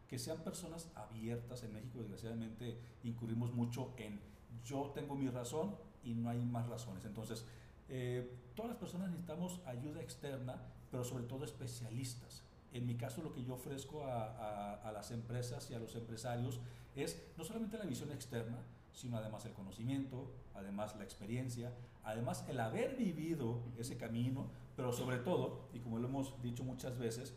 Que 0.08 0.18
sean 0.18 0.38
personas 0.38 0.90
abiertas. 0.94 1.62
En 1.62 1.72
México, 1.72 2.00
desgraciadamente, 2.00 2.78
incurrimos 3.04 3.52
mucho 3.52 3.94
en 3.96 4.20
yo 4.64 4.92
tengo 4.94 5.14
mi 5.14 5.28
razón 5.28 5.76
y 6.02 6.14
no 6.14 6.30
hay 6.30 6.44
más 6.44 6.68
razones. 6.68 7.04
Entonces, 7.04 7.44
eh, 7.88 8.38
todas 8.54 8.70
las 8.70 8.78
personas 8.78 9.10
necesitamos 9.10 9.60
ayuda 9.66 10.00
externa, 10.00 10.56
pero 10.90 11.04
sobre 11.04 11.24
todo 11.24 11.44
especialistas. 11.44 12.44
En 12.74 12.86
mi 12.86 12.96
caso, 12.96 13.22
lo 13.22 13.32
que 13.32 13.42
yo 13.42 13.54
ofrezco 13.54 14.04
a, 14.04 14.74
a, 14.74 14.92
las 14.92 15.12
empresas 15.12 15.70
y 15.70 15.74
a 15.74 15.78
los 15.78 15.94
empresarios 15.94 16.60
es 16.96 17.24
no 17.38 17.44
solamente 17.44 17.78
la 17.78 17.84
visión 17.84 18.10
externa, 18.10 18.58
sino 18.92 19.16
además 19.16 19.46
el 19.46 19.52
conocimiento, 19.52 20.30
además 20.54 20.96
la 20.96 21.04
experiencia, 21.04 21.72
además 22.02 22.44
el 22.48 22.58
haber 22.58 22.96
vivido 22.96 23.62
ese 23.78 23.96
camino, 23.96 24.50
pero 24.76 24.92
sobre 24.92 25.18
todo, 25.18 25.68
y 25.72 25.78
como 25.78 25.98
lo 25.98 26.08
hemos 26.08 26.42
dicho 26.42 26.64
muchas 26.64 26.98
veces, 26.98 27.34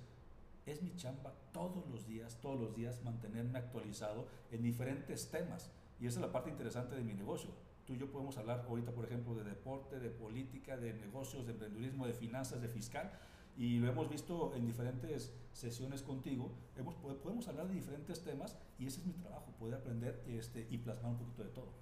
es 0.65 0.81
mi 0.81 0.95
chamba 0.95 1.33
todos 1.53 1.87
los 1.87 2.07
días, 2.07 2.39
todos 2.41 2.59
los 2.59 2.75
días 2.75 3.03
mantenerme 3.03 3.59
actualizado 3.59 4.27
en 4.51 4.63
diferentes 4.63 5.29
temas. 5.29 5.71
Y 5.99 6.07
esa 6.07 6.19
es 6.19 6.25
la 6.25 6.31
parte 6.31 6.49
interesante 6.49 6.95
de 6.95 7.03
mi 7.03 7.13
negocio. 7.13 7.51
Tú 7.85 7.93
y 7.93 7.97
yo 7.97 8.11
podemos 8.11 8.37
hablar 8.37 8.65
ahorita, 8.67 8.91
por 8.91 9.05
ejemplo, 9.05 9.33
de 9.33 9.43
deporte, 9.43 9.99
de 9.99 10.09
política, 10.09 10.77
de 10.77 10.93
negocios, 10.93 11.45
de 11.45 11.53
emprendedurismo, 11.53 12.05
de 12.05 12.13
finanzas, 12.13 12.61
de 12.61 12.67
fiscal. 12.67 13.11
Y 13.57 13.79
lo 13.79 13.89
hemos 13.89 14.09
visto 14.09 14.53
en 14.55 14.65
diferentes 14.67 15.33
sesiones 15.51 16.03
contigo. 16.03 16.51
Hemos, 16.75 16.95
podemos 16.95 17.47
hablar 17.47 17.67
de 17.67 17.73
diferentes 17.73 18.23
temas 18.23 18.55
y 18.77 18.85
ese 18.85 18.99
es 18.99 19.05
mi 19.07 19.13
trabajo, 19.13 19.51
poder 19.59 19.75
aprender 19.75 20.23
este, 20.27 20.67
y 20.69 20.77
plasmar 20.77 21.11
un 21.11 21.17
poquito 21.17 21.43
de 21.43 21.49
todo. 21.49 21.73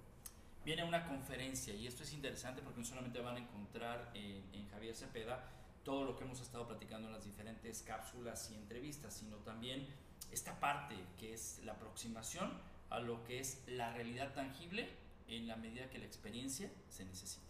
Viene 0.64 0.82
una 0.82 1.06
conferencia 1.06 1.74
y 1.74 1.86
esto 1.86 2.02
es 2.02 2.12
interesante 2.12 2.62
porque 2.62 2.80
no 2.80 2.86
solamente 2.86 3.20
van 3.20 3.36
a 3.36 3.40
encontrar 3.40 4.10
en, 4.14 4.42
en 4.52 4.66
Javier 4.68 4.96
Cepeda 4.96 5.44
todo 5.84 6.04
lo 6.04 6.16
que 6.16 6.24
hemos 6.24 6.40
estado 6.40 6.66
platicando 6.66 7.06
en 7.06 7.14
las 7.14 7.24
diferentes 7.24 7.82
cápsulas 7.82 8.50
y 8.50 8.56
entrevistas, 8.56 9.14
sino 9.14 9.36
también 9.36 9.86
esta 10.32 10.58
parte 10.58 10.96
que 11.18 11.34
es 11.34 11.60
la 11.64 11.72
aproximación 11.72 12.50
a 12.90 12.98
lo 12.98 13.22
que 13.24 13.38
es 13.38 13.62
la 13.68 13.92
realidad 13.92 14.34
tangible 14.34 14.88
en 15.28 15.46
la 15.46 15.56
medida 15.56 15.88
que 15.90 15.98
la 15.98 16.06
experiencia 16.06 16.70
se 16.88 17.04
necesita. 17.04 17.46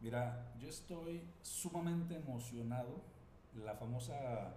Mira, 0.00 0.52
yo 0.60 0.68
estoy 0.68 1.22
sumamente 1.42 2.16
emocionado. 2.16 3.02
La 3.54 3.74
famosa 3.74 4.56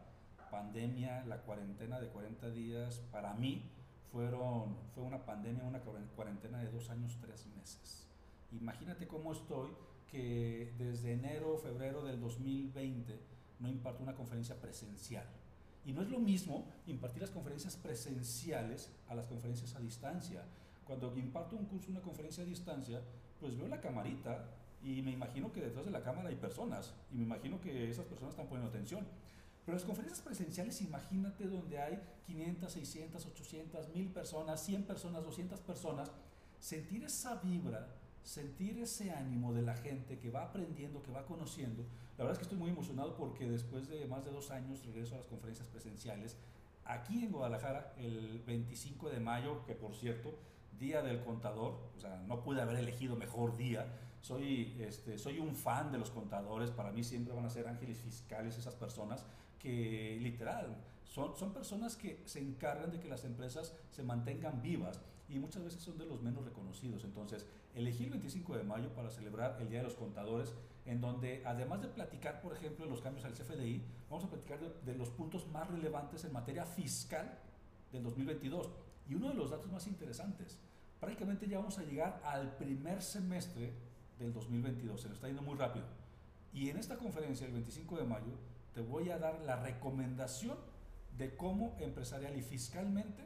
pandemia, 0.49 1.25
la 1.25 1.41
cuarentena 1.41 1.99
de 1.99 2.07
40 2.07 2.49
días, 2.51 2.99
para 3.11 3.33
mí 3.33 3.63
fueron, 4.11 4.77
fue 4.93 5.03
una 5.03 5.25
pandemia, 5.25 5.63
una 5.63 5.81
cuarentena 6.15 6.59
de 6.59 6.71
dos 6.71 6.89
años, 6.89 7.17
tres 7.21 7.45
meses. 7.47 8.07
Imagínate 8.53 9.07
cómo 9.07 9.33
estoy 9.33 9.71
que 10.09 10.73
desde 10.77 11.13
enero, 11.13 11.57
febrero 11.57 12.03
del 12.03 12.19
2020 12.21 13.19
no 13.59 13.67
imparto 13.67 14.03
una 14.03 14.15
conferencia 14.15 14.55
presencial 14.61 15.25
y 15.85 15.93
no 15.93 16.01
es 16.01 16.09
lo 16.09 16.19
mismo 16.19 16.65
impartir 16.87 17.21
las 17.21 17.31
conferencias 17.31 17.75
presenciales 17.75 18.91
a 19.07 19.15
las 19.15 19.27
conferencias 19.27 19.75
a 19.75 19.79
distancia. 19.79 20.43
Cuando 20.83 21.15
imparto 21.15 21.55
un 21.55 21.65
curso, 21.65 21.91
una 21.91 22.01
conferencia 22.01 22.43
a 22.43 22.47
distancia, 22.47 23.01
pues 23.39 23.55
veo 23.57 23.67
la 23.67 23.81
camarita 23.81 24.45
y 24.85 25.01
me 25.01 25.11
imagino 25.11 25.51
que 25.51 25.61
detrás 25.61 25.83
de 25.83 25.91
la 25.91 26.03
cámara 26.03 26.29
hay 26.29 26.35
personas 26.35 26.93
y 27.11 27.15
me 27.15 27.23
imagino 27.23 27.59
que 27.59 27.89
esas 27.89 28.05
personas 28.05 28.33
están 28.33 28.47
poniendo 28.47 28.69
atención. 28.69 29.03
Pero 29.65 29.75
las 29.75 29.83
conferencias 29.83 30.21
presenciales, 30.21 30.79
imagínate 30.81 31.47
donde 31.47 31.79
hay 31.79 31.99
500, 32.27 32.71
600, 32.71 33.25
800, 33.25 33.89
1000 33.89 34.09
personas, 34.09 34.63
100 34.63 34.83
personas, 34.83 35.23
200 35.23 35.59
personas, 35.61 36.11
sentir 36.59 37.03
esa 37.03 37.37
vibra, 37.37 37.87
sentir 38.21 38.77
ese 38.77 39.09
ánimo 39.09 39.53
de 39.53 39.63
la 39.63 39.75
gente 39.75 40.19
que 40.19 40.29
va 40.29 40.43
aprendiendo, 40.43 41.01
que 41.01 41.11
va 41.11 41.25
conociendo. 41.25 41.83
La 42.19 42.23
verdad 42.23 42.33
es 42.33 42.37
que 42.37 42.43
estoy 42.43 42.59
muy 42.59 42.69
emocionado 42.69 43.15
porque 43.15 43.49
después 43.49 43.89
de 43.89 44.05
más 44.05 44.23
de 44.23 44.29
dos 44.29 44.51
años 44.51 44.85
regreso 44.85 45.15
a 45.15 45.17
las 45.17 45.27
conferencias 45.27 45.67
presenciales 45.67 46.37
aquí 46.85 47.23
en 47.23 47.31
Guadalajara 47.31 47.93
el 47.97 48.43
25 48.45 49.09
de 49.09 49.19
mayo, 49.19 49.65
que 49.65 49.73
por 49.73 49.95
cierto, 49.95 50.37
Día 50.79 51.01
del 51.01 51.23
Contador, 51.23 51.79
o 51.95 51.99
sea, 51.99 52.23
no 52.27 52.43
pude 52.43 52.61
haber 52.61 52.77
elegido 52.77 53.15
mejor 53.15 53.57
día. 53.57 53.87
Soy, 54.25 54.75
este, 54.79 55.19
soy 55.19 55.37
un 55.37 55.53
fan 55.53 55.91
de 55.91 55.99
los 55.99 56.09
contadores, 56.09 56.71
para 56.71 56.91
mí 56.91 57.03
siempre 57.03 57.31
van 57.31 57.45
a 57.45 57.49
ser 57.51 57.67
ángeles 57.67 57.99
fiscales 57.99 58.57
esas 58.57 58.73
personas 58.73 59.23
que 59.59 60.17
literal 60.19 60.83
son, 61.03 61.37
son 61.37 61.53
personas 61.53 61.95
que 61.95 62.23
se 62.25 62.39
encargan 62.39 62.89
de 62.89 62.99
que 62.99 63.07
las 63.07 63.23
empresas 63.23 63.77
se 63.91 64.01
mantengan 64.01 64.63
vivas 64.63 64.99
y 65.29 65.37
muchas 65.37 65.63
veces 65.63 65.83
son 65.83 65.99
de 65.99 66.07
los 66.07 66.23
menos 66.23 66.43
reconocidos. 66.43 67.03
Entonces, 67.03 67.45
elegí 67.75 68.05
el 68.05 68.09
25 68.09 68.57
de 68.57 68.63
mayo 68.63 68.89
para 68.95 69.11
celebrar 69.11 69.57
el 69.61 69.69
Día 69.69 69.77
de 69.77 69.83
los 69.83 69.93
Contadores 69.93 70.55
en 70.87 71.01
donde 71.01 71.43
además 71.45 71.83
de 71.83 71.89
platicar, 71.89 72.41
por 72.41 72.55
ejemplo, 72.55 72.85
de 72.85 72.89
los 72.89 73.01
cambios 73.01 73.25
al 73.25 73.33
CFDI, 73.33 73.85
vamos 74.09 74.25
a 74.25 74.29
platicar 74.31 74.59
de, 74.59 74.91
de 74.91 74.97
los 74.97 75.11
puntos 75.11 75.47
más 75.49 75.69
relevantes 75.69 76.25
en 76.25 76.33
materia 76.33 76.65
fiscal 76.65 77.37
del 77.91 78.01
2022. 78.01 78.71
Y 79.07 79.13
uno 79.13 79.29
de 79.29 79.35
los 79.35 79.51
datos 79.51 79.71
más 79.71 79.85
interesantes, 79.85 80.57
prácticamente 80.99 81.47
ya 81.47 81.59
vamos 81.59 81.77
a 81.77 81.83
llegar 81.83 82.19
al 82.25 82.57
primer 82.57 83.03
semestre 83.03 83.93
del 84.19 84.33
2022, 84.33 85.01
se 85.01 85.07
nos 85.07 85.17
está 85.17 85.27
yendo 85.27 85.41
muy 85.41 85.55
rápido. 85.55 85.85
Y 86.53 86.69
en 86.69 86.77
esta 86.77 86.97
conferencia, 86.97 87.45
el 87.45 87.53
25 87.53 87.97
de 87.97 88.03
mayo, 88.05 88.33
te 88.73 88.81
voy 88.81 89.09
a 89.09 89.17
dar 89.17 89.39
la 89.41 89.57
recomendación 89.57 90.57
de 91.17 91.35
cómo 91.35 91.75
empresarial 91.79 92.35
y 92.37 92.41
fiscalmente 92.41 93.23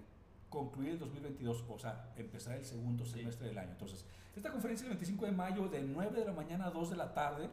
concluir 0.49 0.91
el 0.91 0.99
2022, 0.99 1.65
o 1.69 1.79
sea, 1.79 2.11
empezar 2.15 2.57
el 2.57 2.65
segundo 2.65 3.05
semestre 3.05 3.47
del 3.47 3.57
año. 3.57 3.71
Entonces, 3.71 4.05
esta 4.35 4.51
conferencia 4.51 4.85
el 4.85 4.89
25 4.91 5.25
de 5.25 5.31
mayo, 5.31 5.67
de 5.67 5.81
9 5.81 6.19
de 6.19 6.25
la 6.25 6.33
mañana 6.33 6.65
a 6.67 6.71
2 6.71 6.91
de 6.91 6.95
la 6.95 7.13
tarde, 7.13 7.49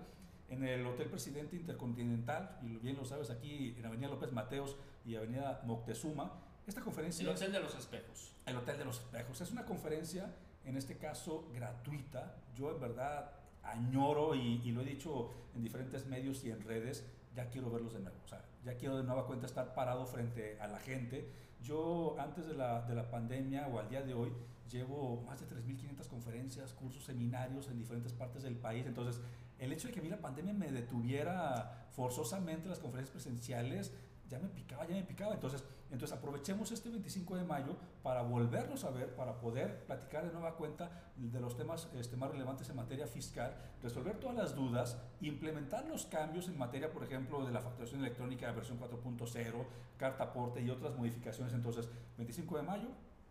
en 0.49 0.65
el 0.65 0.87
Hotel 0.87 1.09
Presidente 1.09 1.57
Intercontinental, 1.57 2.59
y 2.63 2.77
bien 2.77 2.97
lo 2.97 3.05
sabes 3.05 3.31
aquí 3.31 3.75
en 3.79 3.85
Avenida 3.85 4.09
López 4.09 4.33
Mateos 4.33 4.77
y 5.05 5.17
Avenida 5.17 5.63
Moctezuma. 5.65 6.33
Esta 6.67 6.81
conferencia... 6.81 7.23
El 7.23 7.31
Hotel 7.31 7.53
de 7.53 7.61
los 7.61 7.75
Espejos. 7.75 8.33
El 8.47 8.57
Hotel 8.57 8.79
de 8.79 8.85
los 8.85 8.99
Espejos. 8.99 9.41
Es 9.41 9.51
una 9.51 9.65
conferencia, 9.65 10.33
en 10.67 10.77
este 10.77 10.99
caso, 10.99 11.49
gratuita. 11.55 12.37
Yo 12.55 12.71
en 12.71 12.81
verdad 12.81 13.31
añoro 13.63 14.35
y, 14.35 14.61
y 14.65 14.73
lo 14.73 14.83
he 14.83 14.85
dicho 14.85 15.31
en 15.55 15.63
diferentes 15.63 16.07
medios 16.07 16.45
y 16.45 16.51
en 16.51 16.63
redes, 16.63 17.05
ya 17.35 17.49
quiero 17.49 17.71
verlos 17.71 17.95
de 17.95 18.01
nuevo. 18.01 18.17
O 18.25 18.29
sea, 18.29 18.45
ya 18.65 18.77
quiero 18.77 18.97
de 18.97 19.05
nueva 19.05 19.27
cuenta 19.27 19.47
estar 19.47 19.75
parado 19.75 20.07
frente 20.07 20.59
a 20.61 20.67
la 20.67 20.79
gente. 20.79 21.31
Yo 21.63 22.17
antes 22.19 22.47
de 22.47 22.55
la, 22.55 22.83
de 22.83 22.95
la 22.95 23.11
pandemia 23.11 23.69
o 23.69 23.79
al 23.79 23.89
día 23.89 24.03
de 24.03 24.15
hoy 24.15 24.33
llevo 24.71 25.23
más 25.23 25.41
de 25.41 25.47
3.500 25.47 26.09
conferencias, 26.09 26.73
cursos, 26.73 27.05
seminarios 27.05 27.69
en 27.69 27.79
diferentes 27.79 28.13
partes 28.13 28.43
del 28.43 28.57
país. 28.57 28.87
Entonces, 28.87 29.23
el 29.59 29.73
hecho 29.73 29.89
de 29.89 29.95
que 29.95 30.01
a 30.01 30.03
mí 30.03 30.09
la 30.09 30.21
pandemia 30.21 30.53
me 30.53 30.71
detuviera 30.71 31.89
forzosamente 31.93 32.69
las 32.69 32.79
conferencias 32.79 33.13
presenciales, 33.13 33.93
ya 34.29 34.39
me 34.39 34.49
picaba, 34.49 34.87
ya 34.87 34.95
me 34.95 35.03
picaba. 35.03 35.35
Entonces, 35.35 35.65
entonces 35.91 36.17
aprovechemos 36.17 36.73
este 36.73 36.89
25 36.89 37.37
de 37.37 37.45
mayo 37.45 37.77
para 38.03 38.23
volvernos 38.23 38.85
a 38.85 38.91
ver, 38.91 39.15
para 39.15 39.41
poder 39.41 39.85
platicar 39.85 40.27
de 40.27 40.33
nueva 40.33 40.57
cuenta 40.57 40.91
de 41.17 41.41
los 41.41 41.57
temas 41.57 41.89
este, 41.95 42.17
más 42.17 42.31
relevantes 42.31 42.69
en 42.69 42.77
materia 42.77 43.07
fiscal, 43.07 43.55
resolver 43.83 44.19
todas 44.19 44.37
las 44.37 44.55
dudas, 44.55 45.01
implementar 45.21 45.87
los 45.87 46.07
cambios 46.07 46.49
en 46.49 46.59
materia, 46.59 46.93
por 46.93 47.05
ejemplo, 47.05 47.45
de 47.45 47.53
la 47.53 47.61
facturación 47.61 48.01
electrónica 48.01 48.47
de 48.49 48.53
versión 48.53 48.81
4.0, 48.81 49.67
carta 49.97 50.25
aporte 50.25 50.61
y 50.61 50.71
otras 50.71 50.97
modificaciones. 50.97 51.55
Entonces, 51.55 51.89
25 52.17 52.57
de 52.57 52.63
mayo, 52.63 52.89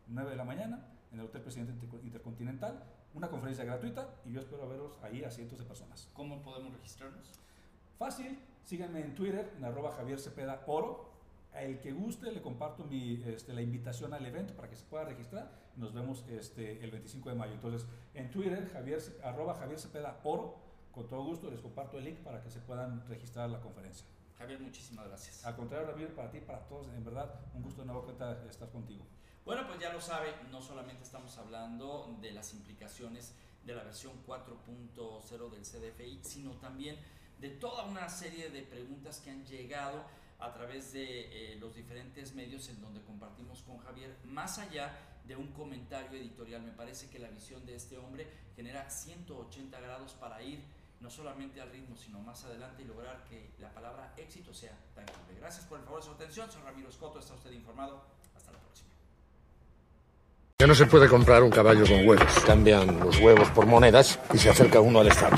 9 0.07 0.31
de 0.31 0.35
la 0.35 0.45
mañana, 0.45 0.87
en 1.11 1.19
el 1.19 1.25
Hotel 1.25 1.41
Presidente 1.41 1.73
Intercontinental, 2.03 2.83
una 3.13 3.29
conferencia 3.29 3.63
gratuita 3.63 4.09
y 4.25 4.33
yo 4.33 4.41
espero 4.41 4.67
verlos 4.67 4.97
ahí 5.01 5.23
a 5.23 5.31
cientos 5.31 5.57
de 5.57 5.65
personas. 5.65 6.09
¿Cómo 6.13 6.41
podemos 6.41 6.73
registrarnos? 6.73 7.31
Fácil, 7.97 8.37
síganme 8.65 9.01
en 9.01 9.15
Twitter, 9.15 9.53
en 9.57 9.63
arroba 9.63 9.91
Javier 9.93 10.19
Cepeda 10.19 10.63
Oro. 10.67 11.13
A 11.53 11.63
el 11.63 11.79
que 11.79 11.93
guste 11.93 12.31
le 12.33 12.41
comparto 12.41 12.83
mi, 12.83 13.23
este, 13.25 13.53
la 13.53 13.61
invitación 13.61 14.13
al 14.13 14.25
evento 14.25 14.53
para 14.55 14.69
que 14.69 14.75
se 14.75 14.83
pueda 14.83 15.05
registrar. 15.05 15.49
Nos 15.77 15.93
vemos 15.93 16.25
este, 16.27 16.83
el 16.83 16.91
25 16.91 17.29
de 17.29 17.35
mayo. 17.35 17.53
Entonces, 17.53 17.87
en 18.13 18.29
Twitter, 18.29 18.69
Javier, 18.73 18.99
arroba 19.23 19.53
Javier 19.55 19.79
Cepeda 19.79 20.19
Oro. 20.23 20.57
Con 20.91 21.07
todo 21.07 21.23
gusto 21.23 21.49
les 21.49 21.61
comparto 21.61 21.97
el 21.97 22.05
link 22.05 22.17
para 22.19 22.41
que 22.41 22.49
se 22.49 22.59
puedan 22.59 23.07
registrar 23.07 23.49
la 23.49 23.61
conferencia. 23.61 24.05
Javier, 24.37 24.59
muchísimas 24.59 25.07
gracias. 25.07 25.45
Al 25.45 25.55
contrario, 25.55 25.87
Javier, 25.87 26.13
para 26.13 26.29
ti, 26.29 26.39
para 26.39 26.59
todos, 26.67 26.87
en 26.89 27.05
verdad, 27.05 27.39
un 27.53 27.63
gusto 27.63 27.81
de 27.81 27.87
nuevo 27.87 28.05
estar 28.09 28.69
contigo. 28.69 29.05
Bueno, 29.45 29.67
pues 29.67 29.79
ya 29.79 29.93
lo 29.93 30.01
sabe, 30.01 30.33
no 30.51 30.61
solamente 30.61 31.03
estamos 31.03 31.37
hablando 31.37 32.17
de 32.19 32.31
las 32.31 32.53
implicaciones 32.53 33.35
de 33.63 33.75
la 33.75 33.83
versión 33.83 34.13
4.0 34.25 35.49
del 35.49 35.61
CDFI, 35.61 36.19
sino 36.23 36.51
también 36.53 36.97
de 37.39 37.49
toda 37.49 37.85
una 37.85 38.09
serie 38.09 38.49
de 38.49 38.63
preguntas 38.63 39.19
que 39.19 39.29
han 39.29 39.45
llegado 39.45 40.03
a 40.39 40.53
través 40.53 40.93
de 40.93 41.53
eh, 41.53 41.57
los 41.59 41.75
diferentes 41.75 42.33
medios 42.33 42.67
en 42.69 42.81
donde 42.81 43.01
compartimos 43.01 43.61
con 43.63 43.77
Javier, 43.77 44.15
más 44.25 44.59
allá 44.59 44.97
de 45.25 45.35
un 45.35 45.47
comentario 45.47 46.19
editorial. 46.19 46.61
Me 46.61 46.71
parece 46.71 47.09
que 47.09 47.19
la 47.19 47.29
visión 47.29 47.65
de 47.65 47.75
este 47.75 47.97
hombre 47.97 48.27
genera 48.55 48.89
180 48.89 49.79
grados 49.79 50.13
para 50.13 50.41
ir 50.41 50.63
no 50.99 51.09
solamente 51.09 51.61
al 51.61 51.69
ritmo, 51.71 51.95
sino 51.95 52.19
más 52.19 52.43
adelante 52.45 52.83
y 52.83 52.85
lograr 52.85 53.23
que 53.25 53.51
la 53.59 53.69
palabra 53.73 54.13
éxito 54.17 54.53
sea 54.53 54.77
tangible. 54.93 55.39
Gracias 55.39 55.65
por 55.65 55.79
el 55.79 55.85
favor 55.85 56.01
de 56.01 56.07
su 56.07 56.11
atención. 56.13 56.51
Soy 56.51 56.61
Ramiro 56.61 56.89
Escoto, 56.89 57.19
está 57.19 57.33
usted 57.33 57.51
informado. 57.51 58.03
Hasta 58.35 58.51
la 58.51 58.59
próxima. 58.59 58.89
Ya 60.59 60.67
no 60.67 60.75
se 60.75 60.85
puede 60.85 61.07
comprar 61.09 61.43
un 61.43 61.51
caballo 61.51 61.85
con 61.85 62.07
huevos. 62.07 62.39
Cambian 62.45 62.99
los 62.99 63.19
huevos 63.19 63.49
por 63.49 63.65
monedas 63.65 64.19
y 64.33 64.37
se 64.37 64.49
acerca 64.49 64.79
uno 64.79 64.99
al 64.99 65.07
estadio. 65.07 65.37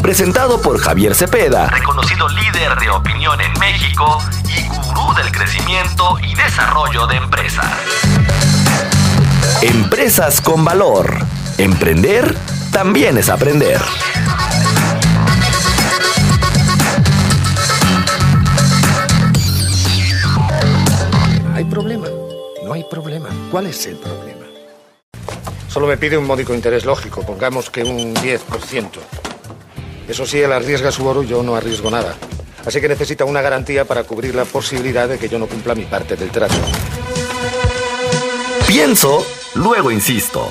Presentado 0.00 0.62
por 0.62 0.78
Javier 0.78 1.14
Cepeda, 1.14 1.68
reconocido 1.68 2.28
líder 2.28 2.78
de 2.78 2.88
opinión 2.88 3.38
en 3.40 3.52
México 3.58 4.18
y 4.48 4.66
gurú 4.68 5.14
del 5.14 5.30
crecimiento 5.32 6.18
y 6.22 6.34
desarrollo 6.34 7.06
de 7.06 7.16
empresas. 7.16 7.66
Empresas 9.60 10.40
con 10.40 10.64
valor. 10.64 11.18
Emprender 11.58 12.34
también 12.72 13.18
es 13.18 13.28
aprender. 13.28 13.82
¿Hay 21.54 21.64
problema? 21.64 22.06
No 22.64 22.72
hay 22.72 22.84
problema. 22.84 23.28
¿Cuál 23.50 23.66
es 23.66 23.86
el 23.86 23.96
problema? 23.96 24.46
Solo 25.68 25.86
me 25.86 25.98
pide 25.98 26.16
un 26.16 26.26
módico 26.26 26.54
interés 26.54 26.84
lógico, 26.86 27.22
pongamos 27.22 27.68
que 27.68 27.82
un 27.82 28.14
10%. 28.14 29.27
Eso 30.08 30.24
sí, 30.26 30.40
él 30.40 30.52
arriesga 30.52 30.90
su 30.90 31.06
oro 31.06 31.22
yo 31.22 31.42
no 31.42 31.54
arriesgo 31.54 31.90
nada. 31.90 32.14
Así 32.64 32.80
que 32.80 32.88
necesita 32.88 33.24
una 33.24 33.42
garantía 33.42 33.84
para 33.84 34.04
cubrir 34.04 34.34
la 34.34 34.44
posibilidad 34.44 35.08
de 35.08 35.18
que 35.18 35.28
yo 35.28 35.38
no 35.38 35.46
cumpla 35.46 35.74
mi 35.74 35.84
parte 35.84 36.16
del 36.16 36.30
trato. 36.30 36.54
Pienso, 38.66 39.24
luego 39.54 39.90
insisto. 39.90 40.50